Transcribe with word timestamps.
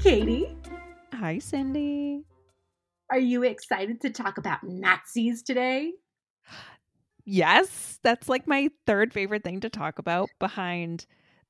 Katie. 0.00 0.56
Hi, 1.14 1.38
Cindy. 1.38 2.22
Are 3.10 3.18
you 3.18 3.42
excited 3.42 4.00
to 4.02 4.10
talk 4.10 4.38
about 4.38 4.62
Nazis 4.62 5.42
today? 5.42 5.92
Yes, 7.24 7.98
that's 8.02 8.28
like 8.28 8.46
my 8.46 8.70
third 8.86 9.12
favorite 9.12 9.44
thing 9.44 9.60
to 9.60 9.68
talk 9.68 9.98
about 9.98 10.28
behind 10.38 11.04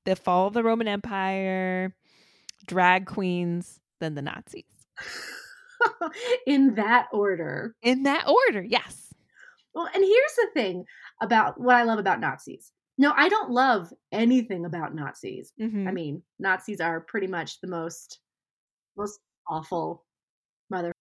the 0.05 0.17
fall 0.17 0.47
of 0.47 0.55
the 0.55 0.63
Roman 0.63 0.89
Empire, 0.89 1.95
drag 2.67 3.07
queens, 3.07 3.81
then 4.01 4.15
the 4.15 4.23
Nazis. 4.23 4.65
In 6.47 6.75
that 6.77 7.09
order. 7.13 7.75
In 7.83 8.05
that 8.05 8.27
order, 8.27 8.63
yes. 8.63 9.13
Well, 9.75 9.89
and 9.95 10.03
here's 10.03 10.35
the 10.37 10.49
thing 10.55 10.85
about 11.21 11.61
what 11.61 11.77
I 11.77 11.83
love 11.83 11.99
about 11.99 12.21
Nazis. 12.21 12.73
No, 12.97 13.13
I 13.17 13.29
don't 13.29 13.51
love 13.51 13.93
anything 14.11 14.65
about 14.65 14.95
Nazis. 14.95 15.53
Mhm. 15.61 15.87
I 15.87 15.93
mean, 15.93 16.23
Nazis 16.41 16.81
are 16.81 17.01
pretty 17.01 17.29
much 17.29 17.61
the 17.61 17.69
most 17.69 18.19
most 18.99 19.21
awful 19.49 20.05
mother 20.71 20.93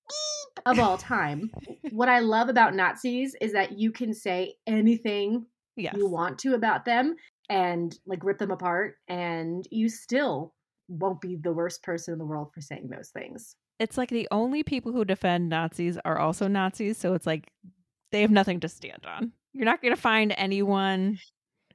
of 0.65 0.79
all 0.79 0.97
time. 0.97 1.51
what 1.91 2.09
I 2.09 2.19
love 2.19 2.49
about 2.49 2.75
Nazis 2.75 3.35
is 3.41 3.53
that 3.53 3.77
you 3.77 3.91
can 3.91 4.13
say 4.13 4.55
anything 4.65 5.45
yes. 5.75 5.95
you 5.97 6.07
want 6.07 6.39
to 6.39 6.53
about 6.53 6.85
them 6.85 7.15
and 7.49 7.97
like 8.05 8.23
rip 8.23 8.37
them 8.37 8.51
apart 8.51 8.95
and 9.07 9.67
you 9.71 9.89
still 9.89 10.53
won't 10.87 11.21
be 11.21 11.35
the 11.35 11.51
worst 11.51 11.83
person 11.83 12.13
in 12.13 12.17
the 12.17 12.25
world 12.25 12.51
for 12.53 12.61
saying 12.61 12.89
those 12.89 13.09
things. 13.09 13.55
It's 13.79 13.97
like 13.97 14.09
the 14.09 14.27
only 14.31 14.63
people 14.63 14.91
who 14.91 15.05
defend 15.05 15.49
Nazis 15.49 15.97
are 16.03 16.17
also 16.17 16.47
Nazis, 16.47 16.97
so 16.97 17.13
it's 17.13 17.27
like 17.27 17.51
they 18.11 18.21
have 18.21 18.31
nothing 18.31 18.59
to 18.61 18.69
stand 18.69 19.05
on. 19.05 19.31
You're 19.53 19.65
not 19.65 19.81
going 19.81 19.93
to 19.93 20.01
find 20.01 20.33
anyone 20.37 21.19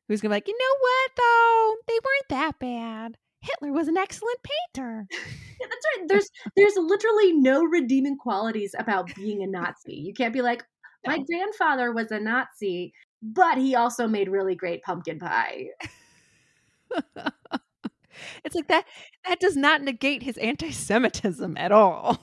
who's 0.09 0.21
going 0.21 0.31
to 0.31 0.35
be 0.35 0.37
like, 0.37 0.49
you 0.49 0.59
know 0.59 0.77
what, 0.81 1.11
though? 1.17 1.77
They 1.87 1.95
weren't 1.95 2.29
that 2.31 2.59
bad. 2.59 3.19
Hitler 3.43 3.73
was 3.73 3.89
an 3.89 3.97
excellent 3.97 4.39
painter. 4.43 5.07
Yeah, 5.61 5.69
that's 5.71 5.87
right. 5.97 6.09
There's 6.09 6.29
there's 6.57 6.75
literally 6.77 7.35
no 7.35 7.63
redeeming 7.63 8.17
qualities 8.17 8.75
about 8.81 9.15
being 9.15 9.45
a 9.45 9.47
Nazi. 9.47 9.95
You 9.95 10.13
can't 10.13 10.33
be 10.33 10.43
like, 10.43 10.65
my 11.07 11.19
No. 11.19 11.25
grandfather 11.25 11.93
was 11.93 12.11
a 12.11 12.19
Nazi, 12.19 12.93
but 13.23 13.59
he 13.59 13.77
also 13.77 14.09
made 14.09 14.29
really 14.29 14.57
great 14.57 14.83
pumpkin 14.83 15.21
pie. 15.21 15.69
it's 18.45 18.55
like 18.55 18.67
that 18.69 18.85
that 19.29 19.39
does 19.41 19.57
not 19.57 19.83
negate 19.83 20.23
his 20.25 20.37
anti-Semitism 20.39 21.57
at 21.57 21.71
all. 21.73 22.19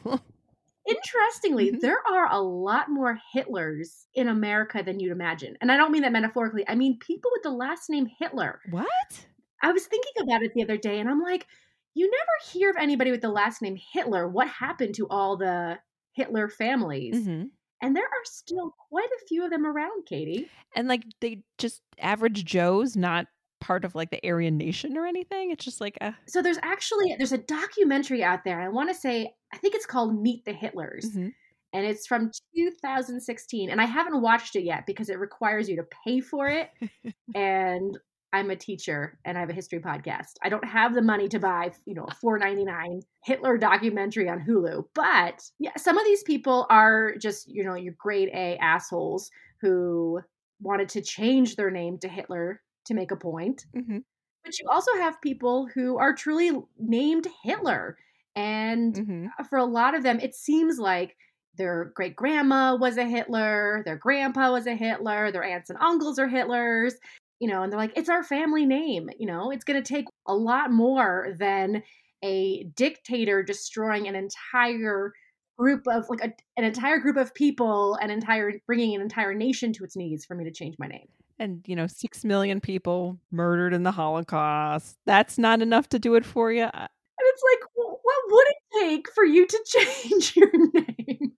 Interestingly, 0.88 1.72
Mhm. 1.72 1.80
there 1.82 2.00
are 2.08 2.28
a 2.32 2.42
lot 2.42 2.90
more 2.90 3.18
Hitlers 3.34 4.06
in 4.16 4.28
America 4.28 4.82
than 4.84 5.00
you'd 5.00 5.12
imagine. 5.12 5.56
And 5.62 5.72
I 5.72 5.78
don't 5.78 5.92
mean 5.92 6.02
that 6.02 6.12
metaphorically. 6.12 6.68
I 6.68 6.76
mean 6.76 6.98
people 7.00 7.32
with 7.34 7.44
the 7.44 7.52
last 7.52 7.90
name 7.90 8.08
Hitler. 8.20 8.60
what? 8.70 9.26
I 9.62 9.72
was 9.72 9.86
thinking 9.86 10.14
about 10.22 10.44
it 10.44 10.54
the 10.54 10.64
other 10.64 10.78
day 10.78 11.00
and 11.00 11.10
I'm 11.10 11.22
like, 11.22 11.48
you 11.96 12.10
never 12.10 12.52
hear 12.52 12.70
of 12.70 12.78
anybody 12.78 13.12
with 13.12 13.22
the 13.22 13.30
last 13.30 13.62
name 13.62 13.78
Hitler. 13.94 14.28
What 14.28 14.48
happened 14.48 14.96
to 14.96 15.08
all 15.10 15.38
the 15.38 15.80
Hitler 16.14 16.48
families? 16.50 17.26
hmm 17.26 17.44
And 17.82 17.96
there 17.96 18.04
are 18.06 18.26
still 18.26 18.74
quite 18.90 19.10
a 19.10 19.26
few 19.28 19.44
of 19.44 19.52
them 19.52 19.66
around, 19.66 20.06
Katie. 20.06 20.50
And 20.76 20.88
like 20.88 21.04
they 21.22 21.44
just 21.58 21.82
average 22.00 22.46
Joes, 22.46 22.96
not 22.96 23.28
part 23.60 23.84
of 23.84 23.96
like 23.96 24.10
the 24.12 24.26
Aryan 24.26 24.58
nation 24.58 24.98
or 24.98 25.06
anything. 25.06 25.52
It's 25.52 25.66
just 25.66 25.82
like 25.82 25.98
a 26.02 26.16
So 26.28 26.42
there's 26.42 26.60
actually 26.64 27.16
there's 27.18 27.34
a 27.34 27.38
documentary 27.38 28.24
out 28.24 28.44
there. 28.46 28.62
I 28.62 28.70
want 28.70 28.90
to 28.90 28.96
say 28.96 29.34
I 29.54 29.58
think 29.58 29.76
it's 29.76 29.86
called 29.86 30.22
Meet 30.22 30.46
the 30.46 30.54
Hitlers. 30.54 31.06
mhm. 31.08 31.34
And 31.72 31.86
it's 31.86 32.08
from 32.08 32.32
2016 32.56 33.70
and 33.70 33.80
I 33.82 33.86
haven't 33.86 34.22
watched 34.22 34.56
it 34.56 34.64
yet 34.64 34.86
because 34.88 35.10
it 35.10 35.20
requires 35.20 35.70
you 35.70 35.76
to 35.76 35.84
pay 36.04 36.20
for 36.20 36.48
it 36.48 36.70
and 37.36 37.98
I'm 38.34 38.52
a 38.52 38.56
teacher 38.56 39.20
and 39.26 39.38
I 39.38 39.42
have 39.42 39.50
a 39.50 39.54
history 39.54 39.80
podcast. 39.80 40.34
I 40.44 40.50
don't 40.50 40.66
have 40.66 40.94
the 40.94 41.02
money 41.02 41.28
to 41.30 41.40
buy, 41.40 41.72
you 41.86 41.96
know, 41.96 42.06
a 42.06 42.14
4.99 42.14 43.02
Hitler 43.24 43.58
documentary 43.58 44.30
on 44.30 44.40
Hulu. 44.46 44.86
But 44.94 45.50
yeah, 45.60 45.76
some 45.78 45.98
of 45.98 46.06
these 46.06 46.24
people 46.24 46.68
are 46.70 47.16
just, 47.18 47.48
you 47.48 47.64
know, 47.64 47.76
your 47.76 47.94
grade 47.98 48.30
A 48.34 48.58
assholes 48.58 49.32
who 49.62 50.22
wanted 50.62 50.90
to 50.90 51.02
change 51.02 51.56
their 51.56 51.72
name 51.72 51.98
to 52.00 52.08
Hitler 52.08 52.62
to 52.86 52.94
make 52.94 53.12
a 53.12 53.16
point. 53.16 53.66
Mhm. 53.74 54.04
But 54.44 54.60
you 54.60 54.68
also 54.70 54.94
have 54.96 55.22
people 55.22 55.68
who 55.68 55.98
are 55.98 56.14
truly 56.14 56.52
named 56.78 57.28
Hitler. 57.44 57.98
And 58.36 59.02
Mhm. 59.02 59.34
for 59.50 59.58
a 59.58 59.66
lot 59.66 59.96
of 59.96 60.04
them, 60.04 60.20
it 60.20 60.36
seems 60.36 60.80
like 60.80 61.18
their 61.56 61.86
great 61.96 62.16
grandma 62.16 62.76
was 62.76 62.98
a 62.98 63.06
Hitler, 63.06 63.82
their 63.86 63.98
grandpa 63.98 64.52
was 64.52 64.68
a 64.68 64.76
Hitler, 64.76 65.32
their 65.32 65.44
aunts 65.44 65.70
and 65.70 65.80
uncles 65.82 66.18
are 66.20 66.28
Hitlers, 66.28 66.94
you 67.40 67.48
know, 67.48 67.64
and 67.64 67.72
they're 67.72 67.80
like, 67.80 67.98
it's 67.98 68.10
our 68.10 68.24
family 68.24 68.66
name, 68.66 69.10
you 69.18 69.26
know, 69.26 69.52
it's 69.52 69.64
going 69.64 69.82
to 69.82 69.94
take 69.94 70.06
a 70.28 70.36
lot 70.36 70.72
more 70.72 71.36
than 71.38 71.84
a 72.24 72.64
dictator 72.76 73.44
destroying 73.44 74.08
an 74.08 74.16
entire 74.16 75.14
group 75.58 75.88
of 75.88 76.06
like 76.10 76.22
a, 76.22 76.34
an 76.58 76.64
entire 76.64 77.00
group 77.00 77.18
of 77.18 77.34
people 77.34 77.96
an 78.02 78.10
entire 78.10 78.54
bringing 78.66 78.96
an 78.96 79.02
entire 79.02 79.34
nation 79.34 79.74
to 79.74 79.84
its 79.84 79.96
knees 79.96 80.26
for 80.26 80.34
me 80.34 80.46
to 80.46 80.52
change 80.52 80.76
my 80.80 80.88
name 80.88 81.08
and 81.40 81.64
you 81.66 81.76
know, 81.76 81.88
six 81.88 82.26
million 82.26 82.60
people 82.60 83.18
murdered 83.32 83.74
in 83.74 83.84
the 83.84 83.92
Holocaust. 83.92 84.98
That's 85.06 85.38
not 85.38 85.62
enough 85.62 85.88
to 85.90 86.00
do 86.00 86.16
it 86.16 86.26
for 86.26 86.52
you. 86.52 86.64
and 86.64 86.90
it's 87.20 87.44
like 87.54 87.70
what 87.74 88.18
would 88.30 88.48
it 88.48 88.80
take 88.80 89.12
for 89.14 89.24
you 89.24 89.48
to 89.48 89.64
change 89.66 90.36
your 90.36 90.52
name 90.74 91.34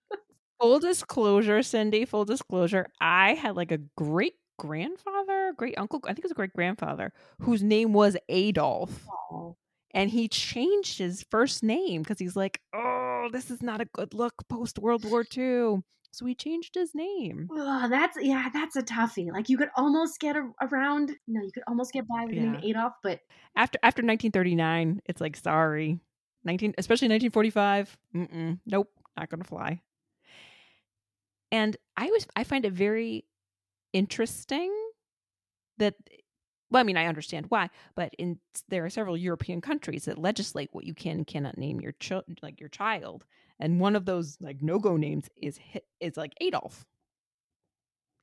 Full 0.61 0.79
disclosure, 0.79 1.63
Cindy. 1.63 2.05
Full 2.05 2.23
disclosure. 2.23 2.85
I 3.01 3.33
had 3.33 3.55
like 3.55 3.71
a 3.71 3.79
great 3.97 4.35
grandfather, 4.61 5.53
great 5.57 5.75
uncle. 5.77 5.99
I 6.03 6.09
think 6.09 6.19
it 6.19 6.25
was 6.25 6.31
a 6.31 6.35
great 6.35 6.53
grandfather 6.53 7.11
whose 7.41 7.63
name 7.63 7.93
was 7.93 8.15
Adolf. 8.29 9.07
and 9.93 10.09
he 10.09 10.27
changed 10.27 10.99
his 10.99 11.25
first 11.31 11.63
name 11.63 12.03
because 12.03 12.19
he's 12.19 12.35
like, 12.35 12.61
oh, 12.73 13.29
this 13.31 13.49
is 13.49 13.61
not 13.63 13.81
a 13.81 13.85
good 13.85 14.13
look 14.13 14.33
post 14.47 14.77
World 14.79 15.03
War 15.03 15.25
II. 15.37 15.81
So 16.13 16.25
he 16.25 16.35
changed 16.35 16.75
his 16.75 16.93
name. 16.93 17.49
Ugh, 17.57 17.89
that's 17.89 18.17
yeah, 18.21 18.49
that's 18.53 18.75
a 18.75 18.83
toughie. 18.83 19.31
Like 19.31 19.49
you 19.49 19.57
could 19.57 19.69
almost 19.77 20.19
get 20.19 20.35
a, 20.35 20.49
around. 20.61 21.11
No, 21.27 21.41
you 21.41 21.51
could 21.53 21.63
almost 21.67 21.93
get 21.93 22.05
by 22.07 22.25
with 22.25 22.35
the 22.35 22.41
name 22.41 22.55
Yeah. 22.61 22.69
Adolf, 22.69 22.93
but 23.01 23.19
After 23.55 23.79
after 23.81 24.01
1939, 24.03 25.01
it's 25.05 25.21
like 25.21 25.37
sorry, 25.37 25.99
19 26.43 26.75
especially 26.77 27.07
1945. 27.07 27.97
Mm-mm, 28.15 28.59
nope, 28.65 28.89
not 29.17 29.29
gonna 29.29 29.45
fly. 29.45 29.81
And 31.51 31.75
I 31.97 32.05
was 32.11 32.27
I 32.35 32.43
find 32.43 32.65
it 32.65 32.73
very 32.73 33.25
interesting 33.93 34.73
that 35.77 35.95
well, 36.71 36.79
I 36.79 36.83
mean, 36.83 36.97
I 36.97 37.07
understand 37.07 37.47
why, 37.49 37.69
but 37.95 38.13
in 38.17 38.39
there 38.69 38.85
are 38.85 38.89
several 38.89 39.17
European 39.17 39.59
countries 39.61 40.05
that 40.05 40.17
legislate 40.17 40.69
what 40.71 40.85
you 40.85 40.93
can 40.93 41.17
and 41.17 41.27
cannot 41.27 41.57
name 41.57 41.81
your 41.81 41.91
child, 41.93 42.23
like 42.41 42.59
your 42.61 42.69
child, 42.69 43.25
and 43.59 43.79
one 43.79 43.95
of 43.95 44.05
those 44.05 44.37
like 44.41 44.61
no 44.61 44.79
go 44.79 44.95
names 44.97 45.29
is 45.41 45.59
is 45.99 46.17
like 46.17 46.33
Adolf. 46.41 46.85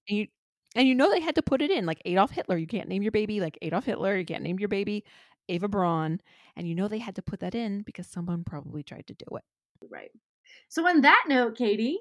And 0.08 0.18
you 0.18 0.26
and 0.74 0.86
you 0.88 0.94
know 0.94 1.10
they 1.10 1.20
had 1.20 1.34
to 1.36 1.42
put 1.42 1.62
it 1.62 1.70
in 1.70 1.86
like 1.86 2.02
Adolf 2.04 2.30
Hitler. 2.30 2.56
You 2.56 2.66
can't 2.66 2.88
name 2.88 3.02
your 3.02 3.12
baby 3.12 3.40
like 3.40 3.58
Adolf 3.62 3.84
Hitler. 3.84 4.16
You 4.16 4.24
can't 4.24 4.42
name 4.42 4.58
your 4.58 4.68
baby 4.68 5.04
Eva 5.48 5.68
Braun. 5.68 6.20
And 6.56 6.68
you 6.68 6.74
know 6.74 6.88
they 6.88 6.98
had 6.98 7.16
to 7.16 7.22
put 7.22 7.40
that 7.40 7.54
in 7.54 7.82
because 7.82 8.06
someone 8.06 8.44
probably 8.44 8.82
tried 8.82 9.06
to 9.08 9.14
do 9.14 9.36
it. 9.36 9.44
right. 9.90 10.10
So 10.68 10.86
on 10.86 11.02
that 11.02 11.24
note, 11.28 11.56
Katie, 11.56 11.98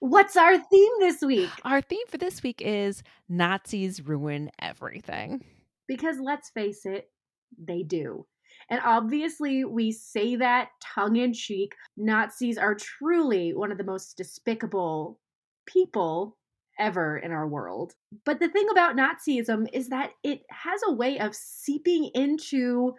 what's 0.00 0.36
our 0.36 0.58
theme 0.58 0.92
this 0.98 1.20
week? 1.22 1.50
Our 1.64 1.80
theme 1.80 2.06
for 2.08 2.18
this 2.18 2.42
week 2.42 2.60
is 2.60 3.02
Nazis 3.28 4.04
ruin 4.04 4.50
everything. 4.58 5.44
Because 5.86 6.18
let's 6.20 6.50
face 6.50 6.84
it, 6.84 7.10
they 7.58 7.82
do. 7.82 8.26
And 8.68 8.80
obviously, 8.84 9.64
we 9.64 9.92
say 9.92 10.36
that 10.36 10.68
tongue 10.82 11.16
in 11.16 11.32
cheek. 11.32 11.72
Nazis 11.96 12.58
are 12.58 12.74
truly 12.74 13.52
one 13.54 13.72
of 13.72 13.78
the 13.78 13.84
most 13.84 14.16
despicable 14.16 15.18
people 15.66 16.36
ever 16.78 17.18
in 17.18 17.32
our 17.32 17.48
world. 17.48 17.94
But 18.24 18.40
the 18.40 18.48
thing 18.48 18.66
about 18.70 18.96
Nazism 18.96 19.66
is 19.72 19.88
that 19.88 20.12
it 20.22 20.42
has 20.50 20.80
a 20.86 20.92
way 20.92 21.18
of 21.18 21.34
seeping 21.34 22.10
into 22.14 22.94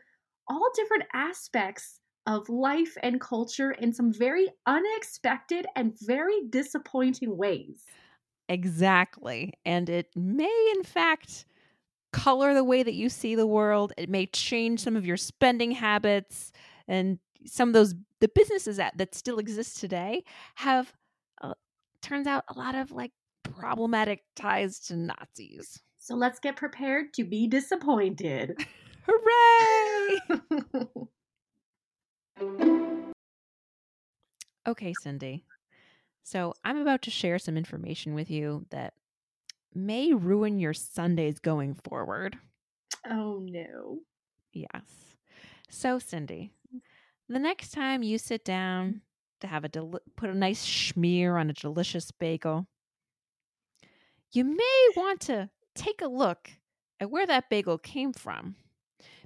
all 0.48 0.70
different 0.76 1.06
aspects 1.14 2.01
of 2.28 2.50
life 2.50 2.98
and 3.02 3.20
culture 3.20 3.72
in 3.72 3.94
some 3.94 4.14
very 4.14 4.48
unexpected 4.66 5.66
and 5.76 5.98
very 6.02 6.42
disappointing 6.50 7.36
ways. 7.36 7.86
Exactly. 8.50 9.54
And 9.66 9.90
it 9.90 10.10
may, 10.16 10.74
in 10.76 10.84
fact, 10.84 11.46
color 12.12 12.54
the 12.54 12.64
way 12.64 12.84
that 12.84 12.94
you 12.94 13.10
see 13.10 13.36
the 13.36 13.48
world. 13.48 13.94
It 13.98 14.10
may 14.10 14.26
change 14.26 14.82
some 14.82 14.96
of 14.96 15.06
your 15.06 15.18
spending 15.18 15.72
habits. 15.72 16.52
And 16.88 17.20
some 17.46 17.70
of 17.70 17.74
those, 17.74 17.96
the 18.20 18.30
businesses 18.34 18.78
that, 18.78 18.98
that 18.98 19.16
still 19.16 19.40
exist 19.40 19.80
today 19.80 20.24
have, 20.56 20.94
uh, 21.42 21.54
turns 22.02 22.28
out, 22.28 22.44
a 22.50 22.58
lot 22.58 22.76
of 22.76 22.92
like 22.92 23.12
problematic 23.44 24.24
ties 24.36 24.80
to 24.80 24.96
Nazis. 24.96 25.80
So 25.98 26.16
let's 26.16 26.40
get 26.40 26.56
prepared 26.56 27.14
to 27.14 27.24
be 27.24 27.48
disappointed. 27.48 28.66
Hooray! 29.08 30.40
Okay, 34.68 34.94
Cindy. 34.94 35.44
So 36.24 36.54
I'm 36.64 36.78
about 36.78 37.02
to 37.04 37.12
share 37.12 37.40
some 37.40 37.58
information 37.58 38.14
with 38.14 38.30
you 38.30 38.66
that 38.70 38.94
may 39.74 40.14
ruin 40.14 40.60
your 40.60 40.74
Sundays 40.74 41.40
going 41.40 41.74
forward. 41.74 42.38
oh 43.10 43.40
no. 43.42 44.00
Yes. 44.54 45.16
So, 45.70 45.98
Cindy, 46.00 46.52
the 47.30 47.40
next 47.40 47.72
time 47.72 48.04
you 48.04 48.18
sit 48.18 48.44
down 48.44 49.02
to 49.40 49.48
have 49.48 49.64
a 49.64 49.70
del- 49.70 50.02
put 50.18 50.30
a 50.30 50.34
nice 50.38 50.66
schmear 50.66 51.40
on 51.40 51.50
a 51.50 51.54
delicious 51.54 52.12
bagel, 52.12 52.68
you 54.34 54.44
may 54.44 54.88
want 54.96 55.22
to 55.22 55.50
take 55.74 56.02
a 56.02 56.08
look 56.08 56.52
at 57.00 57.10
where 57.10 57.26
that 57.26 57.50
bagel 57.50 57.78
came 57.78 58.14
from. 58.14 58.56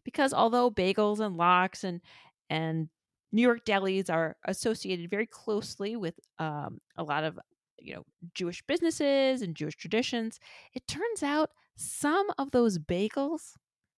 Because 0.04 0.34
although 0.34 0.70
bagels 0.70 1.20
and 1.20 1.36
lox 1.36 1.84
and 1.84 2.00
and 2.50 2.90
New 3.36 3.42
York 3.42 3.66
delis 3.66 4.10
are 4.10 4.38
associated 4.46 5.10
very 5.10 5.26
closely 5.26 5.98
with 5.98 6.18
um, 6.40 6.80
a 6.96 7.04
lot 7.04 7.26
of 7.26 7.38
you 7.78 7.94
know 7.94 8.06
Jewish 8.34 8.64
businesses 8.66 9.42
and 9.42 9.56
Jewish 9.56 9.76
traditions, 9.76 10.40
it 10.74 10.88
turns 10.88 11.22
out 11.22 11.50
some 11.76 12.28
of 12.38 12.52
those 12.52 12.80
bagels 12.80 13.56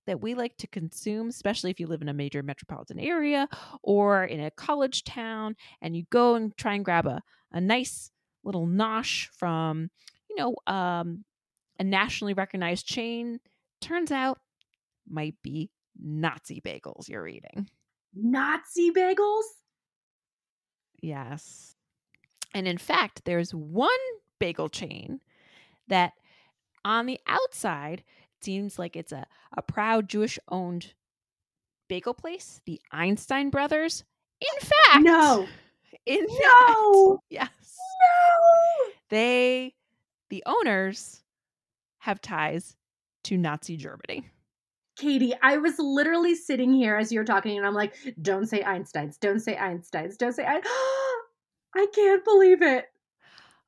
that 0.07 0.21
we 0.21 0.33
like 0.33 0.57
to 0.57 0.67
consume, 0.67 1.27
especially 1.27 1.69
if 1.69 1.79
you 1.79 1.85
live 1.85 2.01
in 2.01 2.09
a 2.09 2.13
major 2.13 2.41
metropolitan 2.41 2.97
area 2.97 3.47
or 3.83 4.23
in 4.23 4.39
a 4.39 4.49
college 4.49 5.03
town, 5.03 5.55
and 5.83 5.95
you 5.95 6.05
go 6.09 6.33
and 6.33 6.57
try 6.57 6.73
and 6.73 6.83
grab 6.83 7.05
a, 7.05 7.21
a 7.51 7.61
nice 7.61 8.09
little 8.43 8.65
nosh 8.65 9.27
from, 9.37 9.91
you 10.31 10.35
know, 10.37 10.55
um, 10.65 11.23
a 11.77 11.83
nationally 11.83 12.33
recognized 12.33 12.87
chain, 12.87 13.39
turns 13.81 14.11
out 14.11 14.39
might 15.07 15.35
be 15.43 15.69
Nazi 16.01 16.59
bagels 16.59 17.07
you're 17.07 17.27
eating. 17.27 17.69
Nazi 18.21 18.91
bagels? 18.91 19.43
Yes. 21.01 21.75
And 22.53 22.67
in 22.67 22.77
fact, 22.77 23.21
there's 23.25 23.53
one 23.53 23.89
bagel 24.39 24.69
chain 24.69 25.19
that 25.87 26.13
on 26.83 27.05
the 27.05 27.19
outside 27.27 28.03
seems 28.41 28.79
like 28.79 28.95
it's 28.95 29.11
a, 29.11 29.25
a 29.55 29.61
proud 29.61 30.09
Jewish 30.09 30.39
owned 30.49 30.93
bagel 31.87 32.13
place, 32.13 32.61
the 32.65 32.81
Einstein 32.91 33.49
brothers. 33.49 34.03
In 34.41 34.59
fact, 34.59 35.03
No. 35.03 35.47
In 36.05 36.25
No. 36.27 37.13
fact, 37.15 37.23
yes. 37.29 37.49
No. 38.01 38.91
They, 39.09 39.73
the 40.29 40.43
owners, 40.45 41.21
have 41.99 42.21
ties 42.21 42.75
to 43.25 43.37
Nazi 43.37 43.75
Germany. 43.77 44.29
Katie, 44.97 45.33
I 45.41 45.57
was 45.57 45.75
literally 45.77 46.35
sitting 46.35 46.73
here 46.73 46.95
as 46.95 47.11
you're 47.11 47.23
talking, 47.23 47.57
and 47.57 47.65
I'm 47.65 47.75
like, 47.75 47.95
don't 48.21 48.47
say 48.47 48.61
Einsteins, 48.61 49.19
don't 49.19 49.39
say 49.39 49.55
Einsteins, 49.55 50.17
don't 50.17 50.33
say 50.33 50.45
I. 50.45 50.61
I 51.75 51.85
can't 51.93 52.23
believe 52.23 52.61
it. 52.61 52.85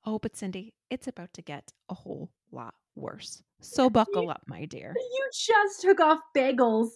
Oh, 0.05 0.17
but 0.17 0.35
Cindy, 0.35 0.73
it's 0.89 1.07
about 1.07 1.33
to 1.33 1.41
get 1.41 1.71
a 1.89 1.93
whole 1.93 2.31
lot 2.51 2.73
worse. 2.95 3.43
So 3.61 3.89
buckle 3.89 4.29
up, 4.29 4.41
my 4.47 4.65
dear. 4.65 4.95
You 4.95 5.29
just 5.33 5.81
took 5.81 5.99
off 5.99 6.19
bagels 6.35 6.89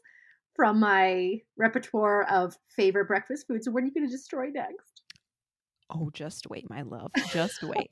from 0.55 0.79
my 0.79 1.41
repertoire 1.57 2.23
of 2.23 2.57
favorite 2.75 3.05
breakfast 3.05 3.47
foods. 3.47 3.69
What 3.69 3.83
are 3.83 3.85
you 3.85 3.93
going 3.93 4.07
to 4.07 4.11
destroy 4.11 4.47
next? 4.47 5.03
Oh, 5.89 6.09
just 6.13 6.49
wait, 6.49 6.69
my 6.69 6.81
love. 6.81 7.11
Just 7.31 7.61
wait. 7.63 7.91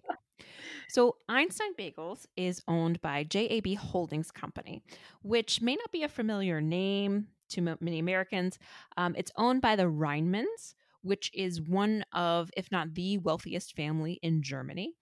So, 0.89 1.17
Einstein 1.29 1.73
Bagels 1.77 2.25
is 2.35 2.61
owned 2.67 3.01
by 3.01 3.23
JAB 3.23 3.75
Holdings 3.77 4.31
Company, 4.31 4.83
which 5.21 5.61
may 5.61 5.75
not 5.75 5.91
be 5.91 6.03
a 6.03 6.09
familiar 6.09 6.61
name 6.61 7.27
to 7.49 7.61
m- 7.61 7.77
many 7.79 7.99
Americans. 7.99 8.59
Um, 8.97 9.15
it's 9.17 9.31
owned 9.37 9.61
by 9.61 9.75
the 9.75 9.83
Reimanns, 9.83 10.75
which 11.01 11.31
is 11.33 11.61
one 11.61 12.03
of, 12.13 12.49
if 12.57 12.71
not 12.71 12.93
the 12.93 13.17
wealthiest 13.19 13.75
family 13.75 14.19
in 14.21 14.41
Germany. 14.41 14.93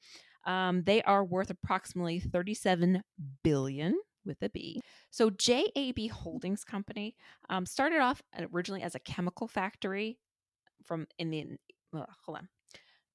Um, 0.45 0.83
they 0.83 1.01
are 1.03 1.23
worth 1.23 1.49
approximately 1.49 2.19
37 2.19 3.03
billion 3.43 3.99
with 4.25 4.41
a 4.41 4.49
B. 4.49 4.81
So 5.11 5.29
JAB 5.29 6.09
Holdings 6.11 6.63
Company 6.63 7.15
um, 7.49 7.65
started 7.65 7.99
off 7.99 8.21
originally 8.53 8.81
as 8.81 8.95
a 8.95 8.99
chemical 8.99 9.47
factory 9.47 10.17
from 10.85 11.07
in 11.17 11.29
the 11.29 11.45
uh, 11.95 12.05
hold 12.25 12.37
on. 12.37 12.49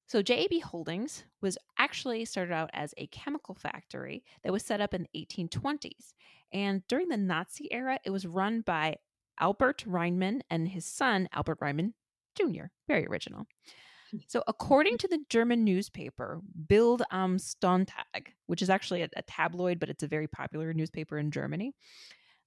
So 0.07 0.21
JAB 0.21 0.61
Holdings 0.63 1.23
was 1.41 1.57
actually 1.79 2.25
started 2.25 2.53
out 2.53 2.69
as 2.73 2.93
a 2.97 3.07
chemical 3.07 3.55
factory 3.55 4.23
that 4.43 4.53
was 4.53 4.63
set 4.63 4.81
up 4.81 4.93
in 4.93 5.07
the 5.11 5.27
1820s. 5.27 6.13
And 6.53 6.87
during 6.87 7.09
the 7.09 7.17
Nazi 7.17 7.67
era, 7.71 7.99
it 8.03 8.11
was 8.11 8.27
run 8.27 8.61
by 8.61 8.97
Albert 9.39 9.83
Reimann 9.87 10.41
and 10.49 10.67
his 10.67 10.85
son, 10.85 11.27
Albert 11.33 11.59
Reimann 11.59 11.93
Jr. 12.35 12.65
Very 12.87 13.05
original. 13.07 13.47
So, 14.27 14.43
according 14.47 14.97
to 14.99 15.07
the 15.07 15.19
German 15.29 15.63
newspaper 15.63 16.39
Bild 16.69 17.01
am 17.11 17.37
Sonntag, 17.37 18.27
which 18.45 18.61
is 18.61 18.69
actually 18.69 19.01
a, 19.01 19.09
a 19.17 19.23
tabloid, 19.23 19.79
but 19.79 19.89
it's 19.89 20.03
a 20.03 20.07
very 20.07 20.27
popular 20.27 20.73
newspaper 20.73 21.17
in 21.17 21.31
Germany, 21.31 21.73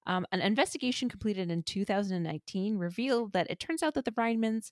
um, 0.07 0.25
an 0.31 0.41
investigation 0.41 1.09
completed 1.09 1.51
in 1.51 1.61
2019 1.61 2.77
revealed 2.77 3.33
that 3.33 3.51
it 3.51 3.59
turns 3.59 3.83
out 3.83 3.93
that 3.93 4.05
the 4.05 4.11
Reimanns 4.11 4.71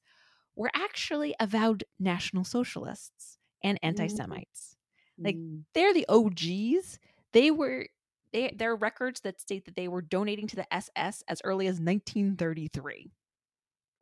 were 0.57 0.71
actually 0.75 1.35
avowed 1.39 1.83
National 1.99 2.43
Socialists 2.43 3.37
and 3.63 3.79
anti 3.81 4.07
Semites. 4.07 4.75
Like, 5.17 5.35
Mm. 5.35 5.63
They're 5.73 5.93
the 5.93 6.05
OGs. 6.09 6.99
They 7.33 7.51
were. 7.51 7.87
They, 8.33 8.53
there 8.55 8.71
are 8.71 8.75
records 8.75 9.21
that 9.21 9.39
state 9.39 9.65
that 9.65 9.75
they 9.75 9.87
were 9.87 10.01
donating 10.01 10.47
to 10.47 10.55
the 10.57 10.71
SS 10.73 11.23
as 11.29 11.41
early 11.45 11.65
as 11.67 11.79
1933. 11.79 13.11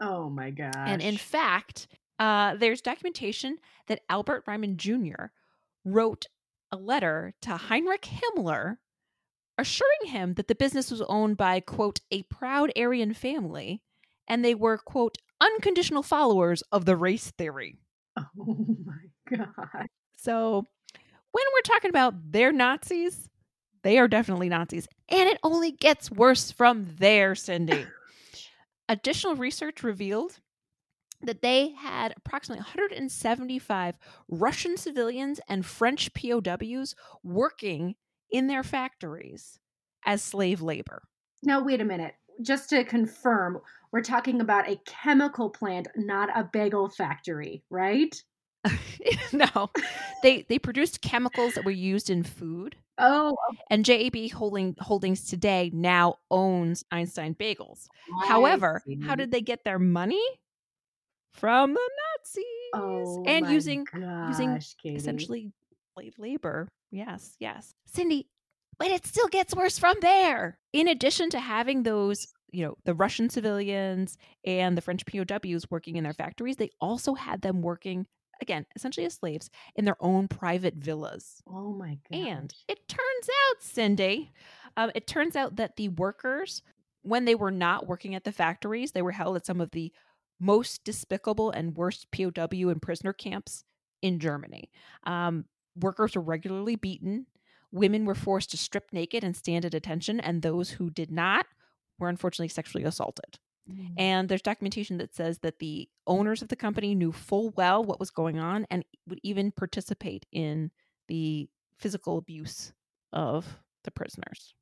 oh 0.02 0.30
my 0.30 0.50
gosh. 0.50 0.74
And 0.76 1.02
in 1.02 1.16
fact, 1.18 1.88
uh, 2.20 2.56
there's 2.56 2.82
documentation 2.82 3.58
that 3.88 4.02
Albert 4.10 4.46
Reimann 4.48 4.78
Jr. 4.78 5.26
wrote 5.86 6.26
a 6.72 6.78
letter 6.78 7.34
to 7.44 7.52
Heinrich 7.56 8.08
Himmler 8.08 8.78
assuring 9.58 10.08
him 10.08 10.34
that 10.34 10.48
the 10.50 10.56
business 10.56 10.92
was 10.92 11.02
owned 11.02 11.38
by, 11.38 11.60
quote, 11.62 12.02
a 12.12 12.24
proud 12.24 12.72
Aryan 12.76 13.14
family 13.14 13.82
and 14.28 14.44
they 14.44 14.56
were, 14.56 14.78
quote, 14.78 15.18
unconditional 15.42 16.04
followers 16.04 16.64
of 16.72 16.86
the 16.86 16.96
race 16.96 17.32
theory. 17.38 17.78
oh 18.18 18.78
my 18.86 19.38
god. 19.38 19.88
So 20.18 20.66
when 21.32 21.44
we're 21.54 21.74
talking 21.74 21.90
about 21.90 22.14
they're 22.32 22.52
Nazis, 22.52 23.30
they 23.84 24.00
are 24.00 24.08
definitely 24.08 24.50
Nazis. 24.50 24.88
And 25.10 25.30
it 25.30 25.38
only 25.44 25.72
gets 25.72 26.10
worse 26.10 26.52
from 26.52 26.88
there, 26.98 27.36
Cindy. 27.36 27.86
Additional 28.90 29.36
research 29.36 29.84
revealed 29.84 30.40
that 31.22 31.42
they 31.42 31.70
had 31.70 32.14
approximately 32.18 32.62
175 32.62 33.96
Russian 34.28 34.78
civilians 34.78 35.40
and 35.48 35.66
French 35.66 36.14
POWs 36.14 36.96
working 37.24 37.96
in 38.32 38.48
their 38.48 38.64
factories 38.64 39.60
as 40.06 40.22
slave 40.22 40.62
labor. 40.62 41.04
Now 41.44 41.64
wait 41.64 41.82
a 41.82 41.86
minute. 41.86 42.16
Just 42.42 42.70
to 42.70 42.84
confirm, 42.84 43.60
we're 43.96 44.02
talking 44.02 44.42
about 44.42 44.68
a 44.68 44.76
chemical 44.86 45.50
plant, 45.50 45.88
not 45.96 46.28
a 46.38 46.44
bagel 46.44 46.90
factory, 46.90 47.64
right? 47.70 48.14
no, 49.32 49.70
they 50.22 50.46
they 50.50 50.60
produced 50.60 51.02
chemicals 51.02 51.54
that 51.54 51.64
were 51.64 51.72
used 51.72 52.10
in 52.10 52.22
food. 52.22 52.76
Oh, 52.98 53.38
oh. 53.40 53.56
And 53.70 53.86
JAB 53.86 54.32
Holding 54.32 54.76
Holdings 54.82 55.24
today 55.24 55.72
now 55.74 56.16
owns 56.30 56.84
Einstein 56.92 57.36
Bagels. 57.36 57.88
I 58.22 58.28
However, 58.28 58.82
see. 58.86 59.00
how 59.02 59.16
did 59.16 59.32
they 59.32 59.40
get 59.40 59.64
their 59.64 59.80
money? 59.80 60.24
From 61.32 61.74
the 61.74 61.90
Nazis. 62.20 62.44
oh, 62.74 63.24
and 63.26 63.50
using 63.50 63.86
using 64.28 64.60
Katie. 64.84 64.98
essentially 64.98 65.54
slave 65.94 66.16
labor. 66.18 66.68
Yes, 66.92 67.38
yes. 67.40 67.74
Cindy, 67.86 68.28
but 68.78 68.90
it 68.90 69.06
still 69.06 69.30
gets 69.30 69.56
worse 69.56 69.80
from 69.80 69.96
there. 70.02 70.58
In 70.74 70.90
addition 70.90 71.30
to 71.30 71.40
having 71.40 71.84
those, 71.84 72.28
you 72.52 72.66
know, 72.66 72.78
the 72.86 72.94
Russian 72.94 73.30
civilians 73.30 74.18
and 74.46 74.78
the 74.78 74.82
French 74.82 75.06
POWs 75.06 75.70
working 75.70 75.96
in 75.96 76.04
their 76.04 76.14
factories, 76.14 76.58
they 76.58 76.72
also 76.80 77.14
had 77.14 77.42
them 77.42 77.62
working 77.62 78.06
again, 78.42 78.66
essentially 78.76 79.06
as 79.06 79.14
slaves 79.14 79.50
in 79.76 79.86
their 79.86 79.98
own 80.00 80.28
private 80.28 80.76
villas. 80.76 81.42
Oh 81.48 81.74
my 81.74 81.98
god. 82.12 82.28
And 82.28 82.54
it 82.68 82.88
turns 82.88 83.30
out, 83.30 83.64
Cindy, 83.64 84.32
um, 84.78 84.92
it 84.96 85.08
turns 85.08 85.36
out 85.36 85.56
that 85.56 85.78
the 85.78 85.90
workers, 85.90 86.62
when 87.02 87.26
they 87.26 87.36
were 87.36 87.52
not 87.52 87.88
working 87.88 88.16
at 88.16 88.24
the 88.24 88.32
factories, 88.32 88.92
they 88.92 89.02
were 89.02 89.12
held 89.12 89.36
at 89.36 89.46
some 89.46 89.62
of 89.62 89.72
the 89.72 89.92
most 90.40 90.84
despicable 90.84 91.52
and 91.52 91.78
worst 91.78 92.08
POW 92.12 92.70
and 92.70 92.82
prisoner 92.82 93.14
camps 93.14 93.64
in 94.02 94.20
Germany. 94.20 94.70
Um, 95.06 95.46
workers 95.76 96.16
were 96.16 96.22
regularly 96.22 96.76
beaten. 96.76 97.28
Women 97.72 98.06
were 98.06 98.16
forced 98.16 98.52
to 98.52 98.58
strip 98.58 98.92
naked 98.92 99.24
and 99.24 99.36
stand 99.36 99.66
at 99.66 99.74
attention, 99.74 100.20
and 100.20 100.42
those 100.42 100.72
who 100.72 100.90
did 100.90 101.12
not 101.12 101.46
were 102.00 102.10
unfortunately 102.10 102.50
sexually 102.50 102.84
assaulted. 102.84 103.40
Mm. 103.70 103.94
And 103.98 104.30
there's 104.30 104.42
documentation 104.42 104.98
that 104.98 105.16
says 105.16 105.40
that 105.40 105.60
the 105.60 105.90
owners 106.06 106.42
of 106.42 106.50
the 106.50 106.56
company 106.56 106.94
knew 106.94 107.12
full 107.12 107.52
well 107.52 107.84
what 107.84 108.00
was 108.00 108.12
going 108.12 108.40
on 108.40 108.66
and 108.70 108.86
would 109.08 109.20
even 109.24 109.52
participate 109.52 110.26
in 110.32 110.72
the 111.08 111.50
physical 111.78 112.18
abuse 112.18 112.74
of 113.12 113.60
the 113.84 113.92
prisoners. 113.92 114.54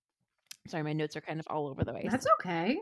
Sorry, 0.67 0.83
my 0.83 0.93
notes 0.93 1.15
are 1.17 1.21
kind 1.21 1.39
of 1.39 1.47
all 1.49 1.67
over 1.67 1.83
the 1.83 1.91
place. 1.91 2.07
That's 2.09 2.27
okay. 2.39 2.77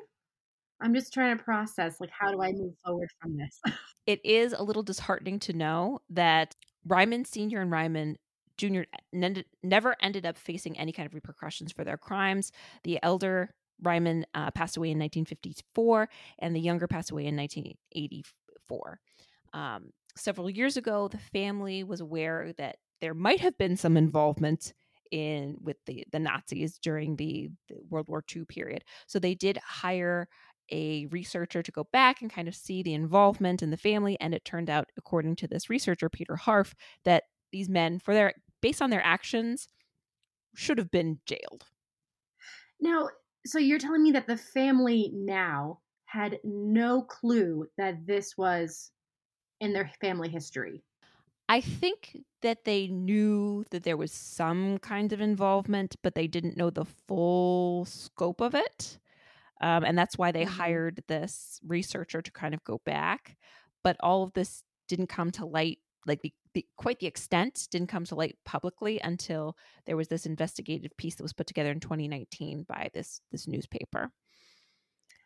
I'm 0.80 0.94
just 0.94 1.14
trying 1.14 1.38
to 1.38 1.44
process 1.44 2.00
like 2.00 2.10
how 2.12 2.32
do 2.32 2.42
I 2.42 2.52
move 2.52 2.74
forward 2.84 3.10
from 3.20 3.38
this? 3.38 3.60
it 4.06 4.20
is 4.24 4.54
a 4.54 4.64
little 4.64 4.84
disheartening 4.84 5.40
to 5.40 5.54
know 5.54 6.00
that 6.10 6.56
Reimann 6.88 7.26
Sr. 7.26 7.62
and 7.62 7.72
Reimann 7.72 8.16
Jr. 8.58 8.82
Nend- 9.14 9.46
never 9.64 9.96
ended 10.02 10.26
up 10.26 10.38
facing 10.38 10.78
any 10.78 10.92
kind 10.92 11.08
of 11.08 11.14
repercussions 11.14 11.72
for 11.72 11.84
their 11.84 11.98
crimes. 11.98 12.52
The 12.84 13.00
elder 13.02 13.54
Reimann 13.84 14.24
uh, 14.34 14.52
passed 14.52 14.78
away 14.78 14.88
in 14.88 15.00
1954, 15.00 16.10
and 16.40 16.56
the 16.56 16.60
younger 16.60 16.88
passed 16.88 17.12
away 17.12 17.26
in 17.26 17.36
1984. 17.36 18.26
1984. 18.72 19.00
Um, 19.54 19.92
several 20.16 20.50
years 20.50 20.78
ago, 20.78 21.08
the 21.08 21.18
family 21.18 21.84
was 21.84 22.02
aware 22.02 22.54
that 22.58 22.78
there 23.00 23.14
might 23.14 23.40
have 23.42 23.58
been 23.58 23.78
some 23.78 23.98
involvement 23.98 24.74
in 25.12 25.58
with 25.62 25.78
the 25.86 26.06
the 26.12 26.20
Nazis 26.20 26.78
during 26.78 27.18
the, 27.18 27.50
the 27.68 27.76
World 27.90 28.08
War 28.08 28.24
II 28.34 28.46
period. 28.46 28.84
So 29.08 29.20
they 29.20 29.36
did 29.36 29.58
hire 29.58 30.28
a 30.72 31.08
researcher 31.08 31.62
to 31.62 31.72
go 31.72 31.86
back 31.92 32.22
and 32.22 32.32
kind 32.32 32.48
of 32.48 32.56
see 32.56 32.82
the 32.82 32.94
involvement 32.94 33.62
in 33.62 33.72
the 33.72 33.78
family. 33.78 34.18
And 34.22 34.34
it 34.34 34.46
turned 34.46 34.70
out, 34.70 34.88
according 34.98 35.36
to 35.38 35.48
this 35.48 35.70
researcher, 35.70 36.08
Peter 36.08 36.38
Harf, 36.38 36.74
that 37.04 37.24
these 37.52 37.68
men, 37.68 38.00
for 38.00 38.14
their 38.14 38.34
based 38.62 38.82
on 38.82 38.90
their 38.90 39.04
actions, 39.04 39.68
should 40.56 40.78
have 40.78 40.92
been 40.92 41.20
jailed. 41.26 41.66
Now, 42.80 43.10
so 43.46 43.60
you're 43.60 43.80
telling 43.80 44.04
me 44.04 44.12
that 44.12 44.28
the 44.28 44.38
family 44.38 45.12
now 45.14 45.80
had 46.06 46.40
no 46.44 47.02
clue 47.02 47.66
that 47.78 48.06
this 48.06 48.38
was 48.38 48.92
in 49.60 49.74
their 49.74 49.90
family 50.02 50.30
history. 50.30 50.84
I 51.48 51.62
think 51.62 52.18
that 52.42 52.64
they 52.66 52.88
knew 52.88 53.66
that 53.72 53.84
there 53.84 53.98
was 53.98 54.12
some 54.12 54.78
kind 54.80 55.12
of 55.12 55.22
involvement, 55.22 55.96
but 56.02 56.16
they 56.16 56.28
didn't 56.28 56.58
know 56.58 56.70
the 56.70 56.86
full 56.86 57.86
scope 57.86 58.42
of 58.42 58.56
it. 58.56 59.00
Um, 59.62 59.84
and 59.84 59.98
that's 59.98 60.18
why 60.18 60.32
they 60.32 60.44
mm-hmm. 60.44 60.60
hired 60.60 61.04
this 61.08 61.60
researcher 61.66 62.22
to 62.22 62.32
kind 62.32 62.54
of 62.54 62.64
go 62.64 62.82
back. 62.86 63.38
But 63.84 63.98
all 64.00 64.24
of 64.24 64.34
this 64.34 64.64
didn't 64.88 65.08
come 65.08 65.32
to 65.32 65.46
light, 65.46 65.80
like 66.06 66.22
the, 66.22 66.34
the, 66.54 66.66
quite 66.78 67.00
the 67.00 67.08
extent 67.08 67.68
didn't 67.72 67.90
come 67.90 68.06
to 68.06 68.16
light 68.16 68.38
publicly 68.46 69.00
until 69.04 69.56
there 69.86 69.98
was 69.98 70.08
this 70.08 70.26
investigative 70.26 70.96
piece 70.98 71.16
that 71.16 71.24
was 71.24 71.34
put 71.34 71.48
together 71.48 71.72
in 71.72 71.80
2019 71.80 72.66
by 72.68 72.90
this 72.94 73.22
this 73.32 73.48
newspaper. 73.48 74.12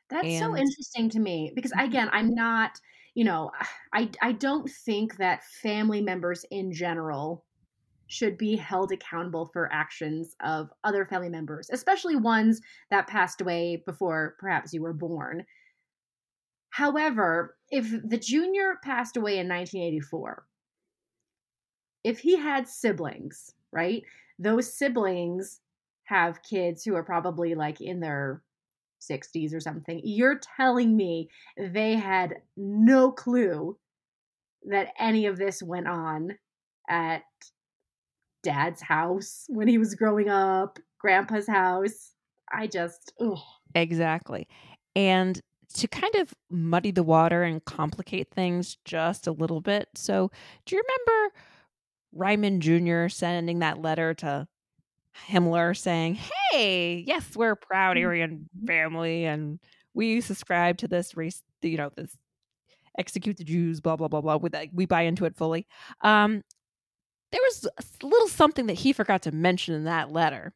That's 0.09 0.25
and, 0.25 0.39
so 0.39 0.55
interesting 0.55 1.09
to 1.11 1.19
me 1.19 1.51
because 1.55 1.71
mm-hmm. 1.71 1.87
again, 1.87 2.09
I'm 2.11 2.33
not, 2.33 2.79
you 3.13 3.23
know, 3.23 3.51
I 3.93 4.09
I 4.21 4.33
don't 4.33 4.69
think 4.69 5.17
that 5.17 5.43
family 5.43 6.01
members 6.01 6.45
in 6.51 6.71
general 6.71 7.45
should 8.07 8.37
be 8.37 8.55
held 8.55 8.91
accountable 8.91 9.49
for 9.51 9.71
actions 9.73 10.35
of 10.43 10.69
other 10.83 11.05
family 11.05 11.29
members, 11.29 11.69
especially 11.71 12.15
ones 12.15 12.61
that 12.91 13.07
passed 13.07 13.41
away 13.41 13.81
before 13.85 14.35
perhaps 14.39 14.73
you 14.73 14.81
were 14.81 14.93
born. 14.93 15.43
However, 16.69 17.55
if 17.71 17.89
the 18.03 18.17
junior 18.17 18.75
passed 18.83 19.17
away 19.17 19.39
in 19.39 19.47
1984, 19.47 20.45
if 22.05 22.19
he 22.19 22.37
had 22.37 22.67
siblings, 22.67 23.51
right? 23.71 24.03
Those 24.37 24.71
siblings 24.71 25.59
have 26.03 26.43
kids 26.43 26.83
who 26.83 26.93
are 26.95 27.03
probably 27.03 27.55
like 27.55 27.81
in 27.81 27.99
their 27.99 28.43
60s 29.01 29.55
or 29.55 29.59
something. 29.59 29.99
You're 30.03 30.39
telling 30.55 30.95
me 30.95 31.29
they 31.57 31.95
had 31.95 32.35
no 32.55 33.11
clue 33.11 33.75
that 34.69 34.93
any 34.99 35.25
of 35.25 35.37
this 35.37 35.63
went 35.63 35.87
on 35.87 36.37
at 36.87 37.23
dad's 38.43 38.83
house 38.83 39.45
when 39.49 39.67
he 39.67 39.79
was 39.79 39.95
growing 39.95 40.29
up, 40.29 40.77
grandpa's 40.99 41.47
house. 41.47 42.11
I 42.53 42.67
just, 42.67 43.13
ugh. 43.19 43.39
Exactly. 43.73 44.47
And 44.95 45.41
to 45.73 45.87
kind 45.87 46.13
of 46.15 46.35
muddy 46.51 46.91
the 46.91 47.01
water 47.01 47.41
and 47.41 47.65
complicate 47.65 48.29
things 48.29 48.77
just 48.85 49.25
a 49.25 49.31
little 49.31 49.59
bit. 49.59 49.89
So, 49.95 50.29
do 50.67 50.75
you 50.75 50.83
remember 50.83 51.33
Reimann 52.15 52.59
Jr. 52.59 53.09
sending 53.09 53.59
that 53.59 53.81
letter 53.81 54.13
to 54.15 54.47
Himmler 55.29 55.75
saying, 55.75 56.15
"Hey, 56.51 57.03
yes, 57.07 57.35
we're 57.35 57.51
a 57.51 57.57
proud 57.57 57.97
mm-hmm. 57.97 58.07
Aryan 58.07 58.49
family, 58.65 59.25
and 59.25 59.59
we 59.93 60.21
subscribe 60.21 60.77
to 60.79 60.87
this 60.87 61.15
race, 61.15 61.41
you 61.61 61.77
know, 61.77 61.89
this 61.95 62.17
execute 62.97 63.37
the 63.37 63.43
Jews, 63.43 63.79
blah 63.81 63.95
blah 63.95 64.07
blah 64.07 64.21
blah. 64.21 64.37
With 64.37 64.51
that, 64.53 64.69
we 64.73 64.85
buy 64.85 65.03
into 65.03 65.25
it 65.25 65.35
fully." 65.35 65.67
Um, 66.01 66.43
there 67.31 67.41
was 67.41 67.65
a 67.65 68.05
little 68.05 68.27
something 68.27 68.67
that 68.67 68.73
he 68.79 68.93
forgot 68.93 69.21
to 69.23 69.31
mention 69.31 69.75
in 69.75 69.85
that 69.85 70.11
letter. 70.11 70.53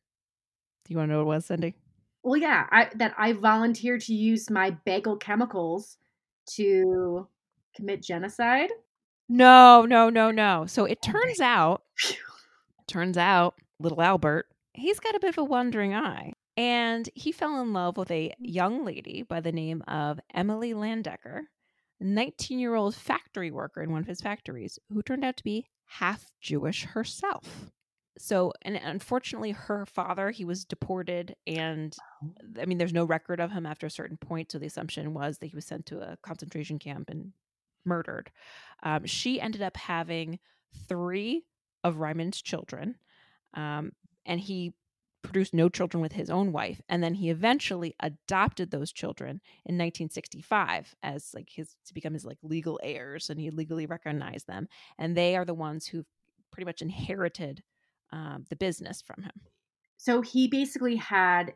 Do 0.86 0.94
you 0.94 0.98
want 0.98 1.10
to 1.10 1.14
know 1.14 1.26
what 1.26 1.34
it 1.34 1.36
was, 1.36 1.46
Cindy? 1.46 1.76
Well, 2.24 2.40
yeah, 2.40 2.68
I, 2.72 2.90
that 2.96 3.14
I 3.18 3.34
volunteered 3.34 4.02
to 4.02 4.14
use 4.14 4.50
my 4.50 4.72
bagel 4.86 5.18
chemicals 5.18 5.98
to 6.56 7.28
commit 7.76 8.04
genocide. 8.04 8.72
No, 9.30 9.86
no, 9.86 10.10
no, 10.10 10.32
no. 10.32 10.66
So 10.68 10.86
it 10.86 11.00
oh 11.06 11.12
turns 11.12 11.40
out, 11.40 11.84
turns 12.88 13.18
out 13.18 13.56
little 13.80 14.02
Albert, 14.02 14.48
he's 14.74 15.00
got 15.00 15.16
a 15.16 15.20
bit 15.20 15.30
of 15.30 15.38
a 15.38 15.44
wandering 15.44 15.94
eye. 15.94 16.34
And 16.58 17.10
he 17.16 17.32
fell 17.32 17.62
in 17.62 17.72
love 17.72 17.96
with 17.96 18.12
a 18.12 18.30
mm. 18.30 18.34
young 18.40 18.84
lady 18.84 19.24
by 19.24 19.40
the 19.40 19.52
name 19.52 19.82
of 19.88 20.20
Emily 20.34 20.74
Landecker, 20.74 21.44
a 22.02 22.04
19 22.04 22.60
year 22.60 22.76
old 22.76 22.96
factory 22.96 23.52
worker 23.52 23.82
in 23.82 23.92
one 23.92 24.02
of 24.02 24.08
his 24.08 24.20
factories, 24.20 24.78
who 24.92 25.02
turned 25.02 25.24
out 25.24 25.38
to 25.38 25.44
be 25.44 25.68
half 25.86 26.26
Jewish 26.42 26.84
herself. 26.84 27.72
So, 28.18 28.52
and 28.64 28.76
unfortunately, 28.76 29.52
her 29.52 29.86
father, 29.86 30.32
he 30.32 30.44
was 30.44 30.66
deported. 30.66 31.36
And 31.48 31.96
oh. 32.22 32.62
I 32.62 32.66
mean, 32.66 32.78
there's 32.78 32.92
no 32.92 33.06
record 33.06 33.40
of 33.40 33.52
him 33.52 33.66
after 33.66 33.88
a 33.88 33.92
certain 33.92 34.18
point. 34.18 34.52
So 34.52 34.60
the 34.60 34.66
assumption 34.66 35.14
was 35.14 35.38
that 35.38 35.48
he 35.48 35.56
was 35.56 35.66
sent 35.66 35.86
to 35.88 36.00
a 36.00 36.18
concentration 36.22 36.80
camp 36.80 37.10
and 37.10 37.32
murdered. 37.90 38.32
Um, 38.84 39.06
she 39.06 39.42
ended 39.42 39.62
up 39.62 39.76
having 39.76 40.40
three 40.88 41.44
of 41.84 41.96
Reimann's 41.96 42.42
children. 42.42 42.96
Um, 43.54 43.92
and 44.26 44.40
he 44.40 44.74
produced 45.22 45.54
no 45.54 45.70
children 45.70 46.02
with 46.02 46.14
his 46.14 46.30
own 46.30 46.52
wife 46.52 46.82
and 46.88 47.04
then 47.04 47.14
he 47.14 47.30
eventually 47.30 47.94
adopted 48.00 48.72
those 48.72 48.92
children 48.92 49.42
in 49.66 49.76
1965 49.76 50.96
as 51.04 51.34
like 51.34 51.50
his 51.50 51.76
to 51.86 51.94
become 51.94 52.14
his 52.14 52.24
like 52.24 52.38
legal 52.42 52.80
heirs 52.82 53.30
and 53.30 53.40
he 53.40 53.50
legally 53.50 53.86
recognized 53.86 54.48
them 54.48 54.68
and 54.98 55.18
they 55.18 55.36
are 55.36 55.44
the 55.44 55.54
ones 55.54 55.88
who 55.88 56.06
pretty 56.52 56.66
much 56.66 56.82
inherited 56.82 57.62
um, 58.14 58.46
the 58.50 58.56
business 58.56 59.02
from 59.02 59.24
him 59.24 59.34
so 59.98 60.22
he 60.22 60.48
basically 60.48 60.96
had 60.96 61.54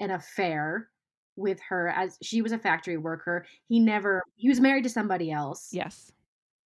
an 0.00 0.10
affair 0.10 0.88
with 1.36 1.58
her 1.68 1.88
as 1.88 2.18
she 2.22 2.42
was 2.42 2.52
a 2.52 2.58
factory 2.58 2.96
worker. 2.96 3.46
He 3.68 3.80
never 3.80 4.22
he 4.36 4.48
was 4.48 4.60
married 4.60 4.84
to 4.84 4.90
somebody 4.90 5.30
else. 5.30 5.68
Yes. 5.72 6.12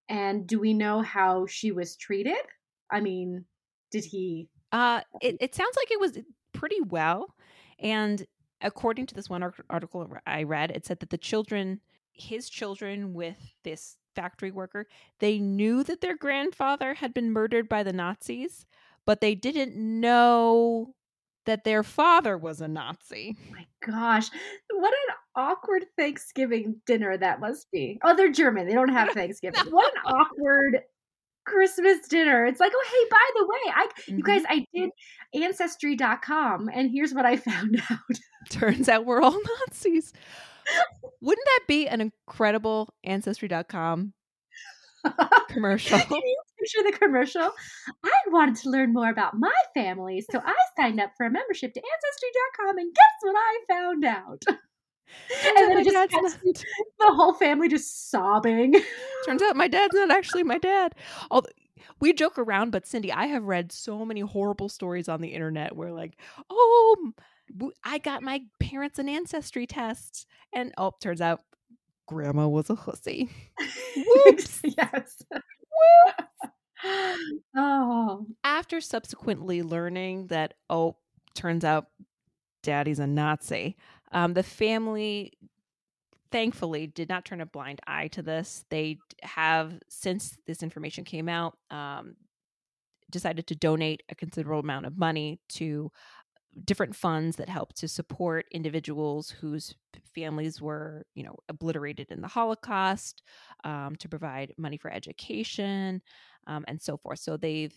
And 0.09 0.47
do 0.47 0.61
we 0.61 0.73
know 0.73 1.03
how 1.03 1.47
she 1.47 1.73
was 1.73 1.97
treated? 1.97 2.37
I 2.91 3.01
mean 3.01 3.45
did 3.91 4.05
he 4.05 4.49
uh, 4.73 5.01
it, 5.21 5.37
it 5.41 5.55
sounds 5.55 5.77
like 5.77 5.91
it 5.91 6.01
was 6.01 6.19
pretty 6.53 6.81
well. 6.81 7.35
And 7.79 8.27
according 8.61 9.07
to 9.07 9.15
this 9.15 9.31
one 9.31 9.51
article 9.71 10.09
I 10.27 10.43
read, 10.43 10.71
it 10.71 10.85
said 10.85 11.01
that 11.01 11.11
the 11.11 11.19
children, 11.19 11.81
his 12.13 12.49
children 12.49 13.15
with 13.15 13.39
this 13.63 13.97
factory 14.15 14.51
worker, 14.51 14.87
they 15.21 15.39
knew 15.39 15.83
that 15.85 16.01
their 16.01 16.17
grandfather 16.17 16.95
had 16.95 17.15
been 17.15 17.33
murdered 17.33 17.69
by 17.69 17.83
the 17.83 17.93
Nazis, 17.93 18.67
but 19.05 19.21
they 19.21 19.35
didn't 19.35 19.77
know 19.77 20.95
that 21.47 21.65
their 21.65 21.83
father 21.83 22.37
was 22.37 22.61
a 22.61 22.69
Nazi. 22.69 23.37
Oh 23.39 23.53
my 23.53 23.67
gosh, 23.85 24.29
what 24.71 24.93
an 24.93 25.15
awkward 25.35 25.87
Thanksgiving 25.97 26.81
dinner 26.87 27.17
that 27.17 27.41
must 27.41 27.71
be. 27.71 27.99
Oh, 28.05 28.15
they're 28.15 28.33
German. 28.33 28.67
They 28.67 28.75
don't 28.75 28.93
have 28.93 29.11
Thanksgiving. 29.15 29.61
no. 29.65 29.71
What 29.71 29.93
an 29.95 30.15
awkward 30.15 30.81
Christmas 31.47 32.07
dinner. 32.09 32.45
It's 32.45 32.61
like, 32.61 32.73
oh, 32.75 32.85
hey, 32.89 33.09
by 33.11 33.31
the 33.37 33.47
way, 33.47 33.75
I 33.75 33.87
mm-hmm. 33.87 34.17
you 34.19 34.23
guys, 34.23 34.43
I 34.49 34.67
did 34.75 34.91
ancestry.com 35.35 36.71
and 36.73 36.91
here's 36.91 37.15
what 37.15 37.25
I 37.25 37.37
found 37.37 37.81
out. 37.91 37.99
Turns 38.51 38.89
out 38.89 39.07
we're 39.07 39.23
all 39.23 39.39
Nazis. 39.61 40.13
Wouldn't 41.21 41.47
that 41.47 41.61
be 41.69 41.89
an 41.89 42.01
incredible 42.01 42.93
ancestry.com 43.05 44.13
commercial? 45.49 45.99
Can 45.99 46.17
you 46.17 46.43
picture 46.67 46.91
the 46.91 46.97
commercial? 46.99 47.51
I 48.05 48.11
wanted 48.29 48.57
to 48.57 48.71
learn 48.71 48.93
more 48.93 49.09
about 49.09 49.39
my 49.39 49.53
family, 49.75 50.25
so 50.31 50.41
I 50.45 50.55
signed 50.77 51.01
up 51.01 51.13
for 51.17 51.27
a 51.27 51.31
membership 51.31 51.73
to 51.75 51.81
ancestry.com 51.81 52.79
and 52.79 52.95
guess 52.95 53.05
what 53.23 53.37
I 53.37 53.59
found 53.69 54.05
out? 54.05 54.45
and 54.49 55.57
then 55.57 55.79
it 55.79 55.85
just 55.85 56.11
cuts 56.11 56.65
the 56.99 57.07
whole 57.07 57.35
family 57.35 57.69
just 57.69 58.11
sobbing. 58.11 58.75
Turns 59.25 59.43
out 59.43 59.57
my 59.57 59.69
dad's 59.69 59.95
not 59.95 60.11
actually 60.11 60.43
my 60.43 60.59
dad. 60.59 60.95
Although 61.31 61.51
we 62.01 62.13
joke 62.13 62.39
around, 62.39 62.73
but 62.73 62.87
Cindy, 62.87 63.13
I 63.13 63.27
have 63.27 63.45
read 63.45 63.73
so 63.73 64.05
many 64.05 64.21
horrible 64.21 64.69
stories 64.69 65.09
on 65.09 65.21
the 65.21 65.29
internet 65.29 65.77
where 65.77 65.93
like, 65.93 66.17
oh, 66.51 67.13
I 67.85 67.99
got 67.99 68.23
my 68.23 68.43
parents 68.59 68.99
an 68.99 69.09
ancestry 69.09 69.67
test, 69.67 70.27
and 70.53 70.73
oh, 70.77 70.93
turns 71.01 71.21
out 71.21 71.43
grandma 72.07 72.49
was 72.49 72.71
a 72.71 72.75
hussy. 72.75 73.29
Whoops. 73.97 74.61
yes. 74.65 75.23
oh. 77.57 78.27
After 78.45 78.81
subsequently 78.81 79.63
learning 79.63 80.29
that, 80.29 80.55
oh, 80.71 80.97
turns 81.35 81.65
out 81.65 81.87
daddy's 82.63 82.99
a 82.99 83.07
Nazi, 83.07 83.77
um, 84.13 84.35
the 84.35 84.43
family, 84.43 85.33
thankfully, 86.31 86.87
did 86.87 87.09
not 87.09 87.25
turn 87.25 87.41
a 87.41 87.47
blind 87.47 87.81
eye 87.87 88.09
to 88.09 88.23
this. 88.23 88.65
They 88.71 88.99
have, 89.23 89.79
since 89.89 90.37
this 90.47 90.63
information 90.63 91.05
came 91.05 91.29
out, 91.29 91.57
um, 91.71 92.17
decided 93.11 93.47
to 93.47 93.55
donate 93.55 94.03
a 94.09 94.15
considerable 94.15 94.61
amount 94.61 94.87
of 94.87 94.99
money 94.99 95.41
to 95.49 95.91
different 96.65 96.97
funds 96.97 97.37
that 97.37 97.49
help 97.49 97.75
to 97.75 97.89
support 97.89 98.47
individuals 98.51 99.31
whose 99.31 99.75
families 100.15 100.61
were, 100.61 101.05
you 101.15 101.23
know, 101.23 101.37
obliterated 101.49 102.11
in 102.11 102.21
the 102.21 102.29
Holocaust, 102.29 103.23
um, 103.65 103.97
to 103.97 104.09
provide 104.09 104.55
money 104.59 104.77
for 104.79 104.91
education, 104.91 106.01
um, 106.47 106.65
and 106.69 106.81
so 106.81 106.97
forth. 106.97 107.19
So 107.19 107.37
they've 107.37 107.75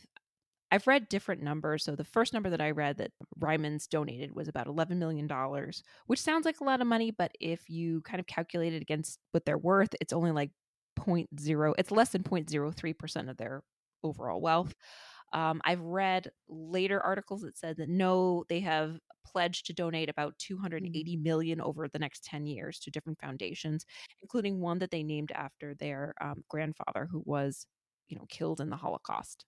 I've 0.71 0.87
read 0.87 1.09
different 1.09 1.41
numbers. 1.41 1.83
So 1.83 1.95
the 1.95 2.03
first 2.03 2.33
number 2.33 2.49
that 2.51 2.61
I 2.61 2.71
read 2.71 2.97
that 2.97 3.11
Reimann's 3.39 3.87
donated 3.87 4.35
was 4.35 4.47
about 4.47 4.67
$11 4.67 4.97
million, 4.97 5.27
which 6.05 6.21
sounds 6.21 6.45
like 6.45 6.59
a 6.59 6.63
lot 6.63 6.81
of 6.81 6.87
money, 6.87 7.11
but 7.11 7.31
if 7.39 7.69
you 7.69 8.01
kind 8.01 8.19
of 8.19 8.27
calculate 8.27 8.73
it 8.73 8.81
against 8.81 9.19
what 9.31 9.45
they're 9.45 9.57
worth, 9.57 9.89
it's 9.99 10.13
only 10.13 10.31
like 10.31 10.51
0.0, 10.99 11.73
it's 11.77 11.91
less 11.91 12.09
than 12.09 12.23
0.03% 12.23 13.29
of 13.29 13.37
their 13.37 13.63
overall 14.03 14.41
wealth. 14.41 14.75
Um, 15.33 15.61
I've 15.63 15.81
read 15.81 16.31
later 16.47 17.01
articles 17.01 17.41
that 17.41 17.57
said 17.57 17.77
that 17.77 17.89
no, 17.89 18.45
they 18.49 18.59
have 18.61 18.99
pledged 19.25 19.65
to 19.67 19.73
donate 19.73 20.09
about 20.09 20.37
280 20.39 21.17
million 21.17 21.61
over 21.61 21.87
the 21.87 21.99
next 21.99 22.23
10 22.23 22.45
years 22.45 22.79
to 22.79 22.91
different 22.91 23.19
foundations, 23.19 23.85
including 24.21 24.59
one 24.59 24.79
that 24.79 24.91
they 24.91 25.03
named 25.03 25.31
after 25.33 25.75
their 25.75 26.13
um, 26.21 26.43
grandfather 26.49 27.07
who 27.11 27.21
was, 27.25 27.67
you 28.07 28.17
know, 28.17 28.25
killed 28.29 28.59
in 28.59 28.69
the 28.69 28.75
Holocaust. 28.75 29.45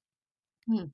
Hmm. 0.68 0.86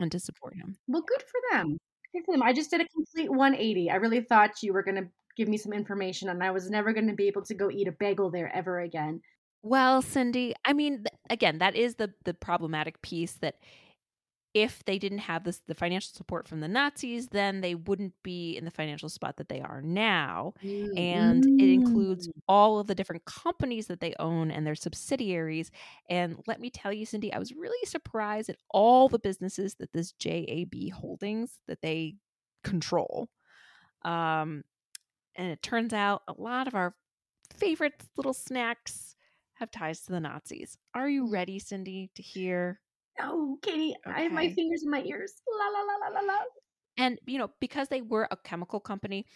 And 0.00 0.10
to 0.10 0.18
support 0.18 0.56
him. 0.56 0.76
Well, 0.88 1.04
good 1.06 1.22
for 1.22 1.56
them. 1.56 1.78
Good 2.12 2.24
for 2.26 2.34
them. 2.34 2.42
I 2.42 2.52
just 2.52 2.70
did 2.70 2.80
a 2.80 2.88
complete 2.88 3.30
180. 3.30 3.90
I 3.90 3.96
really 3.96 4.20
thought 4.20 4.62
you 4.62 4.72
were 4.72 4.82
going 4.82 4.96
to 4.96 5.08
give 5.36 5.48
me 5.48 5.56
some 5.56 5.72
information, 5.72 6.28
and 6.28 6.42
I 6.42 6.50
was 6.50 6.68
never 6.68 6.92
going 6.92 7.08
to 7.08 7.14
be 7.14 7.28
able 7.28 7.42
to 7.42 7.54
go 7.54 7.70
eat 7.70 7.88
a 7.88 7.92
bagel 7.92 8.30
there 8.30 8.54
ever 8.54 8.80
again. 8.80 9.20
Well, 9.62 10.02
Cindy, 10.02 10.54
I 10.64 10.74
mean, 10.74 11.04
again, 11.30 11.58
that 11.58 11.74
is 11.74 11.94
the 11.94 12.12
the 12.24 12.34
problematic 12.34 13.00
piece 13.02 13.32
that 13.34 13.56
if 14.54 14.84
they 14.84 15.00
didn't 15.00 15.18
have 15.18 15.42
this 15.42 15.60
the 15.66 15.74
financial 15.74 16.12
support 16.14 16.46
from 16.46 16.60
the 16.60 16.68
Nazis, 16.68 17.26
then 17.26 17.60
they 17.60 17.74
wouldn't 17.74 18.14
be 18.22 18.56
in 18.56 18.64
the 18.64 18.70
financial 18.70 19.08
spot 19.08 19.36
that 19.36 19.48
they 19.48 19.60
are 19.60 19.82
now. 19.82 20.54
Mm-hmm. 20.62 20.96
And 20.96 21.60
it 21.60 21.72
includes 21.72 22.28
mm. 22.28 22.32
all 22.48 22.78
of 22.78 22.86
the 22.86 22.94
different 22.94 23.24
companies 23.24 23.88
that 23.88 24.00
they 24.00 24.14
own 24.20 24.52
and 24.52 24.64
their 24.64 24.76
subsidiaries. 24.76 25.72
And 26.08 26.36
let 26.46 26.60
me 26.60 26.70
tell 26.70 26.92
you, 26.92 27.04
Cindy, 27.04 27.32
I 27.32 27.40
was 27.40 27.52
really 27.52 27.84
surprised 27.84 28.48
at 28.48 28.56
all 28.70 29.08
the 29.08 29.18
businesses 29.18 29.74
that 29.76 29.92
this 29.92 30.12
JAB 30.12 30.92
Holdings 30.92 31.58
that 31.66 31.82
they 31.82 32.14
control. 32.62 33.28
Um, 34.04 34.62
and 35.34 35.48
it 35.50 35.62
turns 35.62 35.92
out 35.92 36.22
a 36.28 36.34
lot 36.40 36.68
of 36.68 36.76
our 36.76 36.94
favorite 37.58 38.04
little 38.16 38.34
snacks 38.34 39.16
have 39.54 39.72
ties 39.72 40.02
to 40.02 40.12
the 40.12 40.20
Nazis. 40.20 40.78
Are 40.94 41.08
you 41.08 41.26
mm. 41.26 41.32
ready, 41.32 41.58
Cindy, 41.58 42.12
to 42.14 42.22
hear 42.22 42.80
no, 43.18 43.58
Katie, 43.62 43.94
okay. 44.06 44.16
I 44.16 44.22
have 44.22 44.32
my 44.32 44.52
fingers 44.52 44.82
in 44.82 44.90
my 44.90 45.02
ears. 45.02 45.32
La 45.58 45.66
la 45.66 45.80
la 45.80 46.08
la 46.08 46.20
la 46.20 46.32
la. 46.32 46.40
And 46.96 47.18
you 47.26 47.38
know, 47.38 47.50
because 47.60 47.88
they 47.88 48.02
were 48.02 48.28
a 48.30 48.36
chemical 48.36 48.80
company, 48.80 49.26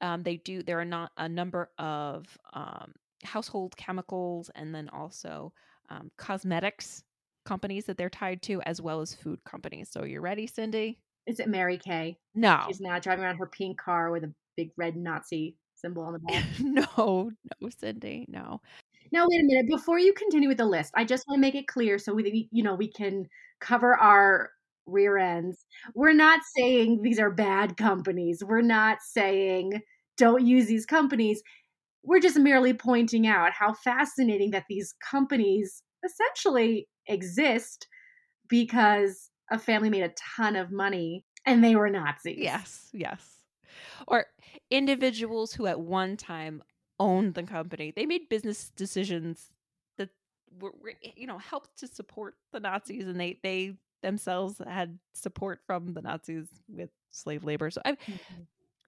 um, 0.00 0.22
they 0.22 0.36
do. 0.36 0.62
There 0.62 0.80
are 0.80 0.84
not 0.84 1.12
a 1.16 1.28
number 1.28 1.70
of 1.78 2.26
um, 2.52 2.92
household 3.24 3.76
chemicals, 3.76 4.50
and 4.54 4.74
then 4.74 4.88
also 4.90 5.52
um, 5.90 6.10
cosmetics 6.16 7.02
companies 7.44 7.86
that 7.86 7.96
they're 7.96 8.10
tied 8.10 8.42
to, 8.42 8.60
as 8.62 8.80
well 8.80 9.00
as 9.00 9.14
food 9.14 9.42
companies. 9.44 9.88
So, 9.90 10.04
you 10.04 10.20
ready, 10.20 10.46
Cindy? 10.46 10.98
Is 11.26 11.40
it 11.40 11.48
Mary 11.48 11.78
Kay? 11.78 12.18
No, 12.34 12.62
she's 12.66 12.80
not 12.80 13.02
driving 13.02 13.24
around 13.24 13.36
her 13.36 13.46
pink 13.46 13.78
car 13.78 14.10
with 14.10 14.24
a 14.24 14.32
big 14.56 14.70
red 14.76 14.96
Nazi 14.96 15.56
symbol 15.74 16.02
on 16.02 16.12
the 16.12 16.18
back. 16.20 16.44
no, 16.60 17.30
no, 17.60 17.68
Cindy, 17.70 18.26
no. 18.28 18.60
Now 19.12 19.26
wait 19.28 19.40
a 19.40 19.44
minute. 19.44 19.66
Before 19.68 19.98
you 19.98 20.12
continue 20.12 20.48
with 20.48 20.58
the 20.58 20.66
list, 20.66 20.92
I 20.96 21.04
just 21.04 21.26
want 21.28 21.38
to 21.38 21.40
make 21.40 21.54
it 21.54 21.66
clear 21.66 21.98
so 21.98 22.14
we, 22.14 22.48
you 22.50 22.62
know, 22.62 22.74
we 22.74 22.90
can 22.90 23.26
cover 23.60 23.94
our 23.96 24.50
rear 24.86 25.18
ends. 25.18 25.66
We're 25.94 26.14
not 26.14 26.40
saying 26.56 27.02
these 27.02 27.18
are 27.18 27.30
bad 27.30 27.76
companies. 27.76 28.42
We're 28.44 28.62
not 28.62 28.98
saying 29.02 29.80
don't 30.16 30.46
use 30.46 30.66
these 30.66 30.86
companies. 30.86 31.42
We're 32.02 32.20
just 32.20 32.38
merely 32.38 32.72
pointing 32.72 33.26
out 33.26 33.52
how 33.52 33.74
fascinating 33.74 34.50
that 34.52 34.64
these 34.68 34.94
companies 35.10 35.82
essentially 36.04 36.88
exist 37.06 37.86
because 38.48 39.30
a 39.50 39.58
family 39.58 39.90
made 39.90 40.02
a 40.02 40.12
ton 40.36 40.56
of 40.56 40.70
money 40.70 41.24
and 41.46 41.62
they 41.62 41.76
were 41.76 41.90
Nazis. 41.90 42.38
Yes, 42.38 42.88
yes. 42.92 43.36
Or 44.06 44.26
individuals 44.70 45.52
who 45.52 45.66
at 45.66 45.80
one 45.80 46.16
time 46.16 46.62
owned 46.98 47.34
the 47.34 47.42
company. 47.42 47.92
They 47.94 48.06
made 48.06 48.28
business 48.28 48.70
decisions 48.76 49.50
that 49.96 50.10
were, 50.60 50.72
you 51.16 51.26
know, 51.26 51.38
helped 51.38 51.78
to 51.78 51.86
support 51.86 52.34
the 52.52 52.60
Nazis, 52.60 53.06
and 53.06 53.20
they 53.20 53.38
they 53.42 53.76
themselves 54.02 54.60
had 54.66 54.98
support 55.12 55.60
from 55.66 55.94
the 55.94 56.02
Nazis 56.02 56.46
with 56.68 56.90
slave 57.10 57.44
labor. 57.44 57.70
So 57.70 57.80
I 57.84 57.92
mm-hmm. 57.92 58.42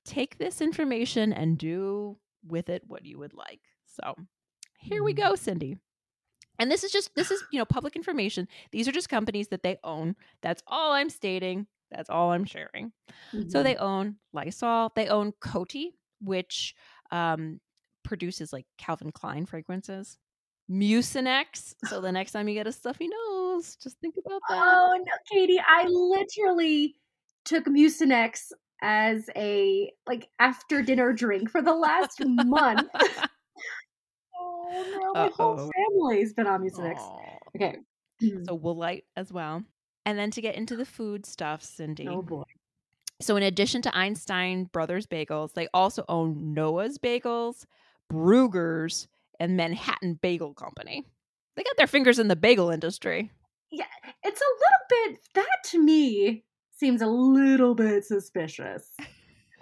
take 0.05 0.39
this 0.39 0.61
information 0.61 1.33
and 1.33 1.59
do 1.59 2.17
with 2.47 2.69
it 2.69 2.85
what 2.87 3.05
you 3.05 3.19
would 3.19 3.35
like. 3.35 3.61
So 3.87 4.15
here 4.79 4.99
mm-hmm. 4.99 5.05
we 5.05 5.13
go, 5.13 5.35
Cindy. 5.35 5.79
And 6.59 6.71
this 6.71 6.85
is 6.85 6.93
just 6.93 7.15
this 7.15 7.31
is, 7.31 7.43
you 7.51 7.59
know, 7.59 7.65
public 7.65 7.97
information. 7.97 8.47
These 8.71 8.87
are 8.87 8.93
just 8.93 9.09
companies 9.09 9.49
that 9.49 9.63
they 9.63 9.79
own. 9.83 10.15
That's 10.43 10.63
all 10.67 10.93
I'm 10.93 11.09
stating. 11.09 11.67
That's 11.91 12.11
all 12.11 12.33
I'm 12.33 12.45
sharing. 12.45 12.93
Mm-hmm. 13.33 13.49
So 13.49 13.63
they 13.63 13.77
own 13.77 14.17
Lysol, 14.33 14.93
they 14.95 15.09
own 15.09 15.33
Coty, 15.41 15.95
which 16.21 16.75
um, 17.11 17.61
produces 18.11 18.53
like 18.53 18.67
Calvin 18.77 19.13
Klein 19.13 19.47
fragrances. 19.47 20.19
Mucinex. 20.69 21.75
So 21.87 22.01
the 22.01 22.11
next 22.11 22.33
time 22.33 22.49
you 22.49 22.55
get 22.55 22.67
a 22.67 22.73
stuffy 22.73 23.09
nose, 23.09 23.77
just 23.81 23.99
think 24.01 24.17
about 24.19 24.41
that. 24.49 24.63
Oh 24.63 24.99
no, 24.99 25.13
Katie! 25.31 25.61
I 25.65 25.87
literally 25.87 26.97
took 27.45 27.67
Mucinex 27.67 28.51
as 28.83 29.31
a 29.37 29.93
like 30.09 30.29
after 30.41 30.83
dinner 30.83 31.13
drink 31.13 31.51
for 31.51 31.63
the 31.63 31.75
last 31.75 32.21
month. 32.27 32.89
oh 34.39 34.89
no, 34.93 35.13
my 35.15 35.27
Uh-oh. 35.27 35.31
whole 35.31 35.71
family's 35.77 36.33
been 36.33 36.49
on 36.49 36.63
Mucinex. 36.63 36.99
Aww. 36.99 37.37
Okay. 37.55 37.77
So 38.45 38.59
Woolite 38.59 39.05
as 39.17 39.33
well. 39.33 39.63
And 40.05 40.19
then 40.19 40.33
to 40.33 40.41
get 40.41 40.57
into 40.57 40.77
the 40.77 40.85
food 40.85 41.25
stuff, 41.25 41.63
Cindy. 41.63 42.09
Oh 42.09 42.23
boy. 42.23 42.43
So 43.21 43.37
in 43.37 43.43
addition 43.43 43.83
to 43.83 43.97
Einstein 43.97 44.65
Brothers 44.65 45.07
Bagels, 45.07 45.53
they 45.53 45.69
also 45.75 46.05
own 46.09 46.55
Noah's 46.55 46.99
Bagels, 46.99 47.67
Bruegger's, 48.11 49.09
and 49.39 49.57
Manhattan 49.57 50.15
Bagel 50.21 50.55
Company. 50.55 51.05
They 51.57 51.63
got 51.63 51.77
their 51.77 51.87
fingers 51.87 52.19
in 52.19 52.29
the 52.29 52.37
bagel 52.37 52.71
industry. 52.71 53.31
Yeah, 53.71 53.85
it's 54.23 54.41
a 54.41 54.45
little 54.45 55.13
bit, 55.13 55.21
that 55.35 55.65
to 55.67 55.83
me 55.83 56.45
seems 56.77 57.03
a 57.03 57.07
little 57.07 57.75
bit 57.75 58.05
suspicious. 58.05 58.95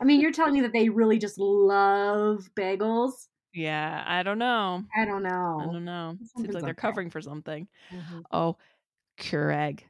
I 0.01 0.05
mean, 0.05 0.21
you're 0.21 0.33
telling 0.33 0.55
me 0.55 0.61
that 0.63 0.73
they 0.73 0.89
really 0.89 1.19
just 1.19 1.39
love 1.39 2.49
bagels? 2.57 3.27
Yeah, 3.53 4.05
I 4.07 4.23
don't 4.23 4.39
know. 4.39 4.85
I 4.97 5.05
don't 5.05 5.23
know. 5.23 5.59
I 5.61 5.65
don't 5.65 5.85
know. 5.85 6.17
Seems 6.37 6.55
like 6.55 6.65
they're 6.65 6.75
covering 6.75 7.11
for 7.11 7.21
something. 7.21 7.67
Mm-hmm. 7.93 8.21
Oh, 8.31 8.57
Keurig. 9.19 9.81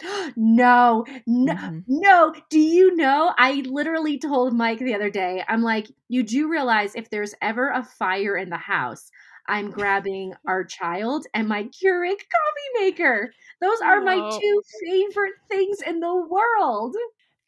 no, 0.36 1.04
no, 1.26 1.54
mm-hmm. 1.54 1.78
no. 1.88 2.34
Do 2.50 2.60
you 2.60 2.94
know? 2.96 3.34
I 3.36 3.62
literally 3.66 4.18
told 4.18 4.54
Mike 4.54 4.78
the 4.78 4.94
other 4.94 5.10
day, 5.10 5.44
I'm 5.48 5.62
like, 5.62 5.88
you 6.08 6.22
do 6.22 6.48
realize 6.50 6.94
if 6.94 7.10
there's 7.10 7.34
ever 7.42 7.70
a 7.70 7.82
fire 7.82 8.36
in 8.36 8.50
the 8.50 8.56
house, 8.56 9.10
I'm 9.48 9.70
grabbing 9.70 10.34
our 10.46 10.64
child 10.64 11.26
and 11.34 11.48
my 11.48 11.64
Keurig 11.64 12.18
coffee 12.18 12.84
maker. 12.84 13.32
Those 13.60 13.80
are 13.80 14.00
my 14.00 14.16
two 14.16 14.62
favorite 14.84 15.34
things 15.50 15.78
in 15.86 16.00
the 16.00 16.14
world. 16.14 16.94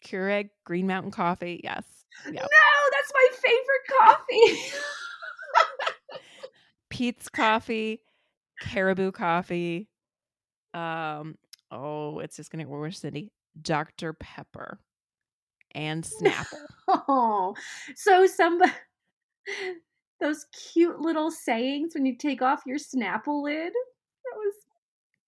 Keurig 0.04 0.50
Green 0.64 0.86
Mountain 0.86 1.12
Coffee, 1.12 1.60
yes. 1.62 1.84
Yep. 2.26 2.34
No, 2.34 2.42
that's 2.42 3.12
my 3.14 3.28
favorite 3.32 3.86
coffee. 3.98 4.72
Peet's 6.90 7.28
Coffee, 7.28 8.02
Caribou 8.60 9.12
Coffee, 9.12 9.88
um, 10.74 11.36
oh, 11.70 12.18
it's 12.20 12.37
just 12.37 12.50
gonna 12.50 12.64
get 12.64 12.70
worse, 12.70 13.00
Cindy. 13.00 13.33
Dr. 13.61 14.12
Pepper 14.12 14.78
and 15.74 16.04
Snapple. 16.04 16.59
oh, 16.88 17.54
so 17.94 18.26
some 18.26 18.61
those 20.20 20.46
cute 20.72 21.00
little 21.00 21.30
sayings 21.30 21.94
when 21.94 22.06
you 22.06 22.16
take 22.16 22.42
off 22.42 22.62
your 22.66 22.78
Snapple 22.78 23.42
lid. 23.42 23.72
That 23.72 24.37
was 24.37 24.54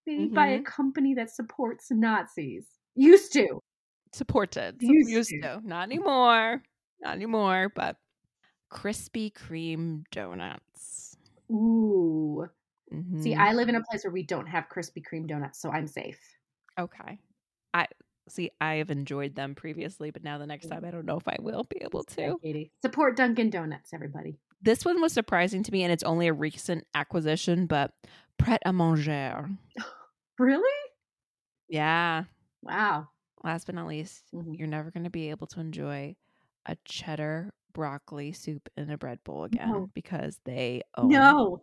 made 0.07 0.21
mm-hmm. 0.21 0.35
by 0.35 0.49
a 0.49 0.57
mm-hmm. 0.57 0.65
company 0.65 1.15
that 1.15 1.31
supports 1.31 1.91
Nazis. 1.91 2.67
Used 2.95 3.33
to. 3.33 3.61
Supported. 4.13 4.77
Used, 4.81 5.11
Used 5.11 5.31
to. 5.31 5.41
to. 5.41 5.61
Not 5.65 5.85
anymore. 5.85 6.63
Not 7.01 7.17
anymore, 7.17 7.73
but 7.75 7.97
Krispy 8.71 9.33
Kreme 9.33 10.05
donuts. 10.11 11.17
Ooh. 11.51 12.49
Mm-hmm. 12.93 13.23
See, 13.23 13.35
I 13.35 13.53
live 13.53 13.69
in 13.69 13.77
a 13.77 13.83
place 13.83 14.05
where 14.05 14.13
we 14.13 14.23
don't 14.23 14.47
have 14.47 14.69
Krispy 14.69 15.03
Kreme 15.03 15.27
donuts, 15.27 15.61
so 15.61 15.71
I'm 15.71 15.87
safe. 15.87 16.21
Okay. 16.79 17.19
I 17.75 17.87
see 18.29 18.51
I 18.61 18.75
have 18.75 18.91
enjoyed 18.91 19.35
them 19.35 19.55
previously, 19.55 20.11
but 20.11 20.23
now 20.23 20.39
the 20.39 20.47
next 20.47 20.69
time 20.69 20.85
I 20.85 20.91
don't 20.91 21.07
know 21.07 21.17
if 21.17 21.27
I 21.27 21.37
will 21.41 21.65
be 21.65 21.79
able 21.83 22.05
to. 22.05 22.37
Support 22.83 23.17
Dunkin' 23.17 23.51
Donuts, 23.51 23.93
everybody. 23.93 24.39
This 24.61 24.85
one 24.85 25.01
was 25.01 25.13
surprising 25.13 25.63
to 25.65 25.73
me, 25.73 25.83
and 25.83 25.93
it's 25.93 26.05
only 26.05 26.29
a 26.29 26.33
recent 26.33 26.87
acquisition, 26.95 27.67
but 27.67 27.93
Pret 28.39 28.63
a 28.65 28.73
Manger. 28.73 29.51
really? 30.39 30.91
Yeah. 31.69 32.25
Wow. 32.63 33.09
Last 33.43 33.67
but 33.67 33.75
not 33.75 33.89
least, 33.89 34.25
mm-hmm. 34.35 34.55
you're 34.55 34.69
never 34.69 34.91
going 34.91 35.05
to 35.05 35.11
be 35.11 35.31
able 35.31 35.49
to 35.49 35.61
enjoy 35.61 36.15
a 36.67 36.77
cheddar 36.85 37.53
broccoli 37.73 38.33
soup 38.33 38.69
in 38.77 38.91
a 38.91 38.99
bread 38.99 39.19
bowl 39.25 39.45
again 39.45 39.71
No. 39.71 39.91
because 39.95 40.39
they 40.45 40.83
own 40.97 41.09
No. 41.09 41.63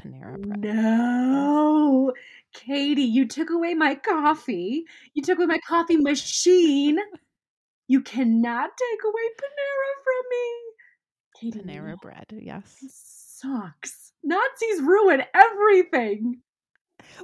Panera 0.00 0.40
Bread. 0.40 0.60
No. 0.60 2.12
Katie, 2.52 3.02
you 3.02 3.26
took 3.26 3.50
away 3.50 3.74
my 3.74 3.94
coffee. 3.96 4.84
You 5.14 5.22
took 5.22 5.38
away 5.38 5.46
my 5.46 5.58
coffee 5.66 5.96
machine. 5.96 6.98
You 7.88 8.00
cannot 8.00 8.70
take 8.76 9.04
away 9.04 9.22
Panera 9.40 9.92
from 10.04 10.24
me. 10.30 10.46
Katie, 11.40 11.60
Panera 11.60 12.00
Bread, 12.00 12.26
yes. 12.40 12.76
sucks. 12.88 14.12
Nazis 14.22 14.80
ruin 14.80 15.22
everything. 15.34 16.40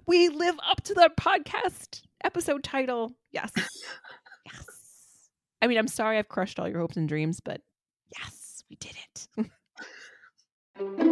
We 0.06 0.28
live 0.28 0.56
up 0.68 0.82
to 0.84 0.94
the 0.94 1.10
podcast 1.18 2.02
episode 2.24 2.62
title. 2.62 3.14
Yes. 3.32 3.50
yes. 3.56 4.66
I 5.62 5.66
mean, 5.66 5.78
I'm 5.78 5.88
sorry 5.88 6.18
I've 6.18 6.28
crushed 6.28 6.58
all 6.58 6.68
your 6.68 6.80
hopes 6.80 6.96
and 6.96 7.08
dreams, 7.08 7.40
but 7.42 7.60
yes, 8.18 8.62
we 8.68 8.76
did 8.76 8.96
it. 8.96 9.46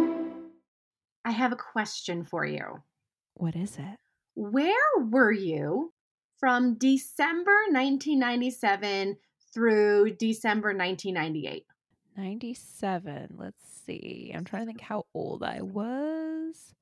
I 1.25 1.31
have 1.31 1.51
a 1.51 1.55
question 1.57 2.23
for 2.23 2.45
you. 2.45 2.83
what 3.35 3.55
is 3.55 3.77
it? 3.77 3.97
Where 4.35 4.75
were 4.99 5.31
you 5.31 5.93
from 6.39 6.75
December 6.75 7.55
1997 7.71 9.17
through 9.53 10.11
December 10.15 10.69
1998? 10.69 11.65
97. 12.17 13.35
Let's 13.37 13.63
see. 13.85 14.31
I'm 14.33 14.43
trying 14.45 14.63
to 14.63 14.65
think 14.67 14.81
how 14.81 15.05
old 15.13 15.43
I 15.43 15.61
was. 15.61 16.73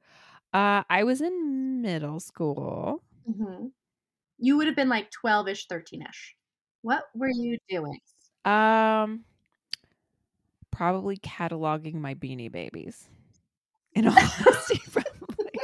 Uh, 0.54 0.84
I 0.90 1.04
was 1.04 1.22
in 1.22 1.82
middle 1.82 2.20
school. 2.20 3.04
hmm 3.26 3.68
You 4.40 4.58
would 4.58 4.68
have 4.68 4.76
been 4.76 4.90
like 4.90 5.12
12 5.12 5.48
ish, 5.50 5.68
13 5.68 6.04
ish. 6.04 6.36
What 6.82 7.04
were 7.16 7.30
you 7.30 7.58
doing? 7.70 8.00
Um, 8.46 9.26
probably 10.72 11.18
cataloging 11.18 11.96
my 11.96 12.14
beanie 12.16 12.52
babies. 12.52 13.10
In 13.98 14.08
all 14.08 14.14
honesty, 14.46 14.80
probably. 14.92 15.60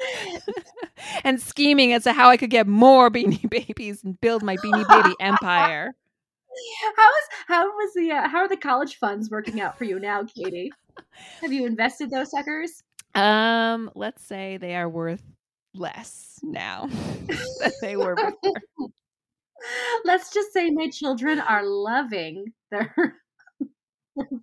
and 1.24 1.38
scheming 1.38 1.92
as 1.92 2.04
to 2.04 2.14
how 2.14 2.30
I 2.30 2.38
could 2.38 2.48
get 2.48 2.66
more 2.66 3.10
beanie 3.10 3.48
babies 3.50 4.02
and 4.02 4.18
build 4.18 4.42
my 4.42 4.56
beanie 4.56 4.88
baby 4.88 5.14
empire. 5.20 5.94
How 6.96 7.08
is 7.08 7.24
how 7.46 7.66
was 7.66 7.92
the 7.94 8.10
uh, 8.10 8.26
how 8.26 8.38
are 8.38 8.48
the 8.48 8.56
college 8.56 8.96
funds 8.96 9.28
working 9.28 9.60
out 9.60 9.76
for 9.76 9.84
you 9.84 10.00
now, 10.00 10.24
Katie? 10.24 10.72
Have 11.42 11.52
you 11.52 11.66
invested 11.66 12.10
those 12.10 12.30
suckers? 12.30 12.82
Um, 13.14 13.90
let's 13.94 14.24
say 14.24 14.56
they 14.56 14.76
are 14.76 14.88
worth 14.88 15.22
less 15.74 16.40
now 16.42 16.88
than 17.26 17.72
they 17.82 17.96
were 17.98 18.14
before. 18.14 18.88
Let's 20.04 20.32
just 20.32 20.54
say 20.54 20.70
my 20.70 20.88
children 20.88 21.38
are 21.38 21.64
loving 21.64 22.54
their. 22.70 23.18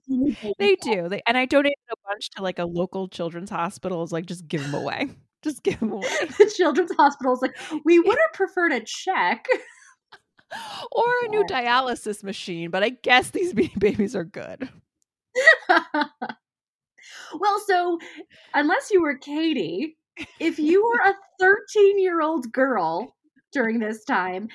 They 0.59 0.75
do. 0.75 1.09
They 1.09 1.21
and 1.27 1.38
I 1.38 1.45
donated 1.45 1.77
a 1.91 1.95
bunch 2.07 2.29
to 2.31 2.43
like 2.43 2.59
a 2.59 2.65
local 2.65 3.07
children's 3.07 3.49
hospitals. 3.49 4.11
Like, 4.11 4.25
just 4.25 4.47
give 4.47 4.61
them 4.63 4.73
away. 4.73 5.09
Just 5.43 5.61
give 5.61 5.79
them 5.79 5.91
away. 5.91 6.07
the 6.39 6.51
children's 6.57 6.91
hospitals 6.97 7.39
like 7.39 7.55
we 7.83 7.99
would 7.99 8.17
have 8.25 8.33
preferred 8.33 8.71
a 8.71 8.79
check. 8.79 9.45
or 10.91 11.03
a 11.23 11.27
new 11.27 11.43
dialysis 11.43 12.23
machine. 12.23 12.71
But 12.71 12.83
I 12.83 12.89
guess 12.89 13.29
these 13.29 13.53
babies 13.77 14.15
are 14.15 14.23
good. 14.23 14.67
well, 15.69 17.59
so 17.67 17.99
unless 18.55 18.89
you 18.89 19.03
were 19.03 19.19
Katie, 19.19 19.97
if 20.39 20.57
you 20.57 20.83
were 20.83 21.11
a 21.11 21.13
13 21.39 21.99
year 21.99 22.21
old 22.21 22.51
girl 22.51 23.15
during 23.51 23.77
this 23.79 24.03
time, 24.03 24.47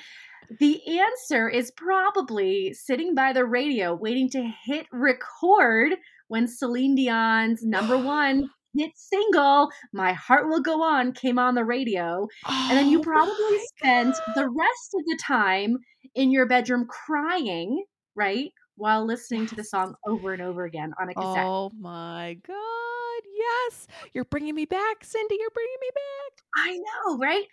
the 0.59 0.99
answer 0.99 1.47
is 1.49 1.71
probably 1.71 2.73
sitting 2.73 3.15
by 3.15 3.33
the 3.33 3.45
radio 3.45 3.95
waiting 3.95 4.29
to 4.31 4.51
hit 4.65 4.85
record 4.91 5.93
when 6.27 6.47
Celine 6.47 6.95
Dion's 6.95 7.63
number 7.63 7.97
one 8.03 8.49
hit 8.73 8.91
single, 8.95 9.69
My 9.93 10.13
Heart 10.13 10.47
Will 10.47 10.61
Go 10.61 10.81
On, 10.81 11.11
came 11.13 11.37
on 11.37 11.55
the 11.55 11.65
radio. 11.65 12.27
And 12.47 12.77
then 12.77 12.89
you 12.89 12.99
Oh 12.99 13.03
probably 13.03 13.59
spent 13.77 14.15
the 14.35 14.47
rest 14.49 14.95
of 14.95 15.05
the 15.05 15.19
time 15.21 15.77
in 16.15 16.31
your 16.31 16.45
bedroom 16.45 16.87
crying, 16.87 17.83
right? 18.15 18.51
While 18.75 19.05
listening 19.05 19.45
to 19.47 19.55
the 19.55 19.63
song 19.63 19.95
over 20.07 20.33
and 20.33 20.41
over 20.41 20.65
again 20.65 20.93
on 20.99 21.09
a 21.09 21.13
cassette. 21.13 21.45
Oh 21.45 21.71
my 21.79 22.37
god! 22.47 22.55
Yes, 23.37 23.87
you're 24.13 24.25
bringing 24.25 24.55
me 24.55 24.65
back, 24.65 25.03
Cindy. 25.03 25.37
You're 25.39 25.51
bringing 25.51 25.77
me 25.81 25.89
back. 25.93 26.65
I 26.65 26.77
know, 26.77 27.17
right? 27.17 27.45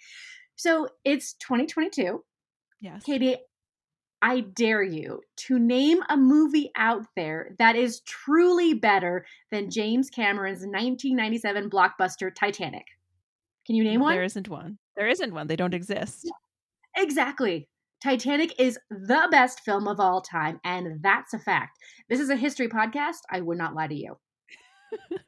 So 0.57 0.89
it's 1.05 1.35
2022. 1.35 2.23
Yes. 2.81 3.03
Katie, 3.05 3.37
I 4.21 4.41
dare 4.41 4.83
you 4.83 5.21
to 5.37 5.59
name 5.59 6.01
a 6.09 6.17
movie 6.17 6.71
out 6.77 7.07
there 7.15 7.55
that 7.59 7.77
is 7.77 8.01
truly 8.01 8.75
better 8.75 9.25
than 9.51 9.71
James 9.71 10.11
Cameron's 10.11 10.61
1997 10.61 11.71
blockbuster 11.71 12.35
Titanic. 12.35 12.87
Can 13.67 13.77
you 13.77 13.85
name 13.85 14.01
one? 14.01 14.15
There 14.15 14.25
isn't 14.25 14.49
one. 14.49 14.79
There 14.97 15.09
isn't 15.09 15.33
one. 15.33 15.47
They 15.47 15.57
don't 15.57 15.75
exist. 15.75 16.31
Exactly. 16.97 17.69
Titanic 18.03 18.59
is 18.59 18.79
the 18.91 19.29
best 19.31 19.61
film 19.61 19.89
of 19.89 20.01
all 20.01 20.21
time, 20.21 20.61
and 20.65 21.03
that's 21.03 21.35
a 21.35 21.39
fact. 21.39 21.79
This 22.09 22.21
is 22.21 22.31
a 22.31 22.37
history 22.37 22.69
podcast. 22.69 23.19
I 23.31 23.41
would 23.41 23.59
not 23.59 23.75
lie 23.75 23.89
to 23.89 23.95
you. 23.95 24.19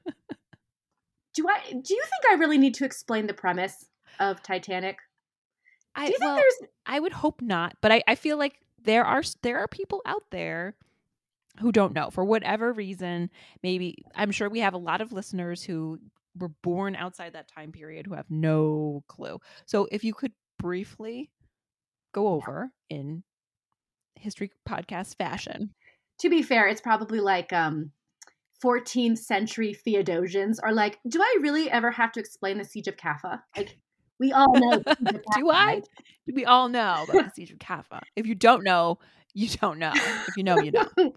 do 1.35 1.47
I 1.49 1.71
do 1.71 1.95
you 1.95 2.03
think 2.03 2.31
I 2.31 2.35
really 2.35 2.59
need 2.59 2.75
to 2.75 2.85
explain 2.85 3.27
the 3.27 3.35
premise 3.35 3.87
of 4.19 4.43
Titanic? 4.43 4.97
I 5.95 6.07
Do 6.07 6.13
you 6.13 6.19
think 6.19 6.35
there's 6.35 6.71
I 6.87 7.01
would 7.01 7.13
hope 7.13 7.43
not, 7.43 7.75
but 7.81 7.93
I, 7.93 8.03
I 8.07 8.15
feel 8.15 8.37
like 8.37 8.61
there 8.83 9.05
are 9.05 9.23
there 9.43 9.59
are 9.59 9.69
people 9.69 10.03
out 10.07 10.25
there 10.31 10.77
who 11.61 11.73
don't 11.73 11.95
know 11.95 12.11
for 12.11 12.25
whatever 12.25 12.73
reason. 12.73 13.31
Maybe 13.63 14.05
I'm 14.15 14.31
sure 14.31 14.49
we 14.49 14.61
have 14.61 14.75
a 14.75 14.79
lot 14.79 15.01
of 15.01 15.13
listeners 15.13 15.63
who 15.63 15.99
were 16.39 16.49
born 16.63 16.97
outside 16.97 17.33
that 17.33 17.49
time 17.49 17.73
period 17.73 18.07
who 18.07 18.15
have 18.15 18.31
no 18.31 19.03
clue. 19.09 19.41
So 19.67 19.89
if 19.91 20.05
you 20.05 20.15
could 20.15 20.33
briefly 20.59 21.31
go 22.13 22.29
over 22.29 22.71
in 22.89 23.23
history 24.17 24.51
podcast 24.69 25.17
fashion. 25.17 25.73
to 26.21 26.29
be 26.29 26.43
fair, 26.43 26.69
it's 26.69 26.81
probably 26.81 27.21
like 27.21 27.53
um 27.53 27.93
14th 28.63 29.19
century 29.19 29.75
Theodosians 29.87 30.59
are 30.63 30.73
like, 30.73 30.99
do 31.09 31.21
I 31.21 31.39
really 31.41 31.71
ever 31.71 31.91
have 31.91 32.13
to 32.13 32.21
explain 32.21 32.59
the 32.59 32.65
siege 32.65 32.89
of 32.89 32.97
Kaffa? 32.97 33.41
Like 33.57 33.79
we 34.21 34.33
all 34.33 34.53
know 34.55 34.79
the 34.79 34.97
Siege 34.97 35.15
of 35.15 35.23
Do 35.35 35.51
I? 35.51 35.65
right? 35.67 35.89
We 36.33 36.45
all 36.45 36.69
know 36.69 37.07
about 37.09 37.25
the 37.25 37.33
siege 37.35 37.51
of 37.51 37.59
Kaffa. 37.59 38.01
If 38.15 38.27
you 38.27 38.35
don't 38.35 38.63
know, 38.63 38.99
you 39.35 39.49
don't 39.49 39.79
know. 39.79 39.93
If 39.95 40.37
you 40.37 40.45
know, 40.45 40.61
you 40.61 40.71
know. 40.71 40.87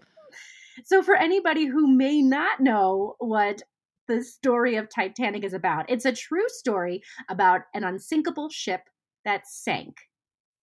so 0.84 1.02
for 1.02 1.14
anybody 1.14 1.66
who 1.66 1.94
may 1.94 2.22
not 2.22 2.60
know 2.60 3.14
what 3.18 3.62
the 4.08 4.22
story 4.22 4.76
of 4.76 4.88
Titanic 4.88 5.44
is 5.44 5.52
about, 5.52 5.88
it's 5.88 6.04
a 6.04 6.12
true 6.12 6.48
story 6.48 7.02
about 7.28 7.62
an 7.74 7.84
unsinkable 7.84 8.48
ship 8.48 8.80
that 9.24 9.46
sank. 9.46 9.96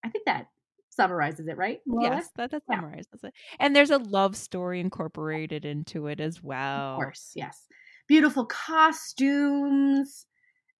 I 0.04 0.10
think 0.10 0.26
that 0.26 0.48
summarizes 0.90 1.48
it, 1.48 1.58
right? 1.58 1.80
More? 1.86 2.04
Yes, 2.04 2.30
that, 2.36 2.52
that 2.52 2.64
Yeah. 2.70 2.76
summarizes 2.76 3.24
it. 3.24 3.34
And 3.60 3.76
there's 3.76 3.92
a 3.92 3.98
love 3.98 4.36
story 4.36 4.80
incorporated 4.80 5.64
into 5.64 6.08
it 6.08 6.20
as 6.20 6.44
well. 6.44 6.94
Of 6.94 6.98
course, 6.98 7.32
yes. 7.36 7.68
Beautiful 8.08 8.46
costumes, 8.46 10.26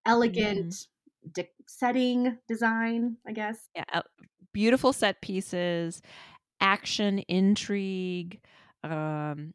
elegant 0.06 0.74
mm-hmm. 0.74 0.92
De- 1.34 1.50
setting 1.68 2.38
design, 2.48 3.18
I 3.28 3.32
guess. 3.34 3.58
Yeah, 3.76 3.84
uh, 3.94 4.02
beautiful 4.54 4.94
set 4.94 5.22
pieces, 5.22 6.02
action, 6.60 7.20
intrigue. 7.28 8.40
Um, 8.84 9.54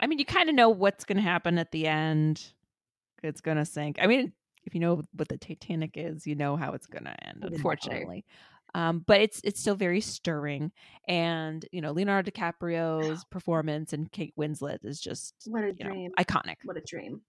I 0.00 0.06
mean, 0.06 0.18
you 0.18 0.24
kind 0.24 0.48
of 0.48 0.54
know 0.54 0.70
what's 0.70 1.04
going 1.04 1.16
to 1.16 1.22
happen 1.22 1.58
at 1.58 1.72
the 1.72 1.86
end. 1.86 2.52
It's 3.22 3.40
going 3.40 3.58
to 3.58 3.64
sink. 3.66 3.98
I 4.00 4.06
mean, 4.06 4.32
if 4.64 4.74
you 4.74 4.80
know 4.80 5.02
what 5.14 5.28
the 5.28 5.36
Titanic 5.36 5.92
is, 5.94 6.26
you 6.26 6.34
know 6.34 6.56
how 6.56 6.72
it's 6.72 6.86
going 6.86 7.04
to 7.04 7.26
end. 7.26 7.44
Unfortunately, 7.44 8.24
um, 8.74 9.04
but 9.06 9.20
it's 9.20 9.40
it's 9.44 9.60
still 9.60 9.74
very 9.74 10.00
stirring, 10.00 10.72
and 11.08 11.66
you 11.72 11.80
know 11.80 11.92
Leonardo 11.92 12.30
DiCaprio's 12.30 13.24
performance 13.24 13.92
and 13.92 14.10
Kate 14.12 14.32
Winslet 14.38 14.78
is 14.84 15.00
just 15.00 15.34
What 15.46 15.64
a 15.64 15.74
you 15.76 15.84
know 15.84 15.90
dream. 15.90 16.12
iconic. 16.18 16.56
What 16.64 16.76
a 16.76 16.82
dream. 16.82 17.22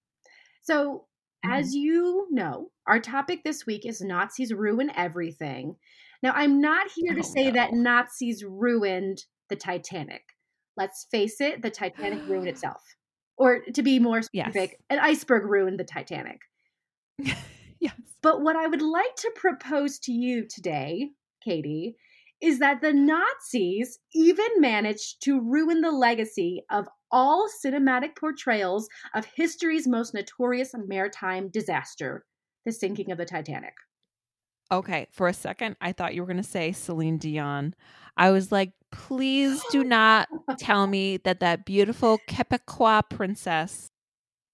So, 0.62 1.06
As 1.44 1.70
mm-hmm. 1.70 1.78
you 1.80 2.28
know, 2.32 2.72
our 2.88 3.00
topic 3.00 3.44
this 3.44 3.66
week 3.66 3.86
is 3.86 4.02
Nazis 4.02 4.54
ruin 4.54 4.92
everything. 4.96 5.76
Now, 6.24 6.34
I'm 6.36 6.62
not 6.62 6.88
here 6.96 7.14
to 7.14 7.20
Oh, 7.22 7.24
say 7.24 7.50
that. 7.52 7.74
Nazis 7.74 8.44
ruined 8.44 9.26
the 9.50 9.56
Titanic. 9.56 10.22
Let's 10.78 11.08
face 11.12 11.42
it, 11.42 11.62
the 11.62 11.72
Titanic 11.72 12.28
ruined 12.28 12.48
itself. 12.48 12.84
Or 13.38 13.62
to 13.74 13.82
be 13.82 13.98
more 14.00 14.22
Yes. 14.34 14.50
specific, 14.52 14.80
an 14.90 15.00
iceberg 15.00 15.46
ruined 15.46 15.80
the 15.80 15.84
Titanic. 15.84 16.42
yes. 17.80 17.96
But 18.22 18.42
what 18.42 18.56
I 18.56 18.68
would 18.68 18.82
like 18.84 19.16
to 19.18 19.32
propose 19.36 19.98
to 20.00 20.12
you 20.12 20.46
today, 20.48 21.10
Katie, 21.44 21.96
is 22.42 22.60
that 22.60 22.82
the 22.82 22.94
Nazis 22.94 24.00
even 24.14 24.48
managed 24.58 25.22
to 25.24 25.40
ruin 25.40 25.82
the 25.82 25.92
legacy 25.92 26.64
of 26.72 26.88
all 27.12 27.48
cinematic 27.64 28.16
portrayals 28.16 28.88
of 29.14 29.26
history's 29.26 29.88
most 29.88 30.14
notorious 30.14 30.72
maritime 30.74 31.50
disaster, 31.50 32.26
the 32.66 32.72
sinking 32.72 33.12
of 33.12 33.18
the 33.18 33.26
Titanic. 33.26 33.74
Okay, 34.72 35.08
for 35.12 35.28
a 35.28 35.34
second, 35.34 35.76
I 35.82 35.92
thought 35.92 36.16
you 36.16 36.22
were 36.22 36.28
going 36.28 36.38
to 36.38 36.44
say 36.44 36.72
Celine 36.72 37.18
Dion. 37.18 37.76
I 38.16 38.32
was 38.32 38.52
like, 38.52 38.72
please 38.92 39.62
do 39.72 39.84
not 39.84 40.30
tell 40.58 40.88
me 40.88 41.18
that 41.18 41.42
that 41.42 41.66
beautiful 41.66 42.20
Quebecois 42.30 43.10
princess 43.10 43.92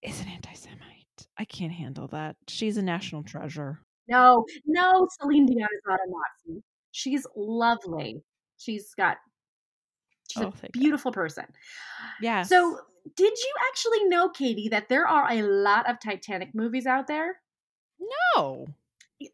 is 0.02 0.20
an 0.22 0.28
anti 0.28 0.54
Semite. 0.54 1.28
I 1.38 1.46
can't 1.46 1.72
handle 1.72 2.08
that. 2.08 2.36
She's 2.48 2.78
a 2.78 2.82
national 2.82 3.24
treasure. 3.24 3.80
No, 4.10 4.46
no, 4.66 5.08
Celine 5.20 5.46
Dion 5.46 5.68
is 5.72 5.82
not 5.86 6.00
a 6.00 6.10
Nazi. 6.10 6.64
She's 6.98 7.28
lovely. 7.36 8.24
She's 8.58 8.96
got, 8.96 9.18
she's 10.32 10.42
Oh, 10.44 10.48
a 10.48 10.52
thank 10.52 10.74
God. 10.74 10.80
beautiful 10.82 11.12
person. 11.12 11.46
Yeah. 12.22 12.42
So, 12.42 12.80
did 13.16 13.34
you 13.38 13.54
actually 13.70 14.06
know, 14.06 14.30
Katie, 14.30 14.70
that 14.70 14.90
there 14.90 15.08
are 15.08 15.32
a 15.32 15.44
lot 15.44 15.88
of 15.88 16.00
Titanic 16.00 16.56
movies 16.56 16.88
out 16.88 17.06
there? 17.08 17.40
no. 18.36 18.66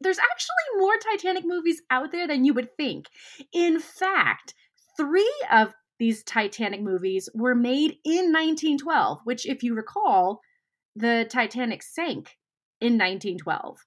There's 0.02 0.20
actually 0.20 0.78
more 0.80 0.94
Titanic 0.98 1.44
movies 1.46 1.82
out 1.90 2.12
there 2.12 2.28
than 2.28 2.44
you 2.46 2.54
would 2.54 2.76
think. 2.78 3.08
In 3.54 3.80
fact, 3.80 4.54
three 4.98 5.34
of 5.52 5.74
these 6.00 6.24
Titanic 6.24 6.82
movies 6.82 7.30
were 7.34 7.56
made 7.56 7.98
in 8.06 8.32
1912, 8.32 9.20
which, 9.26 9.46
if 9.46 9.62
you 9.64 9.74
recall, 9.74 10.42
the 10.96 11.26
Titanic 11.30 11.82
sank 11.84 12.38
in 12.82 12.94
1912. 12.94 13.78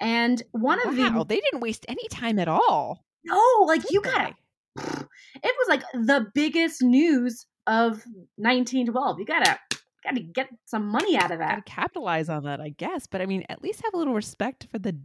And 0.00 0.42
one 0.52 0.80
of 0.86 0.96
wow, 0.98 1.18
the 1.20 1.24
they 1.24 1.40
didn't 1.40 1.60
waste 1.60 1.86
any 1.88 2.06
time 2.08 2.38
at 2.38 2.48
all. 2.48 3.04
No, 3.26 3.64
like 3.66 3.82
you 3.90 4.00
did 4.02 4.12
gotta 4.12 4.34
it 5.42 5.54
was 5.58 5.68
like 5.68 5.82
the 5.92 6.26
biggest 6.34 6.82
news 6.82 7.46
of 7.66 8.04
1912. 8.36 9.18
You 9.18 9.24
gotta 9.24 9.58
gotta 10.04 10.20
get 10.20 10.48
some 10.64 10.86
money 10.86 11.16
out 11.16 11.30
of 11.30 11.38
Gotta 11.38 11.56
that. 11.56 11.66
capitalize 11.66 12.28
on 12.28 12.44
that, 12.44 12.60
I 12.60 12.70
guess. 12.70 13.06
But 13.06 13.20
I 13.20 13.26
mean, 13.26 13.44
at 13.48 13.62
least 13.62 13.82
have 13.84 13.94
a 13.94 13.96
little 13.96 14.14
respect 14.14 14.68
for 14.70 14.78
the 14.78 14.96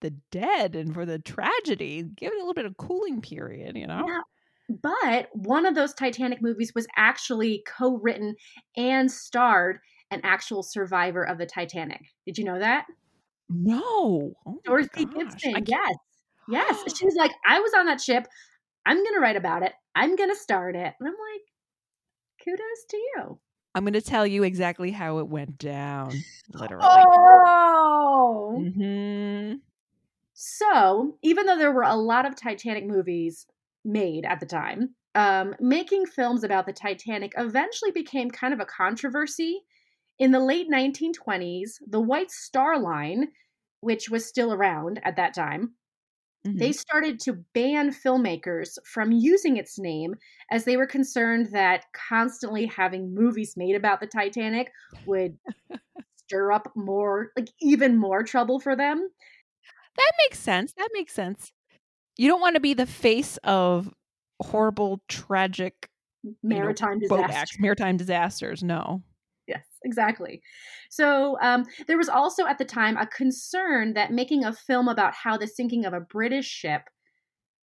the 0.00 0.10
dead 0.30 0.76
and 0.76 0.94
for 0.94 1.04
the 1.04 1.18
tragedy. 1.18 2.02
Give 2.02 2.32
it 2.32 2.36
a 2.36 2.38
little 2.38 2.54
bit 2.54 2.64
of 2.66 2.76
cooling 2.76 3.20
period, 3.20 3.76
you 3.76 3.86
know? 3.86 4.00
Now, 4.00 4.22
but 4.82 5.28
one 5.34 5.66
of 5.66 5.74
those 5.74 5.92
Titanic 5.92 6.40
movies 6.40 6.72
was 6.74 6.86
actually 6.96 7.62
co-written 7.66 8.34
and 8.76 9.10
starred 9.10 9.78
an 10.10 10.20
actual 10.24 10.62
survivor 10.62 11.22
of 11.22 11.38
the 11.38 11.46
Titanic. 11.46 12.00
Did 12.24 12.38
you 12.38 12.44
know 12.44 12.58
that? 12.58 12.86
No. 13.48 14.32
Oh 14.46 14.60
Dorothy. 14.64 15.04
Gibson. 15.04 15.54
Yes. 15.66 15.96
Yes. 16.50 16.82
She 16.96 17.04
was 17.04 17.14
like, 17.16 17.32
I 17.46 17.60
was 17.60 17.72
on 17.74 17.86
that 17.86 18.00
ship. 18.00 18.26
I'm 18.86 19.02
gonna 19.04 19.20
write 19.20 19.36
about 19.36 19.62
it. 19.62 19.72
I'm 19.94 20.16
gonna 20.16 20.34
start 20.34 20.74
it. 20.74 20.94
And 20.98 21.08
I'm 21.08 21.14
like, 21.14 21.42
kudos 22.44 22.84
to 22.90 22.96
you. 22.96 23.38
I'm 23.74 23.84
going 23.84 23.92
to 23.92 24.00
tell 24.00 24.26
you 24.26 24.42
exactly 24.42 24.90
how 24.90 25.18
it 25.18 25.28
went 25.28 25.58
down, 25.58 26.24
literally. 26.52 26.88
Oh. 27.04 28.64
hmm 28.74 29.54
So, 30.34 31.16
even 31.22 31.46
though 31.46 31.58
there 31.58 31.72
were 31.72 31.82
a 31.82 31.94
lot 31.94 32.26
of 32.26 32.34
Titanic 32.34 32.84
movies 32.84 33.46
made 33.84 34.24
at 34.24 34.40
the 34.40 34.46
time, 34.46 34.94
um, 35.14 35.54
making 35.60 36.06
films 36.06 36.42
about 36.42 36.66
the 36.66 36.72
Titanic 36.72 37.32
eventually 37.36 37.92
became 37.92 38.30
kind 38.30 38.52
of 38.52 38.60
a 38.60 38.66
controversy. 38.66 39.62
In 40.18 40.32
the 40.32 40.40
late 40.40 40.68
1920s, 40.68 41.78
the 41.86 42.00
White 42.00 42.30
Star 42.30 42.78
Line, 42.78 43.28
which 43.80 44.10
was 44.10 44.26
still 44.26 44.52
around 44.52 45.00
at 45.04 45.16
that 45.16 45.32
time, 45.32 45.74
Mm-hmm. 46.46 46.58
they 46.58 46.72
started 46.72 47.20
to 47.20 47.34
ban 47.52 47.90
filmmakers 47.90 48.78
from 48.86 49.12
using 49.12 49.58
its 49.58 49.78
name 49.78 50.14
as 50.50 50.64
they 50.64 50.78
were 50.78 50.86
concerned 50.86 51.50
that 51.52 51.84
constantly 51.92 52.64
having 52.64 53.14
movies 53.14 53.58
made 53.58 53.76
about 53.76 54.00
the 54.00 54.06
Titanic 54.06 54.72
would 55.04 55.36
stir 56.16 56.50
up 56.50 56.72
more, 56.74 57.30
like 57.36 57.48
even 57.60 57.98
more 57.98 58.22
trouble 58.22 58.58
for 58.58 58.74
them. 58.74 59.06
That 59.96 60.12
makes 60.24 60.38
sense. 60.38 60.72
That 60.78 60.88
makes 60.94 61.12
sense. 61.12 61.52
You 62.16 62.28
don't 62.28 62.40
want 62.40 62.54
to 62.54 62.60
be 62.60 62.72
the 62.72 62.86
face 62.86 63.36
of 63.44 63.92
horrible, 64.40 65.02
tragic 65.08 65.90
you 66.22 66.30
know, 66.30 66.36
Maritime 66.42 67.00
acts, 67.18 67.58
maritime 67.58 67.96
disasters. 67.96 68.62
No. 68.62 69.02
Yes, 69.50 69.64
exactly. 69.84 70.40
So 70.90 71.36
um, 71.42 71.64
there 71.88 71.98
was 71.98 72.08
also 72.08 72.46
at 72.46 72.56
the 72.56 72.64
time 72.64 72.96
a 72.96 73.06
concern 73.06 73.94
that 73.94 74.12
making 74.12 74.44
a 74.44 74.52
film 74.52 74.86
about 74.86 75.12
how 75.12 75.36
the 75.36 75.48
sinking 75.48 75.84
of 75.84 75.92
a 75.92 76.00
British 76.00 76.46
ship 76.46 76.82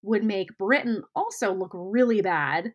would 0.03 0.25
make 0.25 0.59
Britain 0.59 1.03
also 1.15 1.53
look 1.55 1.71
really 1.73 2.21
bad. 2.23 2.73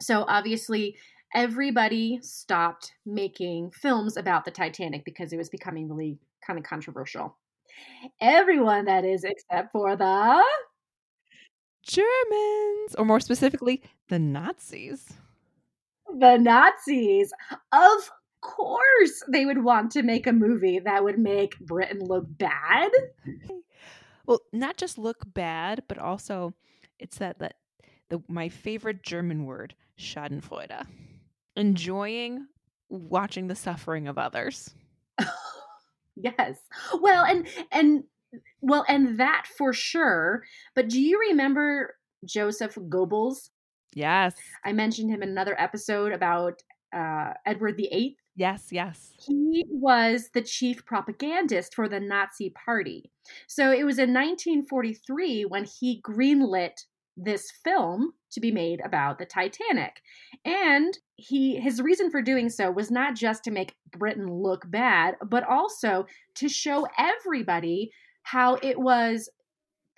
So 0.00 0.24
obviously, 0.26 0.96
everybody 1.34 2.18
stopped 2.22 2.92
making 3.04 3.72
films 3.72 4.16
about 4.16 4.46
the 4.46 4.50
Titanic 4.50 5.04
because 5.04 5.34
it 5.34 5.36
was 5.36 5.50
becoming 5.50 5.86
really 5.86 6.18
kind 6.46 6.58
of 6.58 6.64
controversial. 6.64 7.36
Everyone, 8.22 8.86
that 8.86 9.04
is, 9.04 9.22
except 9.22 9.70
for 9.72 9.96
the. 9.96 10.42
Germans, 11.82 12.94
or 12.96 13.04
more 13.04 13.20
specifically, 13.20 13.82
the 14.08 14.18
Nazis. 14.18 15.12
The 16.16 16.36
Nazis. 16.38 17.32
Of 17.72 18.10
course, 18.40 19.22
they 19.28 19.44
would 19.46 19.64
want 19.64 19.90
to 19.92 20.02
make 20.02 20.26
a 20.26 20.32
movie 20.32 20.78
that 20.78 21.04
would 21.04 21.18
make 21.18 21.58
Britain 21.60 22.00
look 22.00 22.24
bad. 22.28 22.90
Well, 24.26 24.40
not 24.52 24.76
just 24.76 24.98
look 24.98 25.24
bad, 25.32 25.84
but 25.88 25.98
also 25.98 26.52
it's 26.98 27.18
that 27.18 27.38
that 27.38 27.54
the 28.10 28.22
my 28.28 28.48
favorite 28.48 29.02
German 29.02 29.46
word, 29.46 29.74
Schadenfreude. 29.98 30.86
Enjoying 31.56 32.46
watching 32.88 33.48
the 33.48 33.54
suffering 33.54 34.06
of 34.06 34.18
others. 34.18 34.70
yes. 36.16 36.58
Well, 37.00 37.24
and 37.24 37.48
and 37.72 38.04
well, 38.60 38.84
and 38.88 39.18
that 39.18 39.46
for 39.56 39.72
sure. 39.72 40.44
But 40.74 40.88
do 40.88 41.00
you 41.00 41.18
remember 41.30 41.94
Joseph 42.24 42.74
Goebbels? 42.74 43.50
Yes. 43.98 44.34
I 44.64 44.72
mentioned 44.72 45.10
him 45.10 45.22
in 45.22 45.28
another 45.30 45.60
episode 45.60 46.12
about 46.12 46.62
uh, 46.94 47.32
Edward 47.44 47.76
VIII. 47.76 48.16
Yes, 48.36 48.68
yes. 48.70 49.10
He 49.18 49.64
was 49.68 50.30
the 50.32 50.42
chief 50.42 50.86
propagandist 50.86 51.74
for 51.74 51.88
the 51.88 51.98
Nazi 51.98 52.50
Party. 52.50 53.10
So 53.48 53.72
it 53.72 53.84
was 53.84 53.98
in 53.98 54.14
1943 54.14 55.44
when 55.46 55.64
he 55.64 56.00
greenlit 56.02 56.84
this 57.16 57.50
film 57.64 58.12
to 58.30 58.40
be 58.40 58.52
made 58.52 58.80
about 58.84 59.18
the 59.18 59.26
Titanic. 59.26 60.00
And 60.44 60.96
he 61.16 61.56
his 61.56 61.82
reason 61.82 62.12
for 62.12 62.22
doing 62.22 62.48
so 62.48 62.70
was 62.70 62.92
not 62.92 63.16
just 63.16 63.42
to 63.44 63.50
make 63.50 63.74
Britain 63.90 64.32
look 64.32 64.70
bad, 64.70 65.16
but 65.26 65.42
also 65.42 66.06
to 66.36 66.48
show 66.48 66.86
everybody 66.96 67.90
how 68.22 68.54
it 68.62 68.78
was 68.78 69.28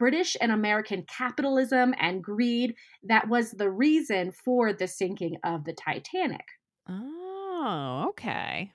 British 0.00 0.34
and 0.40 0.50
American 0.50 1.04
capitalism 1.04 1.94
and 2.00 2.24
greed 2.24 2.74
that 3.02 3.28
was 3.28 3.50
the 3.50 3.70
reason 3.70 4.32
for 4.32 4.72
the 4.72 4.88
sinking 4.88 5.36
of 5.44 5.64
the 5.64 5.74
Titanic. 5.74 6.46
Oh, 6.88 8.06
okay. 8.08 8.72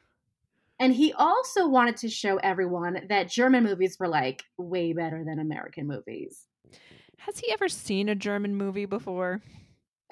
And 0.80 0.94
he 0.94 1.14
also 1.14 1.68
wanted 1.68 1.98
to 1.98 2.10
show 2.10 2.38
everyone 2.38 3.08
that 3.10 3.28
German 3.28 3.64
movies 3.64 3.98
were 4.00 4.08
like 4.08 4.44
way 4.60 4.94
better 4.94 5.24
than 5.26 5.40
American 5.40 5.88
movies. 5.88 6.46
Has 7.18 7.40
he 7.40 7.52
ever 7.52 7.70
seen 7.70 8.08
a 8.08 8.14
German 8.14 8.56
movie 8.56 8.86
before? 8.86 9.42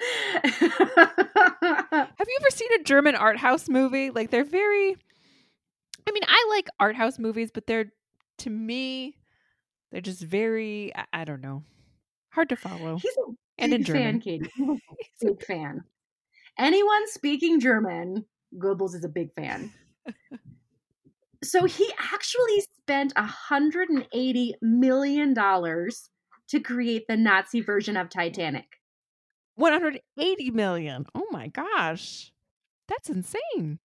Have 0.00 0.58
you 0.58 2.38
ever 2.40 2.50
seen 2.50 2.72
a 2.80 2.82
German 2.82 3.14
art 3.14 3.38
house 3.38 3.68
movie? 3.68 4.10
Like 4.10 4.32
they're 4.32 4.42
very 4.42 4.96
I 6.08 6.10
mean, 6.10 6.24
I 6.26 6.46
like 6.50 6.66
art 6.80 6.96
house 6.96 7.20
movies, 7.20 7.52
but 7.54 7.68
they're 7.68 7.92
to 8.38 8.50
me 8.50 9.14
they're 9.94 10.00
just 10.00 10.22
very 10.22 10.92
I, 10.96 11.04
I 11.12 11.24
don't 11.24 11.40
know. 11.40 11.62
Hard 12.30 12.48
to 12.48 12.56
follow. 12.56 12.98
He's 13.00 13.16
a 13.16 13.30
And 13.58 13.72
in 13.72 13.82
big 13.84 13.92
fan, 13.92 14.20
Katie. 14.20 14.50
He's 14.56 15.22
a 15.22 15.26
big 15.26 15.44
fan. 15.46 15.84
Anyone 16.58 17.06
speaking 17.06 17.60
German, 17.60 18.26
Goebbels 18.58 18.96
is 18.96 19.04
a 19.04 19.08
big 19.08 19.32
fan. 19.34 19.72
So 21.44 21.64
he 21.66 21.88
actually 22.12 22.60
spent 22.80 23.14
$180 23.14 24.52
million 24.62 25.32
to 25.34 26.60
create 26.60 27.04
the 27.06 27.16
Nazi 27.16 27.60
version 27.60 27.96
of 27.96 28.08
Titanic. 28.08 28.66
180 29.54 30.50
million. 30.50 31.06
Oh 31.14 31.26
my 31.30 31.46
gosh. 31.46 32.32
That's 32.88 33.08
insane. 33.08 33.78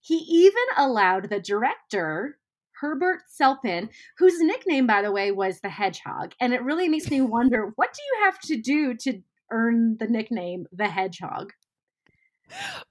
He 0.00 0.16
even 0.16 0.64
allowed 0.76 1.30
the 1.30 1.38
director, 1.38 2.38
Herbert 2.80 3.22
Selpin, 3.28 3.88
whose 4.18 4.40
nickname, 4.40 4.86
by 4.86 5.02
the 5.02 5.12
way, 5.12 5.32
was 5.32 5.60
the 5.60 5.68
Hedgehog. 5.68 6.34
And 6.40 6.52
it 6.52 6.62
really 6.62 6.88
makes 6.88 7.10
me 7.10 7.20
wonder 7.22 7.72
what 7.76 7.92
do 7.92 8.00
you 8.02 8.24
have 8.24 8.38
to 8.40 8.56
do 8.56 8.94
to 8.94 9.20
earn 9.50 9.96
the 9.98 10.06
nickname 10.06 10.66
the 10.72 10.88
Hedgehog? 10.88 11.52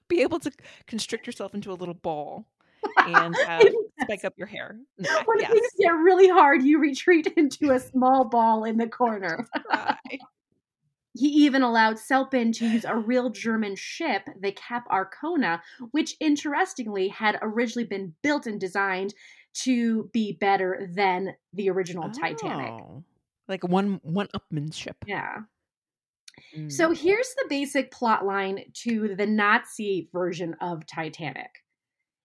Be 0.07 0.21
able 0.21 0.39
to 0.39 0.51
constrict 0.87 1.25
yourself 1.25 1.53
into 1.53 1.71
a 1.71 1.73
little 1.75 1.93
ball 1.93 2.45
and 2.97 3.35
uh, 3.47 3.63
spike 4.01 4.25
up 4.25 4.33
your 4.37 4.47
hair. 4.47 4.77
When 4.97 5.39
yes. 5.39 5.51
things 5.51 5.67
get 5.79 5.89
really 5.89 6.29
hard, 6.29 6.63
you 6.63 6.79
retreat 6.79 7.27
into 7.37 7.71
a 7.71 7.79
small 7.79 8.25
ball 8.25 8.63
in 8.63 8.77
the 8.77 8.87
corner. 8.87 9.47
He 11.17 11.27
even 11.45 11.61
allowed 11.63 11.95
Selpin 11.95 12.51
to 12.57 12.67
use 12.67 12.83
a 12.83 12.97
real 12.97 13.29
German 13.29 13.77
ship, 13.77 14.23
the 14.41 14.51
Cap 14.51 14.85
Arcona, 14.91 15.61
which 15.91 16.17
interestingly 16.19 17.07
had 17.07 17.39
originally 17.41 17.87
been 17.87 18.13
built 18.21 18.47
and 18.47 18.59
designed 18.59 19.13
to 19.63 20.09
be 20.13 20.33
better 20.33 20.89
than 20.93 21.35
the 21.53 21.69
original 21.69 22.09
Titanic. 22.09 22.71
Oh. 22.71 23.03
Like 23.47 23.63
one 23.63 23.99
one 24.03 24.27
upmanship. 24.35 24.95
Yeah. 25.05 25.41
Mm. 26.55 26.71
So 26.71 26.91
here's 26.91 27.33
the 27.35 27.45
basic 27.49 27.91
plot 27.91 28.25
line 28.25 28.59
to 28.83 29.15
the 29.15 29.25
Nazi 29.25 30.09
version 30.11 30.55
of 30.61 30.85
Titanic. 30.85 31.49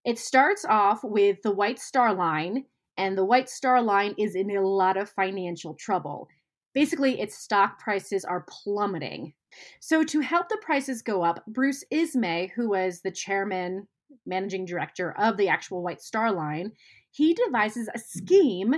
It 0.04 0.18
starts 0.18 0.64
off 0.64 1.00
with 1.04 1.42
the 1.42 1.50
White 1.50 1.78
Star 1.78 2.14
Line, 2.14 2.64
and 2.96 3.16
the 3.16 3.24
White 3.24 3.50
Star 3.50 3.82
Line 3.82 4.14
is 4.18 4.34
in 4.34 4.56
a 4.56 4.66
lot 4.66 4.96
of 4.96 5.10
financial 5.10 5.74
trouble. 5.74 6.28
Basically, 6.74 7.20
its 7.20 7.36
stock 7.36 7.78
prices 7.78 8.24
are 8.24 8.46
plummeting. 8.48 9.34
So, 9.80 10.02
to 10.04 10.20
help 10.20 10.48
the 10.48 10.58
prices 10.62 11.02
go 11.02 11.22
up, 11.22 11.44
Bruce 11.46 11.84
Ismay, 11.90 12.52
who 12.54 12.70
was 12.70 13.00
the 13.00 13.10
chairman, 13.10 13.86
managing 14.24 14.64
director 14.64 15.12
of 15.18 15.36
the 15.36 15.48
actual 15.48 15.82
White 15.82 16.00
Star 16.00 16.32
Line, 16.32 16.72
he 17.10 17.34
devises 17.34 17.88
a 17.94 17.98
scheme 17.98 18.74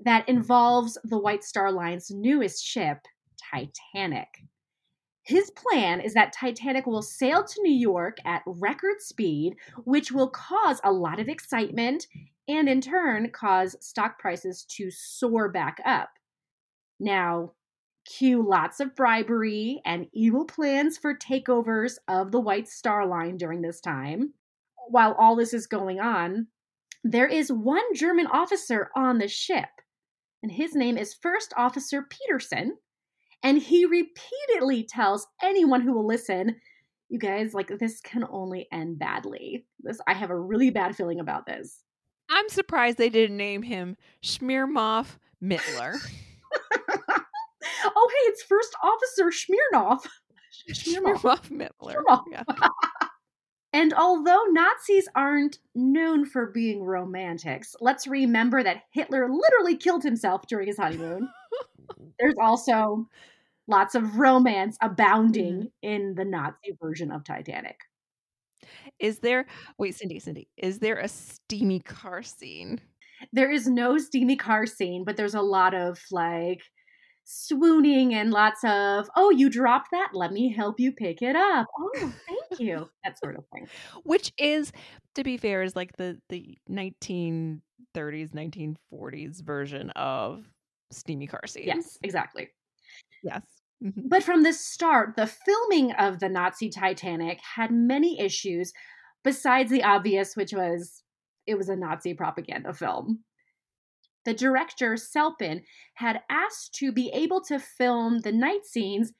that 0.00 0.28
involves 0.28 0.96
the 1.04 1.18
White 1.18 1.44
Star 1.44 1.70
Line's 1.70 2.10
newest 2.10 2.64
ship, 2.64 2.98
Titanic. 3.52 4.28
His 5.22 5.50
plan 5.50 6.00
is 6.00 6.14
that 6.14 6.32
Titanic 6.32 6.86
will 6.86 7.02
sail 7.02 7.44
to 7.44 7.62
New 7.62 7.74
York 7.74 8.16
at 8.24 8.42
record 8.46 9.00
speed, 9.00 9.56
which 9.84 10.10
will 10.10 10.30
cause 10.30 10.80
a 10.82 10.92
lot 10.92 11.20
of 11.20 11.28
excitement 11.28 12.06
and 12.48 12.68
in 12.68 12.80
turn 12.80 13.30
cause 13.30 13.76
stock 13.80 14.18
prices 14.18 14.64
to 14.76 14.90
soar 14.90 15.48
back 15.48 15.78
up. 15.84 16.10
Now, 16.98 17.52
cue 18.06 18.42
lots 18.42 18.80
of 18.80 18.96
bribery 18.96 19.80
and 19.84 20.06
evil 20.12 20.44
plans 20.46 20.98
for 20.98 21.14
takeovers 21.14 21.94
of 22.08 22.32
the 22.32 22.40
White 22.40 22.68
Star 22.68 23.06
Line 23.06 23.36
during 23.36 23.62
this 23.62 23.80
time. 23.80 24.32
While 24.88 25.14
all 25.18 25.36
this 25.36 25.54
is 25.54 25.66
going 25.66 26.00
on, 26.00 26.48
there 27.04 27.26
is 27.26 27.52
one 27.52 27.94
German 27.94 28.26
officer 28.26 28.90
on 28.96 29.18
the 29.18 29.28
ship, 29.28 29.68
and 30.42 30.52
his 30.52 30.74
name 30.74 30.96
is 30.96 31.14
First 31.14 31.52
Officer 31.56 32.06
Petersen 32.08 32.76
and 33.42 33.58
he 33.58 33.86
repeatedly 33.86 34.84
tells 34.84 35.26
anyone 35.42 35.80
who 35.80 35.92
will 35.94 36.06
listen, 36.06 36.56
you 37.08 37.18
guys, 37.18 37.54
like 37.54 37.72
this 37.78 38.00
can 38.00 38.24
only 38.30 38.68
end 38.72 38.98
badly. 38.98 39.66
This 39.80 39.98
I 40.06 40.14
have 40.14 40.30
a 40.30 40.38
really 40.38 40.70
bad 40.70 40.94
feeling 40.96 41.20
about 41.20 41.46
this. 41.46 41.82
I'm 42.28 42.48
surprised 42.48 42.98
they 42.98 43.08
didn't 43.08 43.36
name 43.36 43.62
him 43.62 43.96
Schmiermoff 44.22 45.18
Mittler. 45.42 45.94
oh, 46.82 48.08
hey, 48.10 48.26
it's 48.26 48.42
First 48.42 48.74
Officer 48.82 49.30
Schmiernoff. 49.30 50.06
Schmiermoff 50.72 51.50
Mittler. 51.50 51.96
Schmiermoff. 51.96 52.24
Yeah. 52.30 52.42
And 53.72 53.94
although 53.94 54.42
Nazis 54.50 55.08
aren't 55.14 55.58
known 55.74 56.24
for 56.26 56.46
being 56.50 56.82
romantics, 56.82 57.76
let's 57.80 58.06
remember 58.06 58.62
that 58.62 58.82
Hitler 58.92 59.28
literally 59.30 59.76
killed 59.76 60.02
himself 60.02 60.46
during 60.48 60.66
his 60.66 60.76
honeymoon. 60.78 61.28
There's 62.18 62.34
also 62.40 63.06
lots 63.68 63.94
of 63.94 64.16
romance 64.18 64.76
abounding 64.82 65.54
Mm-hmm. 65.54 65.66
in 65.82 66.14
the 66.16 66.24
Nazi 66.24 66.76
version 66.82 67.12
of 67.12 67.24
Titanic. 67.24 67.76
Is 68.98 69.20
there 69.20 69.46
wait, 69.78 69.94
Cindy, 69.94 70.18
Cindy, 70.18 70.48
is 70.56 70.78
there 70.80 70.98
a 70.98 71.08
steamy 71.08 71.80
car 71.80 72.22
scene? 72.22 72.80
There 73.32 73.50
is 73.50 73.66
no 73.66 73.98
steamy 73.98 74.36
car 74.36 74.66
scene, 74.66 75.04
but 75.04 75.16
there's 75.16 75.34
a 75.34 75.42
lot 75.42 75.74
of 75.74 75.98
like 76.10 76.60
swooning 77.32 78.12
and 78.14 78.30
lots 78.32 78.62
of, 78.64 79.08
oh, 79.16 79.30
you 79.30 79.48
dropped 79.48 79.90
that? 79.92 80.10
Let 80.14 80.32
me 80.32 80.52
help 80.52 80.80
you 80.80 80.92
pick 80.92 81.22
it 81.22 81.36
up. 81.36 81.66
Oh, 81.78 82.12
thank 82.26 82.60
you. 82.60 82.90
that 83.04 83.18
sort 83.18 83.36
of 83.36 83.44
thing. 83.52 83.68
Which 84.04 84.32
is, 84.38 84.72
to 85.14 85.22
be 85.22 85.36
fair, 85.36 85.62
is 85.62 85.76
like 85.76 85.96
the 85.96 86.20
the 86.28 86.58
1930s, 86.68 88.30
1940s 88.34 89.42
version 89.42 89.90
of 89.90 90.50
steamy 90.90 91.26
car 91.26 91.46
scenes. 91.46 91.66
Yes, 91.66 91.98
exactly. 92.02 92.48
Yes. 93.22 93.44
Mhm. 93.82 94.08
But 94.08 94.22
from 94.22 94.42
the 94.42 94.52
start, 94.52 95.16
the 95.16 95.26
filming 95.26 95.92
of 95.92 96.18
the 96.20 96.28
Nazi 96.28 96.68
Titanic 96.68 97.40
had 97.40 97.70
many 97.70 98.18
issues 98.20 98.72
besides 99.24 99.70
the 99.70 99.82
obvious, 99.84 100.36
which 100.36 100.52
was 100.52 101.02
it 101.46 101.54
was 101.56 101.68
a 101.68 101.76
Nazi 101.76 102.14
propaganda 102.14 102.74
film. 102.74 103.24
The 104.24 104.34
director, 104.34 104.94
Selpin, 104.94 105.62
had 105.94 106.22
asked 106.28 106.74
to 106.74 106.92
be 106.92 107.10
able 107.10 107.40
to 107.42 107.58
film 107.58 108.18
the 108.20 108.32
night 108.32 108.64
scenes 108.66 109.12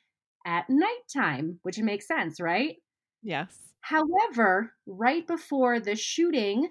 at 0.47 0.69
nighttime, 0.69 1.59
which 1.63 1.79
makes 1.79 2.07
sense, 2.07 2.41
right? 2.41 2.77
Yes. 3.23 3.75
However, 3.81 4.75
right 4.87 5.27
before 5.27 5.81
the 5.81 5.97
shooting 5.97 6.71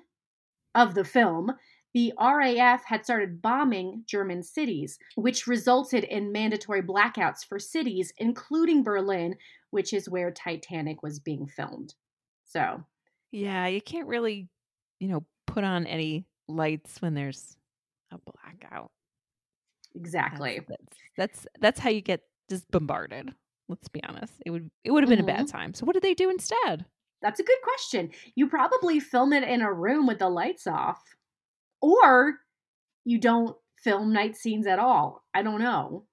of 0.76 0.94
the 0.96 1.04
film, 1.04 1.52
the 1.94 2.14
RAF 2.20 2.84
had 2.86 3.04
started 3.04 3.42
bombing 3.42 4.04
German 4.06 4.44
cities, 4.44 5.00
which 5.16 5.48
resulted 5.48 6.04
in 6.04 6.32
mandatory 6.32 6.82
blackouts 6.84 7.44
for 7.46 7.58
cities, 7.60 8.14
including 8.18 8.84
Berlin, 8.84 9.36
which 9.72 9.94
is 9.94 10.10
where 10.10 10.32
Titanic 10.32 11.02
was 11.02 11.20
being 11.20 11.48
filmed. 11.48 11.96
So, 12.46 12.86
Yeah, 13.32 13.68
you 13.68 13.82
can't 13.82 14.08
really, 14.08 14.50
you 15.00 15.08
know, 15.08 15.26
put 15.48 15.64
on 15.64 15.86
any 15.88 16.26
lights 16.48 17.02
when 17.02 17.14
there's 17.14 17.58
a 18.54 18.58
blackout. 18.58 18.92
exactly. 19.96 20.60
That's 20.68 20.80
that's 21.18 21.40
that's, 21.42 21.48
that's 21.62 21.80
how 21.80 21.90
you 21.90 22.02
get 22.02 22.22
just 22.50 22.70
bombarded. 22.72 23.34
Let's 23.68 23.88
be 23.88 24.04
honest. 24.04 24.34
It 24.46 24.52
would 24.52 24.70
it 24.84 24.92
would 24.92 25.04
have 25.04 25.10
been 25.10 25.20
a 25.20 25.24
bad 25.24 25.48
mm-hmm. 25.48 25.58
time. 25.58 25.74
So 25.74 25.86
what 25.86 25.94
did 25.94 26.04
they 26.04 26.14
do 26.14 26.30
instead? 26.30 26.86
That's 27.22 27.40
a 27.40 27.44
good 27.44 27.58
question. 27.64 28.12
You 28.36 28.48
probably 28.48 29.00
film 29.00 29.34
it 29.34 29.44
in 29.44 29.62
a 29.62 29.74
room 29.74 30.08
with 30.08 30.20
the 30.20 30.30
lights 30.30 30.68
off, 30.68 31.02
or 31.82 32.36
you 33.04 33.20
don't 33.20 33.56
film 33.84 34.14
night 34.14 34.36
scenes 34.36 34.68
at 34.68 34.80
all. 34.80 35.24
I 35.34 35.42
don't 35.42 35.62
know. 35.62 36.06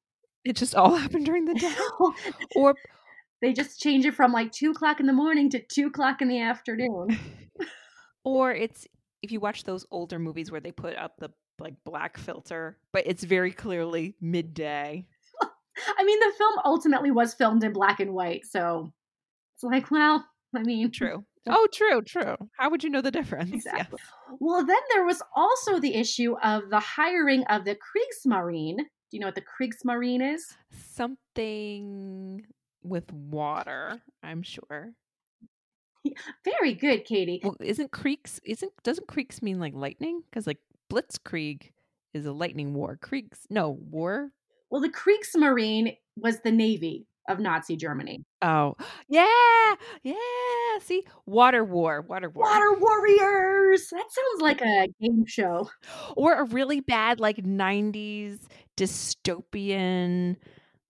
It 0.44 0.57
just 0.57 0.75
all 0.75 0.94
happened 0.96 1.27
during 1.27 1.44
the 1.44 1.55
day. 1.55 1.75
or 2.57 2.75
they 3.42 3.53
just 3.53 3.81
change 3.81 4.05
it 4.05 4.14
from 4.14 4.33
like 4.33 4.53
two 4.53 4.70
o'clock 4.70 5.01
in 5.01 5.07
the 5.07 5.12
morning 5.12 5.51
to 5.51 5.61
two 5.61 5.88
o'clock 5.88 6.22
in 6.22 6.29
the 6.29 6.40
afternoon. 6.40 7.18
or 8.25 8.53
it's 8.53 8.87
if 9.22 9.31
you 9.31 9.40
watch 9.40 9.64
those 9.64 9.87
older 9.90 10.18
movies 10.18 10.51
where 10.51 10.61
they 10.61 10.72
put 10.72 10.96
up 10.96 11.16
the 11.18 11.31
like 11.58 11.74
black 11.84 12.18
filter, 12.18 12.76
but 12.92 13.06
it's 13.06 13.24
very 13.24 13.52
clearly 13.52 14.14
midday. 14.20 15.06
I 15.98 16.04
mean, 16.04 16.18
the 16.20 16.32
film 16.38 16.54
ultimately 16.64 17.10
was 17.10 17.34
filmed 17.34 17.62
in 17.62 17.72
black 17.72 18.00
and 18.00 18.12
white, 18.12 18.46
so 18.46 18.92
it's 19.54 19.62
like, 19.62 19.90
well, 19.90 20.24
I 20.54 20.62
mean, 20.62 20.90
True. 20.90 21.24
Oh, 21.48 21.68
true, 21.72 22.02
true. 22.02 22.34
How 22.58 22.70
would 22.70 22.82
you 22.82 22.90
know 22.90 23.00
the 23.00 23.12
difference? 23.12 23.50
Exactly. 23.54 24.00
Yes. 24.00 24.38
Well, 24.40 24.66
then 24.66 24.80
there 24.92 25.04
was 25.04 25.22
also 25.36 25.78
the 25.78 25.94
issue 25.94 26.34
of 26.42 26.70
the 26.70 26.80
hiring 26.80 27.44
of 27.44 27.64
the 27.64 27.76
Kriegsmarine. 27.76 28.78
Do 28.78 28.84
you 29.12 29.20
know 29.20 29.28
what 29.28 29.36
the 29.36 29.42
Kriegsmarine 29.42 30.34
is? 30.34 30.56
Something 30.92 32.44
with 32.82 33.12
water, 33.12 34.02
I'm 34.24 34.42
sure. 34.42 34.92
Very 36.44 36.74
good, 36.74 37.04
Katie. 37.04 37.40
Well, 37.42 37.56
isn't 37.60 37.92
creeks 37.92 38.40
isn't 38.44 38.72
doesn't 38.82 39.06
creeks 39.06 39.42
mean 39.42 39.60
like 39.60 39.74
lightning? 39.74 40.22
Because 40.28 40.46
like 40.46 40.58
blitzkrieg 40.90 41.70
is 42.14 42.27
a 42.27 42.33
lightning 42.33 42.75
war. 42.75 42.99
Kriegs 43.03 43.40
no 43.51 43.70
war. 43.70 44.31
Well, 44.70 44.81
the 44.81 44.88
Kriegsmarine 44.90 45.96
was 46.16 46.40
the 46.40 46.51
navy 46.53 47.07
of 47.29 47.40
Nazi 47.40 47.77
Germany. 47.77 48.25
Oh 48.42 48.75
yeah, 49.09 49.75
yeah. 50.03 50.14
See, 50.81 51.05
water 51.27 51.64
war, 51.64 52.01
water 52.03 52.29
war, 52.31 52.44
Water 52.46 52.79
warriors. 52.79 53.88
That 53.90 54.07
sounds 54.11 54.40
like 54.42 54.61
a 54.62 54.88
game 55.01 55.25
show. 55.27 55.70
or 56.16 56.35
a 56.35 56.44
really 56.44 56.81
bad 56.81 57.20
like 57.20 57.37
'90s 57.38 58.38
dystopian 58.77 60.37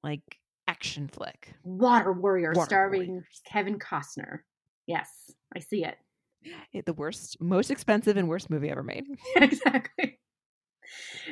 like 0.02 0.38
action 0.68 1.08
flick. 1.08 1.54
Water 1.64 2.12
warrior 2.12 2.52
Water 2.54 2.66
starring 2.66 3.08
Warriors. 3.08 3.40
Kevin 3.46 3.78
Costner. 3.78 4.40
Yes, 4.86 5.08
I 5.54 5.60
see 5.60 5.84
it. 5.84 5.96
The 6.84 6.92
worst, 6.92 7.40
most 7.40 7.70
expensive 7.70 8.16
and 8.16 8.28
worst 8.28 8.50
movie 8.50 8.70
ever 8.70 8.82
made. 8.82 9.04
exactly. 9.36 10.18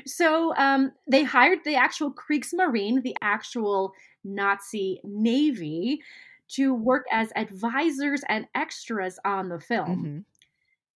So 0.06 0.54
um, 0.56 0.92
they 1.06 1.22
hired 1.22 1.60
the 1.64 1.76
actual 1.76 2.12
Kriegsmarine, 2.12 3.02
the 3.02 3.16
actual 3.20 3.92
Nazi 4.24 5.00
navy, 5.04 6.00
to 6.48 6.74
work 6.74 7.06
as 7.10 7.32
advisors 7.36 8.22
and 8.28 8.46
extras 8.54 9.18
on 9.24 9.48
the 9.48 9.60
film. 9.60 10.04
Mhm. 10.04 10.24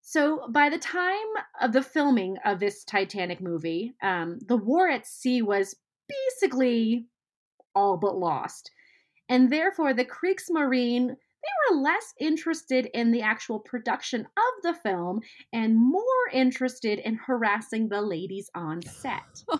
So 0.01 0.49
by 0.51 0.71
the 0.71 0.79
time 0.79 1.15
of 1.61 1.73
the 1.73 1.83
filming 1.83 2.39
of 2.45 2.61
this 2.61 2.83
Titanic 2.85 3.41
movie, 3.41 3.93
um, 4.03 4.39
the 4.47 4.57
war 4.57 4.89
at 4.89 5.07
sea 5.07 5.43
was 5.43 5.77
basically 6.09 7.07
all 7.75 7.99
but 7.99 8.17
lost. 8.17 8.71
And 9.29 9.53
therefore, 9.53 9.93
the 9.93 10.07
Kriegsmarine, 10.07 11.17
they 11.43 11.75
were 11.75 11.81
less 11.81 12.15
interested 12.19 12.89
in 12.95 13.13
the 13.13 13.23
actual 13.23 13.61
production 13.61 14.23
of 14.23 14.63
the 14.63 14.75
film 14.75 15.21
and 15.53 15.77
more 15.77 16.03
interested 16.33 16.99
in 16.99 17.15
harassing 17.15 17.89
the 17.89 18.03
ladies 18.03 18.51
on 18.55 18.83
set. 18.83 19.45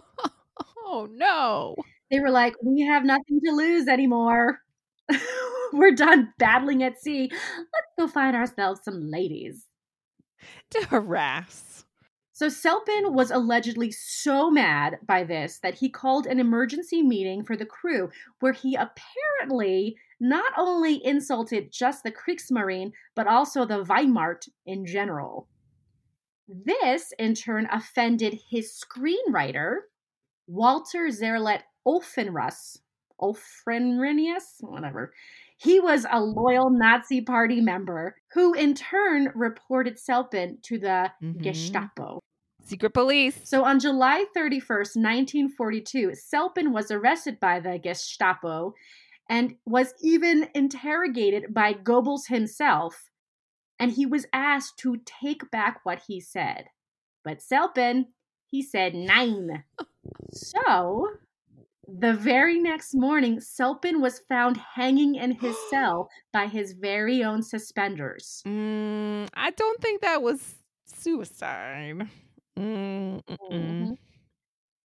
oh 0.85 1.09
no! 1.11 1.77
They 2.11 2.21
were 2.21 2.31
like, 2.31 2.55
we 2.63 2.83
have 2.83 3.05
nothing 3.05 3.41
to 3.45 3.53
lose 3.53 3.87
anymore. 3.87 4.61
we're 5.73 5.95
done 5.95 6.33
battling 6.39 6.83
at 6.83 7.01
sea. 7.01 7.31
Let's 7.31 7.93
go 7.99 8.09
find 8.09 8.35
ourselves 8.35 8.81
some 8.85 9.11
ladies. 9.11 9.67
To 10.71 10.87
harass. 10.87 11.85
So 12.39 12.47
Selpin 12.47 13.15
was 13.15 13.33
allegedly 13.33 13.91
so 13.91 14.49
mad 14.49 15.01
by 15.05 15.25
this 15.25 15.59
that 15.65 15.75
he 15.75 15.89
called 15.89 16.25
an 16.25 16.39
emergency 16.39 17.03
meeting 17.03 17.43
for 17.43 17.57
the 17.57 17.67
crew 17.67 18.11
where 18.39 18.53
he 18.53 18.77
apparently 18.77 19.97
not 20.21 20.53
only 20.57 21.05
insulted 21.05 21.73
just 21.73 22.05
the 22.05 22.13
Kriegsmarine, 22.13 22.93
but 23.17 23.27
also 23.27 23.65
the 23.65 23.83
Wehrmacht 23.83 24.49
in 24.67 24.87
general. 24.87 25.49
This, 26.47 27.13
in 27.19 27.35
turn, 27.35 27.67
offended 27.73 28.39
his 28.49 28.73
screenwriter, 28.73 29.79
Walter 30.47 31.09
Zerlett 31.11 31.63
Olfenruss, 31.85 32.79
Olfrenrinius, 33.21 34.61
whatever. 34.61 35.13
He 35.57 35.81
was 35.81 36.07
a 36.09 36.21
loyal 36.21 36.71
Nazi 36.71 37.21
party 37.21 37.61
member 37.61 38.15
who, 38.33 38.55
in 38.55 38.75
turn, 38.75 39.33
reported 39.35 39.97
Selpin 39.97 40.63
to 40.63 40.79
the 40.79 41.11
Mhm. 41.21 41.43
Gestapo. 41.43 42.21
Secret 42.69 42.91
police. 42.91 43.41
So 43.45 43.65
on 43.65 43.81
July 43.81 44.27
31st, 44.37 44.97
1942, 44.97 46.13
Selpin 46.13 46.73
was 46.73 46.91
arrested 46.91 47.41
by 47.41 47.61
the 47.61 47.79
Gestapo 47.79 48.75
and 49.31 49.57
was 49.65 49.95
even 50.03 50.49
interrogated 50.55 51.55
by 51.55 51.73
Goebbels 51.73 52.29
himself. 52.29 53.09
And 53.79 53.93
he 53.93 54.05
was 54.05 54.27
asked 54.35 54.79
to 54.81 55.01
take 55.07 55.51
back 55.51 55.81
what 55.85 56.03
he 56.09 56.21
said. 56.21 56.67
But 57.25 57.39
Selpin, 57.39 58.07
he 58.47 58.63
said 58.63 58.95
nine. 58.95 59.65
So 60.33 61.09
the 61.87 62.13
very 62.13 62.59
next 62.59 62.95
morning, 62.95 63.39
Selpin 63.39 64.01
was 64.03 64.21
found 64.29 64.59
hanging 64.75 65.15
in 65.15 65.31
his 65.33 65.57
cell 65.71 66.11
by 66.35 66.49
his 66.49 66.73
very 66.73 67.25
own 67.25 67.43
suspenders. 67.43 68.43
Mm, 68.47 69.29
I 69.33 69.53
don't 69.53 69.81
think 69.81 70.03
that 70.03 70.23
was 70.23 70.57
suicide. 70.85 72.09
Mm, 72.59 73.23
mm-mm. 73.25 73.51
Mhm. 73.53 73.99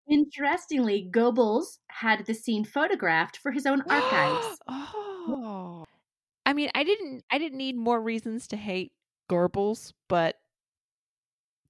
Interestingly, 0.08 1.10
Goebbels 1.10 1.80
had 1.88 2.26
the 2.26 2.34
scene 2.34 2.66
photographed 2.66 3.38
for 3.38 3.52
his 3.52 3.66
own 3.66 3.82
archives. 3.90 4.60
oh. 4.68 5.86
I 6.46 6.54
mean, 6.54 6.70
I 6.76 6.84
didn't 6.84 7.24
I 7.32 7.38
didn't 7.38 7.58
need 7.58 7.76
more 7.78 8.02
reasons 8.02 8.48
to 8.48 8.58
hate 8.58 8.92
Goebbels, 9.30 9.94
but 10.10 10.36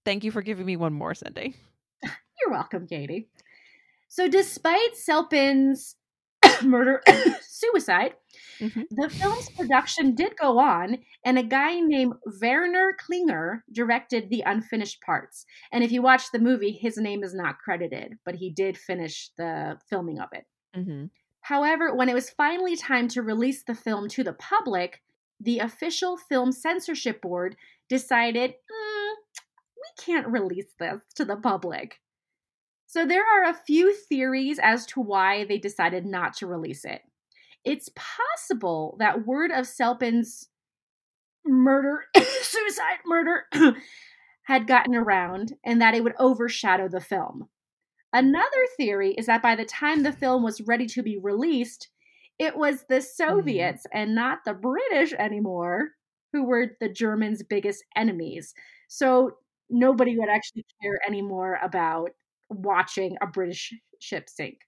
thank 0.03 0.23
you 0.23 0.31
for 0.31 0.41
giving 0.41 0.65
me 0.65 0.75
one 0.75 0.93
more, 0.93 1.13
Cindy. 1.13 1.55
You're 2.03 2.51
welcome, 2.51 2.87
Katie. 2.87 3.29
So, 4.07 4.27
despite 4.27 4.95
Selpin's 4.97 5.95
murder 6.63 7.01
suicide, 7.41 8.15
Mhm. 8.59 8.87
the 8.91 9.09
film's 9.09 9.49
production 9.51 10.15
did 10.15 10.35
go 10.37 10.59
on, 10.59 11.03
and 11.25 11.37
a 11.37 11.43
guy 11.43 11.79
named 11.79 12.13
Werner 12.41 12.93
Klinger 12.99 13.63
directed 13.71 14.29
the 14.29 14.43
unfinished 14.45 15.01
parts. 15.01 15.45
And 15.71 15.83
if 15.83 15.91
you 15.91 16.01
watch 16.01 16.31
the 16.31 16.39
movie, 16.39 16.71
his 16.71 16.97
name 16.97 17.23
is 17.23 17.33
not 17.33 17.59
credited, 17.59 18.19
but 18.25 18.35
he 18.35 18.49
did 18.49 18.77
finish 18.77 19.29
the 19.37 19.79
filming 19.89 20.19
of 20.19 20.29
it. 20.33 20.45
Mm-hmm. 20.75 21.05
However, 21.41 21.93
when 21.93 22.09
it 22.09 22.13
was 22.13 22.29
finally 22.29 22.75
time 22.75 23.07
to 23.09 23.21
release 23.21 23.63
the 23.63 23.75
film 23.75 24.07
to 24.09 24.23
the 24.23 24.33
public, 24.33 25.01
the 25.39 25.59
official 25.59 26.15
film 26.17 26.51
censorship 26.51 27.21
board 27.21 27.57
decided 27.89 28.51
"Mm, 28.51 29.13
we 29.75 30.03
can't 30.03 30.27
release 30.27 30.73
this 30.79 31.01
to 31.15 31.25
the 31.25 31.35
public. 31.35 31.99
So 32.85 33.05
there 33.05 33.25
are 33.25 33.49
a 33.49 33.53
few 33.53 33.93
theories 33.93 34.59
as 34.59 34.85
to 34.87 35.01
why 35.01 35.45
they 35.45 35.57
decided 35.57 36.05
not 36.05 36.33
to 36.37 36.47
release 36.47 36.85
it. 36.85 37.01
It's 37.65 37.89
possible 37.95 38.95
that 38.99 39.25
word 39.25 39.51
of 39.51 39.67
Selpin's 39.67 40.49
murder, 41.45 42.05
suicide, 42.41 42.99
murder 43.05 43.45
had 44.43 44.67
gotten 44.67 44.95
around 44.95 45.53
and 45.63 45.81
that 45.81 45.95
it 45.95 46.03
would 46.03 46.15
overshadow 46.19 46.87
the 46.87 47.01
film. 47.01 47.49
Another 48.11 48.67
theory 48.77 49.13
is 49.13 49.25
that 49.25 49.41
by 49.41 49.55
the 49.55 49.65
time 49.65 50.03
the 50.03 50.11
film 50.11 50.43
was 50.43 50.61
ready 50.61 50.85
to 50.87 51.01
be 51.01 51.17
released, 51.17 51.89
it 52.37 52.55
was 52.55 52.83
the 52.87 52.95
mm-hmm. 52.95 53.03
Soviets 53.03 53.85
and 53.91 54.15
not 54.15 54.39
the 54.45 54.53
British 54.53 55.13
anymore 55.13 55.89
who 56.31 56.43
were 56.43 56.75
the 56.79 56.89
Germans' 56.89 57.43
biggest 57.43 57.83
enemies. 57.95 58.53
So 58.87 59.37
nobody 59.69 60.17
would 60.17 60.29
actually 60.29 60.65
care 60.81 60.99
anymore 61.07 61.59
about 61.63 62.09
watching 62.49 63.17
a 63.21 63.27
British 63.27 63.73
ship 63.99 64.29
sink. 64.29 64.59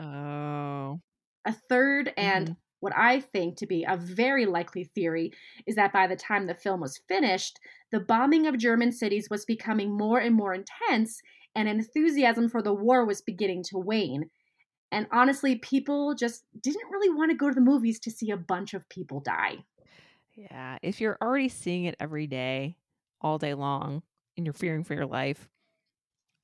Oh. 0.00 1.00
A 1.44 1.52
third 1.52 2.12
and 2.16 2.50
Mhm. 2.50 2.56
what 2.80 2.92
I 2.96 3.20
think 3.20 3.56
to 3.58 3.66
be 3.66 3.84
a 3.84 3.96
very 3.96 4.46
likely 4.46 4.84
theory 4.84 5.32
is 5.66 5.76
that 5.76 5.92
by 5.92 6.06
the 6.06 6.16
time 6.16 6.46
the 6.46 6.54
film 6.54 6.80
was 6.80 6.98
finished, 7.08 7.58
the 7.90 8.00
bombing 8.00 8.46
of 8.46 8.58
German 8.58 8.92
cities 8.92 9.28
was 9.30 9.44
becoming 9.44 9.96
more 9.96 10.18
and 10.20 10.34
more 10.34 10.54
intense, 10.54 11.20
and 11.54 11.68
enthusiasm 11.68 12.48
for 12.48 12.62
the 12.62 12.74
war 12.74 13.04
was 13.04 13.20
beginning 13.22 13.62
to 13.64 13.78
wane. 13.78 14.30
And 14.92 15.06
honestly, 15.12 15.56
people 15.58 16.14
just 16.14 16.44
didn't 16.60 16.90
really 16.90 17.10
want 17.10 17.30
to 17.30 17.36
go 17.36 17.48
to 17.48 17.54
the 17.54 17.60
movies 17.60 18.00
to 18.00 18.10
see 18.10 18.30
a 18.30 18.36
bunch 18.36 18.74
of 18.74 18.88
people 18.88 19.20
die. 19.20 19.64
Yeah. 20.34 20.78
If 20.82 21.00
you're 21.00 21.18
already 21.20 21.48
seeing 21.48 21.84
it 21.84 21.96
every 22.00 22.26
day, 22.26 22.76
all 23.20 23.38
day 23.38 23.54
long, 23.54 24.02
and 24.36 24.46
you're 24.46 24.52
fearing 24.54 24.84
for 24.84 24.94
your 24.94 25.06
life, 25.06 25.48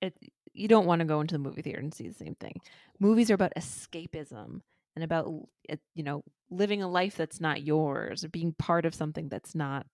it 0.03 0.16
you 0.55 0.68
don't 0.68 0.86
want 0.86 1.01
to 1.01 1.07
go 1.07 1.20
into 1.20 1.34
the 1.34 1.38
movie 1.38 1.62
theater 1.62 1.80
and 1.80 1.94
see 1.94 2.09
the 2.09 2.14
same 2.14 2.34
thing. 2.36 2.61
Movies 3.01 3.30
are 3.30 3.34
about 3.34 3.55
escapism 3.57 4.62
and 4.99 5.05
about 5.05 5.32
eh, 5.68 5.76
you 5.94 6.03
know 6.03 6.24
living 6.51 6.82
a 6.82 6.88
life 6.88 7.16
that's 7.16 7.40
not 7.40 7.62
yours 7.62 8.24
or 8.24 8.28
being 8.28 8.53
part 8.53 8.84
of 8.84 8.94
something 8.94 9.28
that's 9.28 9.55
not 9.55 9.86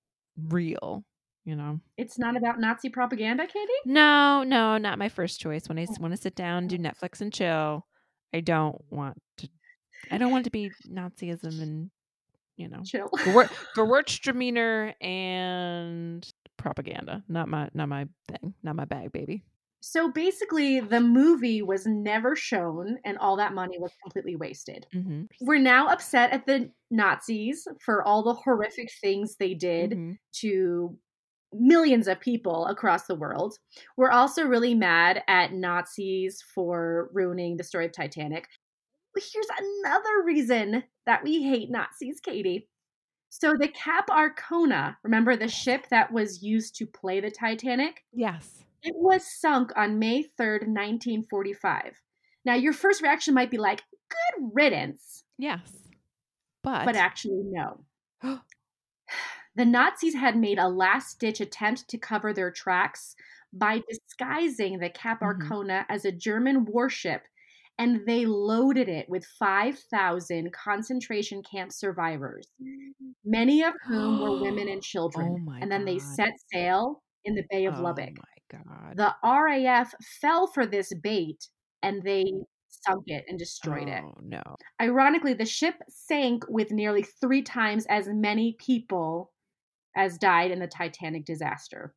real. 0.48 1.04
You 1.44 1.56
know. 1.56 1.80
It's 1.98 2.18
not 2.18 2.38
about 2.38 2.58
Nazi 2.58 2.88
propaganda, 2.88 3.46
Katie? 3.46 3.68
No, 3.84 4.44
no, 4.44 4.78
not 4.78 4.98
my 4.98 5.10
first 5.10 5.40
choice. 5.40 5.68
When 5.68 5.78
I 5.78 5.86
oh. 5.86 5.94
want 6.00 6.14
to 6.14 6.20
sit 6.20 6.34
down, 6.34 6.68
do 6.68 6.76
oh. 6.76 6.78
Netflix 6.78 7.20
and 7.20 7.30
chill, 7.30 7.86
I 8.32 8.40
don't 8.40 8.82
want 8.90 9.20
to. 9.38 9.48
I 10.10 10.16
don't 10.16 10.30
want 10.30 10.44
to 10.44 10.50
be 10.50 10.70
Nazism 10.90 11.60
and 11.60 11.90
you 12.56 12.68
know 12.68 12.80
Chill. 12.82 13.10
Gewürztraminer 13.76 14.94
and 15.02 16.26
propaganda. 16.56 17.22
Not 17.28 17.48
my 17.48 17.68
not 17.74 17.90
my 17.90 18.06
thing. 18.28 18.54
Not 18.62 18.76
my 18.76 18.86
bag, 18.86 19.12
baby. 19.12 19.44
So 19.86 20.10
basically, 20.10 20.80
the 20.80 21.02
movie 21.02 21.60
was 21.60 21.84
never 21.84 22.34
shown, 22.34 22.96
and 23.04 23.18
all 23.18 23.36
that 23.36 23.52
money 23.52 23.78
was 23.78 23.92
completely 24.02 24.34
wasted. 24.34 24.86
Mm-hmm. 24.94 25.24
We're 25.42 25.58
now 25.58 25.88
upset 25.88 26.32
at 26.32 26.46
the 26.46 26.70
Nazis 26.90 27.68
for 27.84 28.02
all 28.02 28.22
the 28.22 28.32
horrific 28.32 28.90
things 29.02 29.36
they 29.36 29.52
did 29.52 29.90
Mm-hmm. 29.90 30.12
to 30.36 30.96
millions 31.52 32.08
of 32.08 32.18
people 32.18 32.64
across 32.64 33.06
the 33.06 33.14
world. 33.14 33.58
We're 33.98 34.10
also 34.10 34.46
really 34.46 34.74
mad 34.74 35.22
at 35.28 35.52
Nazis 35.52 36.42
for 36.54 37.10
ruining 37.12 37.58
the 37.58 37.64
story 37.64 37.84
of 37.84 37.92
Titanic. 37.92 38.48
Here's 39.14 39.46
another 39.84 40.22
reason 40.24 40.82
that 41.04 41.22
we 41.22 41.42
hate 41.42 41.70
Nazis, 41.70 42.20
Katie. 42.20 42.70
So 43.28 43.54
the 43.54 43.68
Cap 43.68 44.08
Arcona, 44.08 44.96
remember 45.04 45.36
the 45.36 45.46
ship 45.46 45.88
that 45.90 46.10
was 46.10 46.42
used 46.42 46.74
to 46.76 46.86
play 46.86 47.20
the 47.20 47.30
Titanic? 47.30 48.02
Yes. 48.14 48.63
It 48.84 48.94
was 48.96 49.26
sunk 49.26 49.72
on 49.76 49.98
May 49.98 50.22
3rd, 50.22 50.68
1945. 50.68 52.00
Now, 52.44 52.54
your 52.54 52.72
first 52.72 53.02
reaction 53.02 53.34
might 53.34 53.50
be 53.50 53.58
like, 53.58 53.82
good 54.08 54.50
riddance, 54.52 55.24
Yes. 55.38 55.72
But, 56.62 56.84
but 56.84 56.96
actually, 56.96 57.42
no. 57.44 57.84
The 59.56 59.64
Nazis 59.64 60.16
had 60.16 60.36
made 60.36 60.58
a 60.58 60.68
last 60.68 61.20
ditch 61.20 61.40
attempt 61.40 61.86
to 61.88 61.96
cover 61.96 62.32
their 62.32 62.50
tracks 62.50 63.14
by 63.52 63.82
disguising 63.88 64.80
the 64.80 64.86
mm-hmm. 64.86 64.96
Cap. 64.96 65.20
Arcona 65.20 65.84
as 65.88 66.04
a 66.04 66.10
German 66.10 66.64
warship, 66.64 67.22
and 67.78 68.04
they 68.04 68.26
loaded 68.26 68.88
it 68.88 69.08
with 69.08 69.24
5,000 69.38 70.52
concentration 70.52 71.40
camp 71.44 71.70
survivors, 71.70 72.48
many 73.24 73.62
of 73.62 73.74
whom 73.86 74.20
were 74.20 74.40
women 74.40 74.68
and 74.68 74.82
children. 74.82 75.36
Oh 75.38 75.44
my 75.44 75.60
and 75.60 75.70
then 75.70 75.84
they 75.84 76.00
set 76.00 76.32
sail 76.52 77.04
in 77.24 77.36
the 77.36 77.44
Bay 77.48 77.66
of 77.66 77.74
oh 77.74 77.78
Lübeck. 77.78 78.16
my 78.16 78.33
god. 78.66 78.96
The 78.96 79.14
RAF 79.22 79.94
fell 80.20 80.46
for 80.46 80.66
this 80.66 80.92
bait 81.02 81.48
and 81.82 82.02
they 82.02 82.24
mm. 82.24 82.44
sunk 82.68 83.04
it 83.06 83.24
and 83.28 83.38
destroyed 83.38 83.88
it. 83.88 84.02
Oh 84.04 84.18
no. 84.22 84.42
Ironically, 84.80 85.34
the 85.34 85.46
ship 85.46 85.76
sank 85.88 86.44
with 86.48 86.70
nearly 86.70 87.02
three 87.02 87.42
times 87.42 87.86
as 87.86 88.08
many 88.08 88.56
people 88.58 89.32
as 89.96 90.18
died 90.18 90.50
in 90.50 90.58
the 90.58 90.66
Titanic 90.66 91.24
disaster. 91.24 91.94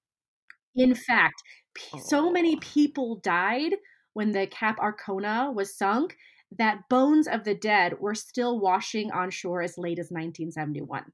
In 0.76 0.94
fact, 0.94 1.42
p- 1.74 2.00
so 2.00 2.32
many 2.32 2.56
Oh. 2.56 2.60
people 2.62 3.16
died 3.18 3.76
when 4.14 4.32
the 4.32 4.48
Cap 4.48 4.78
Arcona 4.80 5.54
was 5.54 5.76
sunk 5.78 6.16
that 6.58 6.88
bones 6.90 7.28
of 7.28 7.44
the 7.44 7.56
dead 7.56 8.00
were 8.00 8.16
still 8.16 8.60
washing 8.60 9.12
on 9.12 9.30
shore 9.30 9.62
as 9.62 9.78
late 9.78 10.00
as 10.00 10.12
1971. 10.12 11.12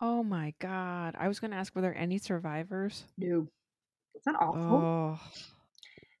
Oh 0.00 0.22
my 0.22 0.54
god. 0.58 1.14
I 1.18 1.28
was 1.28 1.38
going 1.38 1.50
to 1.52 1.56
ask 1.56 1.74
were 1.74 1.82
there 1.82 1.96
any 1.96 2.18
survivors? 2.18 3.04
No. 3.18 3.48
Is 4.22 4.32
that 4.32 4.36
awful? 4.40 4.88
Oh. 4.88 5.20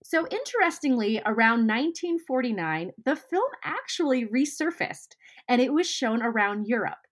So, 0.04 0.26
interestingly, 0.28 1.20
around 1.24 1.66
1949, 1.66 2.92
the 3.04 3.16
film 3.16 3.50
actually 3.62 4.26
resurfaced 4.26 5.14
and 5.48 5.60
it 5.60 5.72
was 5.72 5.88
shown 5.88 6.22
around 6.22 6.66
Europe. 6.66 7.06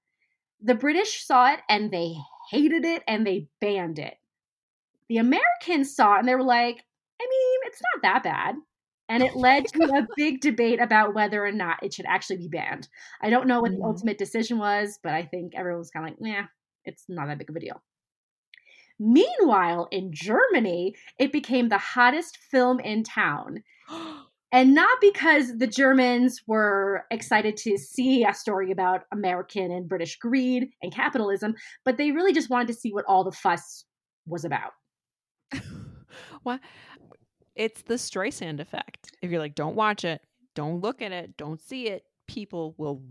The 0.61 0.75
British 0.75 1.25
saw 1.27 1.53
it 1.53 1.61
and 1.69 1.91
they 1.93 2.17
hated 2.51 2.85
it 2.85 3.03
and 3.09 3.27
they 3.27 3.49
banned 3.61 3.99
it. 3.99 4.19
The 5.09 5.19
Americans 5.19 5.95
saw 5.95 6.17
it 6.17 6.21
and 6.21 6.29
they 6.29 6.35
were 6.37 6.43
like, 6.45 6.85
I 7.23 7.25
mean, 7.29 7.61
it's 7.65 7.83
not 7.95 8.03
that 8.03 8.23
bad. 8.25 8.57
And 9.09 9.23
it 9.23 9.37
led 9.37 9.67
to 9.69 9.91
a 9.99 10.09
big 10.17 10.41
debate 10.41 10.81
about 10.81 11.15
whether 11.15 11.45
or 11.45 11.53
not 11.53 11.83
it 11.83 11.95
should 11.95 12.07
actually 12.07 12.39
be 12.39 12.49
banned. 12.49 12.89
I 13.23 13.31
don't 13.31 13.49
know 13.49 13.61
what 13.61 13.73
the 13.73 13.83
Mhm. 13.83 13.85
ultimate 13.85 14.19
decision 14.19 14.59
was, 14.59 14.99
but 15.03 15.15
I 15.15 15.25
think 15.27 15.55
everyone 15.57 15.81
was 15.81 15.91
kind 15.91 16.07
of 16.07 16.13
like, 16.13 16.21
nah, 16.21 16.47
it's 16.85 17.07
not 17.09 17.27
that 17.29 17.39
big 17.39 17.51
of 17.51 17.57
a 17.57 17.61
deal. 17.61 17.83
Meanwhile, 19.01 19.89
in 19.91 20.13
Germany, 20.13 20.95
it 21.19 21.33
became 21.33 21.71
the 21.71 21.79
hottest 21.79 22.37
film 22.37 22.79
in 22.81 23.03
town. 23.03 23.65
And 24.53 24.75
not 24.75 24.99
because 25.01 25.59
the 25.59 25.69
Germans 25.69 26.43
were 26.49 27.05
excited 27.13 27.57
to 27.59 27.79
see 27.79 28.25
a 28.25 28.35
story 28.35 28.73
about 28.73 29.05
American 29.13 29.71
and 29.71 29.89
British 29.89 30.19
greed 30.19 30.71
and 30.83 30.93
capitalism, 30.93 31.55
but 31.85 31.99
they 31.99 32.11
really 32.11 32.33
just 32.33 32.51
wanted 32.51 32.67
to 32.67 32.75
see 32.75 32.93
what 32.93 33.05
all 33.07 33.23
the 33.23 33.31
fuss 33.31 33.85
was 34.27 34.45
about. 34.45 34.73
Why? 36.43 36.59
It's 37.55 37.83
the 37.83 37.95
Streisand 37.95 38.59
effect. 38.59 39.13
If 39.23 39.31
you're 39.31 39.39
like, 39.39 39.55
don't 39.55 39.77
watch 39.77 40.05
it, 40.05 40.21
don't 40.57 40.81
look 40.81 41.01
at 41.01 41.13
it, 41.13 41.37
don't 41.37 41.61
see 41.61 41.87
it, 41.87 42.03
people 42.27 42.75
will 42.77 43.05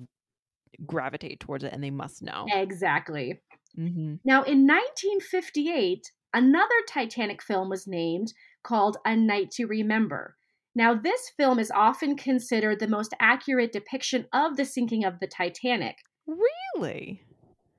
gravitate 0.86 1.40
towards 1.40 1.64
it 1.64 1.72
and 1.72 1.82
they 1.82 1.90
must 1.90 2.22
know. 2.22 2.48
Exactly. 2.52 3.40
Hmm 3.76 4.16
Now, 4.24 4.44
in 4.44 4.68
1958, 4.68 6.12
another 6.34 6.76
Titanic 6.88 7.42
film 7.42 7.70
was 7.70 7.88
named 7.88 8.34
called 8.64 8.98
A 9.06 9.16
Night 9.16 9.52
to 9.52 9.66
Remember. 9.66 10.36
Now, 10.76 10.94
this 10.94 11.32
film 11.36 11.60
is 11.60 11.72
often 11.72 12.16
considered 12.16 12.80
the 12.80 12.88
most 12.88 13.14
accurate 13.20 13.72
depiction 13.72 14.28
of 14.32 14.56
the 14.56 14.66
sinking 14.66 15.04
of 15.04 15.20
the 15.20 15.28
Titanic. 15.28 15.98
Really? 16.26 17.24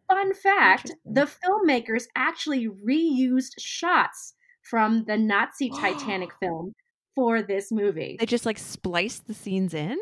Fun 0.08 0.34
fact 0.34 0.90
the 1.04 1.28
filmmakers 1.28 2.04
actually 2.16 2.68
reused 2.68 3.52
shots 3.58 4.34
from 4.62 5.04
the 5.04 5.16
Nazi 5.16 5.70
Titanic 5.80 6.30
film 6.40 6.74
for 7.14 7.42
this 7.42 7.70
movie. 7.70 8.16
They 8.18 8.26
just 8.26 8.46
like 8.46 8.58
spliced 8.58 9.26
the 9.26 9.34
scenes 9.34 9.72
in? 9.72 9.98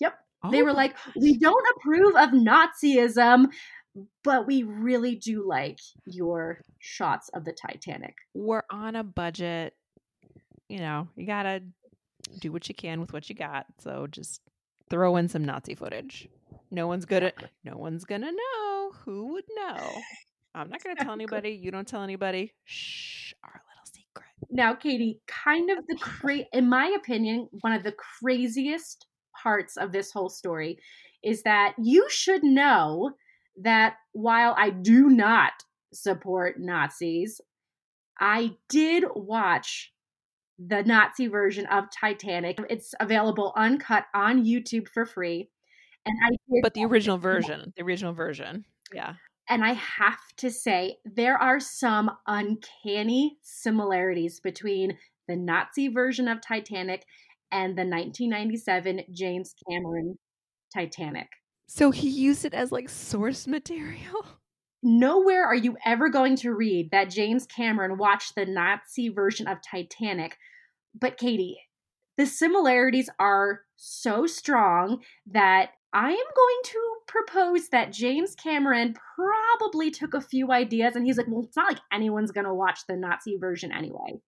Yep. 0.00 0.14
Oh 0.42 0.50
they 0.50 0.62
were 0.62 0.72
like, 0.72 0.96
gosh. 0.96 1.14
we 1.20 1.38
don't 1.38 1.66
approve 1.76 2.16
of 2.16 2.30
Nazism, 2.30 3.46
but 4.22 4.46
we 4.46 4.62
really 4.62 5.16
do 5.16 5.46
like 5.46 5.78
your 6.06 6.60
shots 6.78 7.28
of 7.30 7.44
the 7.44 7.52
Titanic. 7.52 8.14
we're 8.34 8.62
on 8.70 8.96
a 8.96 9.04
budget. 9.04 9.74
You 10.68 10.78
know, 10.80 11.08
you 11.16 11.26
gotta 11.26 11.62
do 12.38 12.52
what 12.52 12.68
you 12.68 12.74
can 12.74 13.00
with 13.00 13.12
what 13.12 13.28
you 13.28 13.34
got. 13.34 13.66
So 13.78 14.06
just 14.06 14.40
throw 14.90 15.16
in 15.16 15.28
some 15.28 15.44
Nazi 15.44 15.74
footage. 15.74 16.28
No 16.70 16.86
one's 16.86 17.04
gonna 17.06 17.32
no 17.64 17.76
one's 17.76 18.04
gonna 18.04 18.32
know. 18.32 18.92
Who 19.04 19.32
would 19.32 19.44
know? 19.56 19.90
I'm 20.54 20.68
not 20.68 20.82
gonna 20.82 20.96
tell 20.96 21.12
anybody. 21.12 21.50
You 21.50 21.70
don't 21.70 21.88
tell 21.88 22.02
anybody. 22.02 22.54
Shh, 22.64 23.32
our 23.44 23.62
little 23.70 23.86
secret. 23.86 24.26
Now, 24.50 24.74
Katie, 24.74 25.20
kind 25.26 25.70
of 25.70 25.86
the 25.86 25.96
cra- 25.96 26.46
in 26.52 26.68
my 26.68 26.94
opinion, 26.96 27.48
one 27.60 27.72
of 27.72 27.82
the 27.82 27.92
craziest 27.92 29.06
parts 29.42 29.76
of 29.76 29.92
this 29.92 30.10
whole 30.10 30.28
story 30.28 30.78
is 31.22 31.42
that 31.42 31.74
you 31.78 32.06
should 32.10 32.42
know 32.42 33.12
that 33.62 33.96
while 34.12 34.54
I 34.56 34.70
do 34.70 35.08
not 35.08 35.52
support 35.92 36.58
Nazis, 36.58 37.40
I 38.20 38.52
did 38.68 39.04
watch 39.14 39.92
the 40.58 40.82
Nazi 40.82 41.28
version 41.28 41.66
of 41.66 41.84
Titanic. 41.90 42.58
It's 42.68 42.94
available 42.98 43.52
uncut 43.56 44.06
on 44.14 44.44
YouTube 44.44 44.88
for 44.88 45.06
free. 45.06 45.50
And 46.04 46.16
I 46.24 46.36
But 46.62 46.74
the 46.74 46.84
original 46.84 47.18
version, 47.18 47.72
the 47.76 47.82
original 47.84 48.12
version. 48.12 48.64
Yeah. 48.92 49.14
and 49.48 49.64
I 49.64 49.74
have 49.74 50.18
to 50.38 50.50
say, 50.50 50.96
there 51.04 51.36
are 51.36 51.60
some 51.60 52.10
uncanny 52.26 53.38
similarities 53.42 54.40
between 54.40 54.96
the 55.28 55.36
Nazi 55.36 55.88
version 55.88 56.26
of 56.28 56.40
Titanic 56.40 57.04
and 57.50 57.76
the 57.76 57.84
1997 57.84 59.02
James 59.12 59.54
Cameron 59.68 60.18
Titanic. 60.74 61.28
So 61.68 61.90
he 61.90 62.08
used 62.08 62.46
it 62.46 62.54
as 62.54 62.72
like 62.72 62.88
source 62.88 63.46
material. 63.46 64.26
Nowhere 64.82 65.44
are 65.44 65.54
you 65.54 65.76
ever 65.84 66.08
going 66.08 66.36
to 66.36 66.54
read 66.54 66.90
that 66.92 67.10
James 67.10 67.46
Cameron 67.46 67.98
watched 67.98 68.34
the 68.34 68.46
Nazi 68.46 69.10
version 69.10 69.46
of 69.46 69.58
Titanic. 69.60 70.38
But 70.98 71.18
Katie, 71.18 71.58
the 72.16 72.26
similarities 72.26 73.10
are 73.18 73.60
so 73.76 74.26
strong 74.26 75.02
that 75.26 75.70
I 75.92 76.10
am 76.10 76.16
going 76.16 76.60
to 76.64 76.96
propose 77.06 77.68
that 77.68 77.92
James 77.92 78.34
Cameron 78.34 78.94
probably 79.16 79.90
took 79.90 80.14
a 80.14 80.20
few 80.20 80.52
ideas 80.52 80.96
and 80.96 81.04
he's 81.04 81.18
like, 81.18 81.26
well, 81.28 81.44
it's 81.44 81.56
not 81.56 81.72
like 81.72 81.82
anyone's 81.92 82.32
going 82.32 82.46
to 82.46 82.54
watch 82.54 82.80
the 82.88 82.96
Nazi 82.96 83.36
version 83.36 83.72
anyway. 83.72 84.20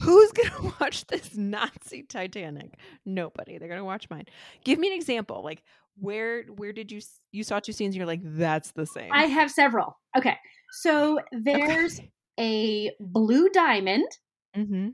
Who's 0.00 0.32
gonna 0.32 0.74
watch 0.80 1.06
this 1.06 1.36
Nazi 1.36 2.02
Titanic? 2.02 2.74
Nobody. 3.04 3.58
They're 3.58 3.68
gonna 3.68 3.84
watch 3.84 4.10
mine. 4.10 4.26
Give 4.64 4.78
me 4.78 4.88
an 4.88 4.94
example. 4.94 5.42
Like 5.42 5.62
where 6.02 6.42
where 6.56 6.72
did 6.72 6.90
you 6.90 7.00
you 7.30 7.44
saw 7.44 7.60
two 7.60 7.72
scenes? 7.72 7.96
You're 7.96 8.06
like 8.06 8.20
that's 8.24 8.72
the 8.72 8.86
same. 8.86 9.10
I 9.12 9.24
have 9.26 9.50
several. 9.50 9.98
Okay. 10.16 10.36
So 10.72 11.20
there's 11.30 12.00
a 12.40 12.90
blue 12.98 13.48
diamond 13.50 14.08
mm-hmm. 14.56 14.88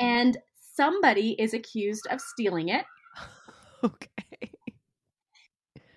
and 0.00 0.38
somebody 0.74 1.36
is 1.38 1.54
accused 1.54 2.06
of 2.10 2.20
stealing 2.20 2.68
it. 2.68 2.84
Okay. 3.82 4.50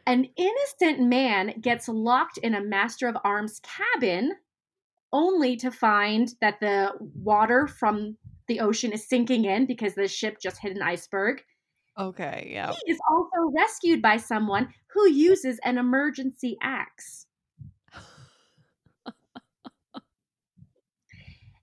An 0.07 0.25
innocent 0.37 1.01
man 1.01 1.59
gets 1.59 1.89
locked 1.89 2.37
in 2.37 2.55
a 2.55 2.63
Master 2.63 3.09
of 3.09 3.17
Arms 3.25 3.59
cabin 3.59 4.31
only 5.11 5.57
to 5.57 5.69
find 5.69 6.29
that 6.39 6.61
the 6.61 6.93
water 6.99 7.67
from 7.67 8.15
the 8.47 8.61
ocean 8.61 8.93
is 8.93 9.05
sinking 9.05 9.43
in 9.43 9.65
because 9.65 9.95
the 9.95 10.07
ship 10.07 10.37
just 10.41 10.59
hit 10.59 10.77
an 10.77 10.81
iceberg. 10.81 11.41
Okay. 11.97 12.49
Yeah. 12.51 12.73
He 12.85 12.91
is 12.91 12.99
also 13.09 13.51
rescued 13.55 14.01
by 14.01 14.17
someone 14.17 14.73
who 14.87 15.09
uses 15.09 15.59
an 15.63 15.77
emergency 15.77 16.57
axe. 16.61 17.27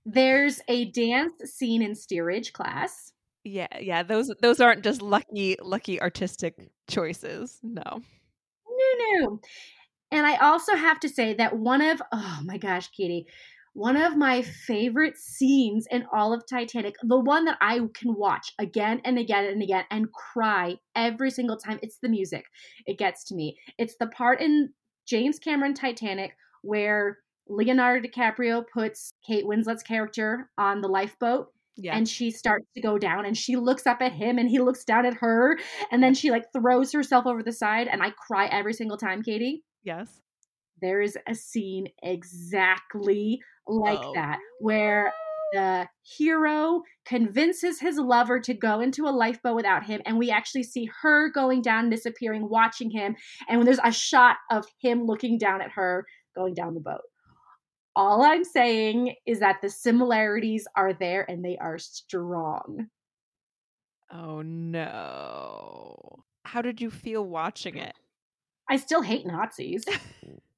There's 0.05 0.61
a 0.67 0.85
dance 0.85 1.33
scene 1.45 1.81
in 1.81 1.95
steerage 1.95 2.53
class. 2.53 3.13
Yeah. 3.43 3.67
Yeah. 3.79 4.03
Those 4.03 4.33
those 4.41 4.59
aren't 4.59 4.83
just 4.83 5.01
lucky 5.01 5.57
lucky 5.61 6.01
artistic 6.01 6.55
choices. 6.89 7.59
No. 7.61 7.83
No, 8.67 9.19
no. 9.19 9.39
And 10.11 10.25
I 10.25 10.35
also 10.37 10.75
have 10.75 10.99
to 11.01 11.09
say 11.09 11.33
that 11.35 11.57
one 11.57 11.81
of, 11.81 12.01
oh 12.11 12.39
my 12.43 12.57
gosh, 12.57 12.89
Katie, 12.89 13.27
one 13.73 13.95
of 13.95 14.17
my 14.17 14.41
favorite 14.41 15.17
scenes 15.17 15.87
in 15.91 16.05
all 16.13 16.33
of 16.33 16.43
Titanic, 16.45 16.95
the 17.03 17.19
one 17.19 17.45
that 17.45 17.57
I 17.61 17.79
can 17.93 18.15
watch 18.15 18.51
again 18.59 19.01
and 19.05 19.17
again 19.17 19.45
and 19.45 19.61
again 19.63 19.85
and 19.89 20.11
cry 20.11 20.75
every 20.95 21.31
single 21.31 21.57
time, 21.57 21.79
it's 21.81 21.97
the 22.01 22.09
music. 22.09 22.45
It 22.85 22.97
gets 22.97 23.23
to 23.25 23.35
me. 23.35 23.57
It's 23.77 23.95
the 23.99 24.07
part 24.07 24.41
in 24.41 24.69
James 25.07 25.39
Cameron 25.39 25.73
Titanic 25.73 26.35
where 26.63 27.19
Leonardo 27.47 28.07
DiCaprio 28.07 28.63
puts 28.73 29.13
Kate 29.25 29.45
Winslet's 29.45 29.83
character 29.83 30.49
on 30.57 30.81
the 30.81 30.87
lifeboat 30.87 31.47
Yeah. 31.77 31.95
and 31.95 32.07
she 32.07 32.29
starts 32.29 32.67
to 32.75 32.81
go 32.81 32.97
down 32.97 33.25
and 33.25 33.35
she 33.37 33.55
looks 33.55 33.87
up 33.87 34.01
at 34.01 34.11
him 34.11 34.37
and 34.37 34.49
he 34.49 34.59
looks 34.59 34.83
down 34.85 35.05
at 35.05 35.15
her 35.15 35.57
and 35.91 36.03
then 36.03 36.13
she 36.13 36.29
like 36.29 36.45
throws 36.53 36.91
herself 36.91 37.25
over 37.25 37.41
the 37.41 37.51
side 37.51 37.87
and 37.87 38.01
I 38.03 38.11
cry 38.11 38.47
every 38.47 38.73
single 38.73 38.97
time, 38.97 39.23
Katie. 39.23 39.63
yes. 39.83 40.19
There 40.81 41.01
is 41.01 41.15
a 41.27 41.35
scene 41.35 41.87
exactly 42.01 43.39
like 43.67 43.99
Oh. 44.01 44.13
that 44.15 44.39
where 44.59 45.13
the 45.53 45.87
hero 46.03 46.81
convinces 47.05 47.79
his 47.79 47.97
lover 47.97 48.39
to 48.39 48.53
go 48.53 48.79
into 48.79 49.05
a 49.05 49.09
lifeboat 49.11 49.55
without 49.55 49.83
him 49.83 50.01
and 50.05 50.17
we 50.17 50.31
actually 50.31 50.63
see 50.63 50.89
her 51.01 51.29
going 51.29 51.61
down 51.61 51.89
disappearing 51.89 52.47
watching 52.47 52.89
him 52.89 53.15
and 53.49 53.57
when 53.57 53.65
there's 53.65 53.79
a 53.83 53.91
shot 53.91 54.37
of 54.49 54.65
him 54.79 55.05
looking 55.05 55.37
down 55.37 55.61
at 55.61 55.69
her 55.71 56.05
going 56.35 56.53
down 56.53 56.73
the 56.73 56.79
boat 56.79 57.01
all 57.97 58.21
i'm 58.23 58.45
saying 58.45 59.13
is 59.25 59.39
that 59.41 59.57
the 59.61 59.69
similarities 59.69 60.65
are 60.77 60.93
there 60.93 61.29
and 61.29 61.43
they 61.43 61.57
are 61.57 61.77
strong 61.77 62.87
Oh 64.13 64.41
no. 64.41 66.23
How 66.43 66.61
did 66.61 66.81
you 66.81 66.89
feel 66.91 67.25
watching 67.25 67.77
it? 67.77 67.93
i 68.69 68.77
still 68.77 69.01
hate 69.01 69.25
nazis 69.25 69.83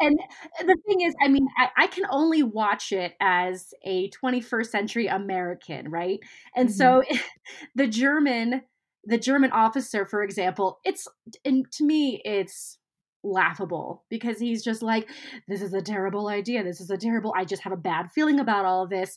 and 0.00 0.18
the 0.60 0.76
thing 0.86 1.00
is 1.00 1.14
i 1.22 1.28
mean 1.28 1.46
I, 1.56 1.68
I 1.76 1.86
can 1.86 2.04
only 2.10 2.42
watch 2.42 2.92
it 2.92 3.14
as 3.20 3.72
a 3.84 4.10
21st 4.10 4.66
century 4.66 5.06
american 5.06 5.90
right? 5.90 6.20
And 6.56 6.72
so 6.72 7.02
mm-hmm. 7.02 7.16
the 7.74 7.86
german 7.86 8.62
the 9.04 9.18
german 9.18 9.52
officer 9.52 10.06
for 10.06 10.22
example 10.22 10.80
it's 10.84 11.06
and 11.44 11.70
to 11.72 11.84
me 11.84 12.20
it's 12.24 12.78
laughable 13.24 14.04
because 14.08 14.38
he's 14.38 14.62
just 14.62 14.82
like 14.82 15.08
this 15.48 15.62
is 15.62 15.74
a 15.74 15.82
terrible 15.82 16.28
idea. 16.28 16.62
This 16.62 16.80
is 16.80 16.90
a 16.90 16.96
terrible 16.96 17.34
i 17.36 17.44
just 17.44 17.62
have 17.62 17.72
a 17.72 17.76
bad 17.76 18.10
feeling 18.12 18.40
about 18.40 18.64
all 18.64 18.84
of 18.84 18.90
this. 18.90 19.16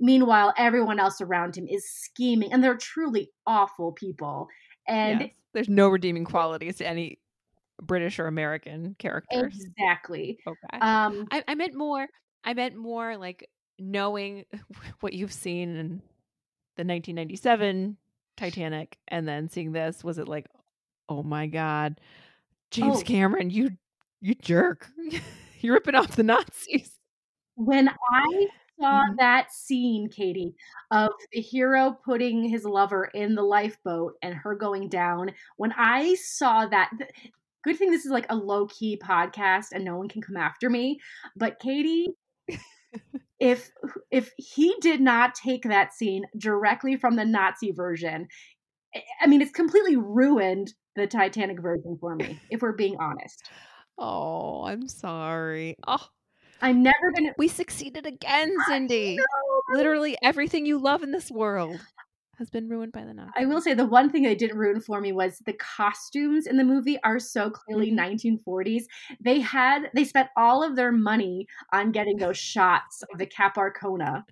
Meanwhile 0.00 0.52
everyone 0.56 0.98
else 0.98 1.20
around 1.20 1.56
him 1.56 1.66
is 1.68 1.88
scheming 1.88 2.52
and 2.52 2.62
they're 2.62 2.76
truly 2.76 3.30
awful 3.46 3.92
people. 3.92 4.48
And 4.86 5.20
Yes. 5.22 5.30
There's 5.54 5.68
no 5.68 5.88
redeeming 5.88 6.24
qualities 6.24 6.78
to 6.78 6.88
any 6.88 7.18
British 7.82 8.18
or 8.18 8.26
American 8.26 8.94
characters. 8.98 9.54
exactly 9.78 10.38
Okay. 10.46 10.78
um 10.80 11.26
I, 11.30 11.42
I 11.48 11.54
meant 11.54 11.74
more. 11.74 12.06
I 12.44 12.54
meant 12.54 12.76
more 12.76 13.16
like 13.16 13.48
knowing 13.78 14.44
what 15.00 15.12
you've 15.12 15.32
seen 15.32 15.76
in 15.76 15.88
the 16.76 16.84
1997 16.84 17.96
Titanic 18.36 18.96
and 19.08 19.28
then 19.28 19.48
seeing 19.48 19.72
this, 19.72 20.02
was 20.02 20.18
it 20.18 20.26
like, 20.28 20.46
oh 21.08 21.22
my 21.22 21.46
god, 21.46 22.00
James 22.70 22.98
Oh. 23.00 23.02
Cameron, 23.02 23.50
you 23.50 23.70
you 24.20 24.34
jerk, 24.34 24.88
you're 25.60 25.74
ripping 25.74 25.94
off 25.94 26.16
the 26.16 26.22
Nazis. 26.22 26.98
When 27.56 27.88
I 27.88 28.46
saw 28.80 29.04
Mhm. 29.04 29.16
that 29.18 29.52
scene, 29.52 30.08
Katie, 30.08 30.54
of 30.90 31.10
the 31.32 31.40
hero 31.40 31.96
putting 32.04 32.42
his 32.48 32.64
lover 32.64 33.04
in 33.14 33.34
the 33.34 33.42
lifeboat 33.42 34.14
and 34.22 34.34
her 34.34 34.54
going 34.54 34.88
down, 34.88 35.32
when 35.56 35.72
I 35.76 36.14
saw 36.14 36.66
that, 36.66 36.90
th- 36.98 37.10
good 37.64 37.76
thing 37.76 37.90
this 37.90 38.04
is 38.04 38.10
like 38.12 38.26
a 38.30 38.36
low 38.36 38.66
key 38.66 38.98
podcast 39.02 39.66
and 39.72 39.84
no 39.84 39.96
one 39.96 40.08
can 40.08 40.22
come 40.22 40.36
after 40.36 40.68
me. 40.70 40.98
But 41.36 41.58
Katie, 41.60 42.08
if 43.40 43.70
if 44.10 44.30
he 44.36 44.74
did 44.80 45.00
not 45.00 45.34
take 45.34 45.64
that 45.64 45.92
scene 45.92 46.24
directly 46.38 46.96
from 46.96 47.16
the 47.16 47.24
Nazi 47.24 47.72
version, 47.72 48.28
I- 49.20 49.26
mean, 49.26 49.42
it's 49.42 49.52
completely 49.52 49.96
ruined 49.96 50.72
the 50.96 51.06
Titanic 51.06 51.60
version 51.60 51.96
for 52.00 52.14
me. 52.16 52.38
If 52.50 52.62
we're 52.62 52.72
being 52.72 52.96
honest, 53.00 53.48
Oh, 53.98 54.64
I'm 54.64 54.88
sorry. 54.88 55.76
Oh, 55.86 56.04
I'm 56.60 56.82
never 56.82 57.12
gonna. 57.14 57.32
we 57.38 57.48
succeeded 57.48 58.06
again, 58.06 58.54
Cindy. 58.66 59.18
Literally 59.72 60.16
everything 60.22 60.66
you 60.66 60.78
love 60.78 61.02
in 61.02 61.12
this 61.12 61.30
world 61.30 61.78
has 62.42 62.50
been 62.50 62.68
ruined 62.68 62.92
by 62.92 63.04
the 63.04 63.14
Nazis. 63.14 63.36
I 63.36 63.46
will 63.46 63.62
say 63.62 63.72
the 63.72 63.86
one 63.86 64.10
thing 64.10 64.22
they 64.24 64.34
didn't 64.34 64.58
ruin 64.58 64.80
for 64.80 65.00
me 65.00 65.10
was 65.12 65.38
the 65.38 65.54
costumes 65.54 66.46
in 66.46 66.58
the 66.58 66.64
movie 66.64 67.02
are 67.02 67.18
so 67.18 67.50
clearly 67.50 67.90
Mhm. 67.90 67.96
1940s. 67.96 68.86
They 69.20 69.40
had 69.40 69.90
they 69.94 70.04
spent 70.04 70.28
all 70.36 70.62
of 70.62 70.76
their 70.76 70.92
money 70.92 71.46
on 71.72 71.92
getting 71.92 72.18
those 72.18 72.36
shots 72.38 73.02
of 73.10 73.18
the 73.18 73.26
Cap 73.26 73.56
Arcona 73.56 74.24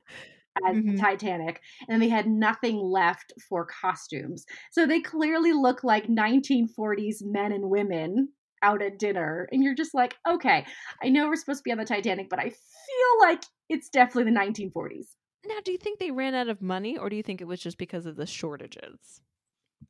as 0.68 0.76
Mhm. 0.76 1.00
Titanic, 1.00 1.62
and 1.88 2.02
they 2.02 2.08
had 2.10 2.26
nothing 2.28 2.76
left 2.78 3.32
for 3.48 3.66
costumes. 3.66 4.46
So 4.72 4.86
they 4.86 5.00
clearly 5.00 5.52
look 5.52 5.84
like 5.84 6.08
1940s 6.08 7.22
men 7.24 7.52
and 7.52 7.70
women 7.70 8.32
out 8.62 8.82
at 8.82 8.98
dinner, 8.98 9.48
and 9.52 9.62
you're 9.64 9.74
just 9.74 9.94
like, 9.94 10.18
okay, 10.28 10.66
I 11.02 11.08
know 11.10 11.28
we're 11.28 11.36
supposed 11.36 11.60
to 11.60 11.64
be 11.64 11.72
on 11.72 11.78
the 11.78 11.84
Titanic, 11.86 12.28
but 12.30 12.40
I 12.40 12.50
feel 12.50 13.20
like 13.20 13.44
it's 13.70 13.88
definitely 13.90 14.24
the 14.24 14.32
1940s. 14.32 15.16
Now, 15.44 15.60
do 15.60 15.72
you 15.72 15.78
think 15.78 15.98
they 15.98 16.10
ran 16.10 16.34
out 16.34 16.48
of 16.48 16.60
money 16.60 16.98
or 16.98 17.08
do 17.08 17.16
you 17.16 17.22
think 17.22 17.40
it 17.40 17.46
was 17.46 17.60
just 17.60 17.78
because 17.78 18.06
of 18.06 18.16
the 18.16 18.26
shortages? 18.26 19.22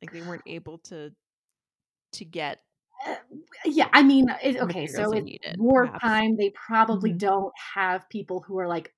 Like 0.01 0.11
they 0.11 0.21
weren't 0.23 0.43
able 0.47 0.79
to 0.79 1.15
to 2.13 2.25
get 2.25 2.63
Uh, 3.05 3.15
yeah, 3.65 3.89
I 3.93 4.03
mean, 4.03 4.29
it, 4.43 4.57
okay, 4.57 4.85
so 4.87 5.11
it's 5.11 5.21
needed, 5.21 5.61
perhaps. 5.73 6.03
wartime. 6.03 6.35
They 6.37 6.51
probably 6.51 7.13
Mhm. 7.13 7.13
don't 7.13 7.53
have 7.75 8.07
people 8.09 8.41
who 8.41 8.59
are 8.59 8.67
like 8.67 8.93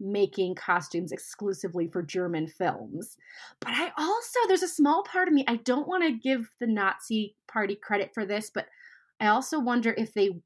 making 0.00 0.54
costumes 0.56 1.12
exclusively 1.12 1.88
for 1.88 2.02
German 2.02 2.48
films. 2.48 3.16
But 3.60 3.70
I 3.74 3.92
also, 3.98 4.40
there's 4.48 4.62
a 4.64 4.68
small 4.68 5.04
part 5.04 5.28
of 5.28 5.34
me, 5.34 5.44
I 5.48 5.56
don't 5.56 5.88
want 5.88 6.04
to 6.04 6.12
give 6.12 6.52
the 6.60 6.66
Nazi 6.68 7.36
party 7.48 7.76
credit 7.76 8.14
for 8.14 8.26
this, 8.26 8.50
but 8.50 8.68
I 9.20 9.28
also 9.28 9.60
wonder 9.60 9.94
if 9.98 10.14
they 10.14 10.42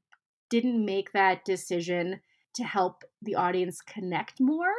didn't 0.49 0.85
make 0.85 1.13
that 1.13 1.45
decision 1.45 2.21
to 2.55 2.63
help 2.63 3.03
the 3.21 3.35
audience 3.35 3.81
connect 3.81 4.39
more 4.41 4.73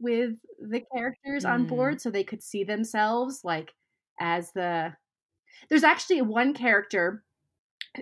with 0.00 0.34
the 0.60 0.82
characters 0.94 1.44
on 1.44 1.64
Mm. 1.64 1.66
board 1.66 2.00
so 2.00 2.10
they 2.10 2.24
could 2.24 2.42
see 2.42 2.64
themselves 2.64 3.42
like 3.44 3.74
as 4.20 4.52
the 4.52 4.94
there's 5.70 5.84
actually 5.84 6.22
one 6.22 6.54
character 6.54 7.24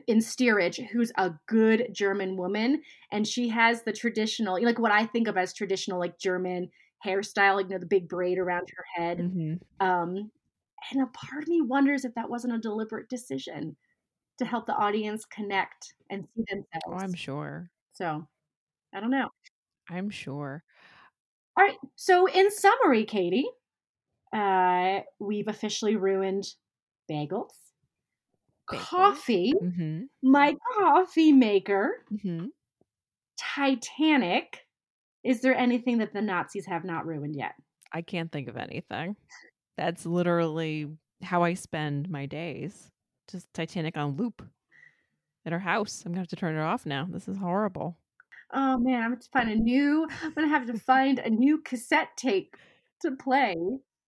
in 0.07 0.21
steerage 0.21 0.79
who's 0.93 1.13
a 1.17 1.33
good 1.47 1.89
german 1.93 2.37
woman 2.37 2.83
and 3.11 3.27
she 3.27 3.49
has 3.49 3.83
the 3.85 3.93
traditional 3.93 4.63
like 4.63 4.79
what 4.79 4.93
i 4.93 5.07
think 5.07 5.29
of 5.29 5.37
as 5.37 5.55
traditional 5.55 5.99
like 5.99 6.19
german 6.19 6.71
hairstyle 7.05 7.57
like 7.57 7.67
you 7.67 7.71
know 7.73 7.79
the 7.79 7.87
big 7.87 8.09
braid 8.09 8.39
around 8.39 8.69
her 8.77 8.85
head 8.95 9.25
Mhm. 9.25 9.61
um 9.81 10.31
and 10.93 11.03
a 11.03 11.07
part 11.09 11.43
of 11.45 11.49
me 11.49 11.63
wonders 11.63 12.05
if 12.05 12.15
that 12.15 12.31
wasn't 12.31 12.55
a 12.55 12.59
deliberate 12.59 13.09
decision 13.09 13.77
to 14.39 14.47
help 14.47 14.67
the 14.67 14.75
audience 14.77 15.25
connect 15.27 15.95
and 16.11 16.27
see 16.37 16.45
themselves 16.51 16.75
Oh, 16.85 16.95
I'm 16.97 17.15
sure. 17.15 17.71
so 17.93 18.27
i 18.95 19.01
don't 19.01 19.11
know 19.13 19.29
I'm 19.89 20.11
sure. 20.11 20.65
All 21.59 21.65
right. 21.65 21.77
So, 21.97 22.27
in 22.27 22.51
summary, 22.53 23.05
Katie, 23.05 23.49
uh, 24.33 25.01
we've 25.19 25.49
officially 25.49 25.97
ruined 25.97 26.45
bagels, 27.11 27.51
Bagels. 28.71 28.79
coffee, 28.81 29.53
Mm-hmm. 29.61 30.03
my 30.23 30.55
coffee 30.77 31.33
maker, 31.33 32.05
Mm-hmm. 32.13 32.47
Titanic. 33.39 34.61
Is 35.25 35.41
there 35.41 35.55
anything 35.57 35.99
that 35.99 36.13
the 36.13 36.23
Nazis 36.23 36.67
have 36.67 36.85
not 36.85 37.07
ruined 37.07 37.35
yet? 37.37 37.55
I 37.93 38.03
can't 38.03 38.31
think 38.31 38.49
of 38.49 38.57
anything. 38.57 39.17
That's 39.77 40.07
literally 40.07 40.89
how 41.23 41.43
I 41.43 41.55
spend 41.55 42.09
my 42.09 42.27
days. 42.27 42.91
Just 43.31 43.53
Titanic 43.53 43.97
on 43.97 44.17
loop 44.17 44.43
at 45.45 45.53
our 45.53 45.59
house. 45.59 46.03
I'm 46.05 46.13
gonna 46.13 46.21
have 46.21 46.29
to 46.29 46.37
turn 46.37 46.57
it 46.57 46.61
off 46.61 46.87
now. 46.87 47.07
This 47.11 47.27
is 47.29 47.37
horrible. 47.37 47.97
Oh 48.53 48.79
man, 48.79 49.03
I'm 49.03 49.11
going 49.11 49.21
to 49.21 49.29
find 49.31 49.51
a 49.51 49.55
new. 49.55 50.07
I'm 50.23 50.33
going 50.33 50.49
to 50.49 50.55
have 50.55 50.67
to 50.67 50.79
find 50.79 51.19
a 51.19 51.29
new 51.29 51.59
cassette 51.59 52.17
tape 52.17 52.57
to 53.03 53.13
play 53.13 53.55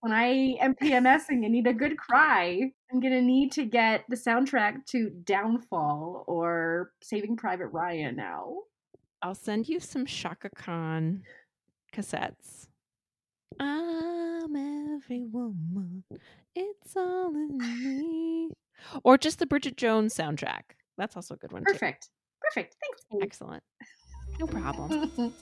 when 0.00 0.12
I 0.12 0.56
am 0.60 0.74
PMSing 0.74 1.44
and 1.44 1.52
need 1.52 1.66
a 1.66 1.74
good 1.74 1.98
cry. 1.98 2.72
I'm 2.90 3.00
going 3.00 3.12
to 3.12 3.22
need 3.22 3.52
to 3.52 3.64
get 3.64 4.04
the 4.08 4.16
soundtrack 4.16 4.86
to 4.86 5.10
Downfall 5.10 6.24
or 6.26 6.92
Saving 7.02 7.36
Private 7.36 7.68
Ryan 7.68 8.16
now. 8.16 8.54
I'll 9.22 9.34
send 9.34 9.68
you 9.68 9.78
some 9.78 10.06
Chaka 10.06 10.48
Khan 10.56 11.22
cassettes. 11.92 12.68
I'm 13.58 14.56
every 14.56 15.24
woman. 15.24 16.04
It's 16.54 16.96
all 16.96 17.34
in 17.34 17.58
me. 17.58 18.50
Or 19.04 19.18
just 19.18 19.38
the 19.38 19.46
Bridget 19.46 19.76
Jones 19.76 20.14
soundtrack. 20.14 20.62
That's 20.96 21.16
also 21.16 21.34
a 21.34 21.36
good 21.36 21.52
one 21.52 21.64
too. 21.64 21.72
Perfect. 21.74 22.08
Perfect. 22.40 22.76
Thanks. 22.80 23.22
Excellent. 23.22 23.62
No 24.40 24.46
problem. 24.46 25.34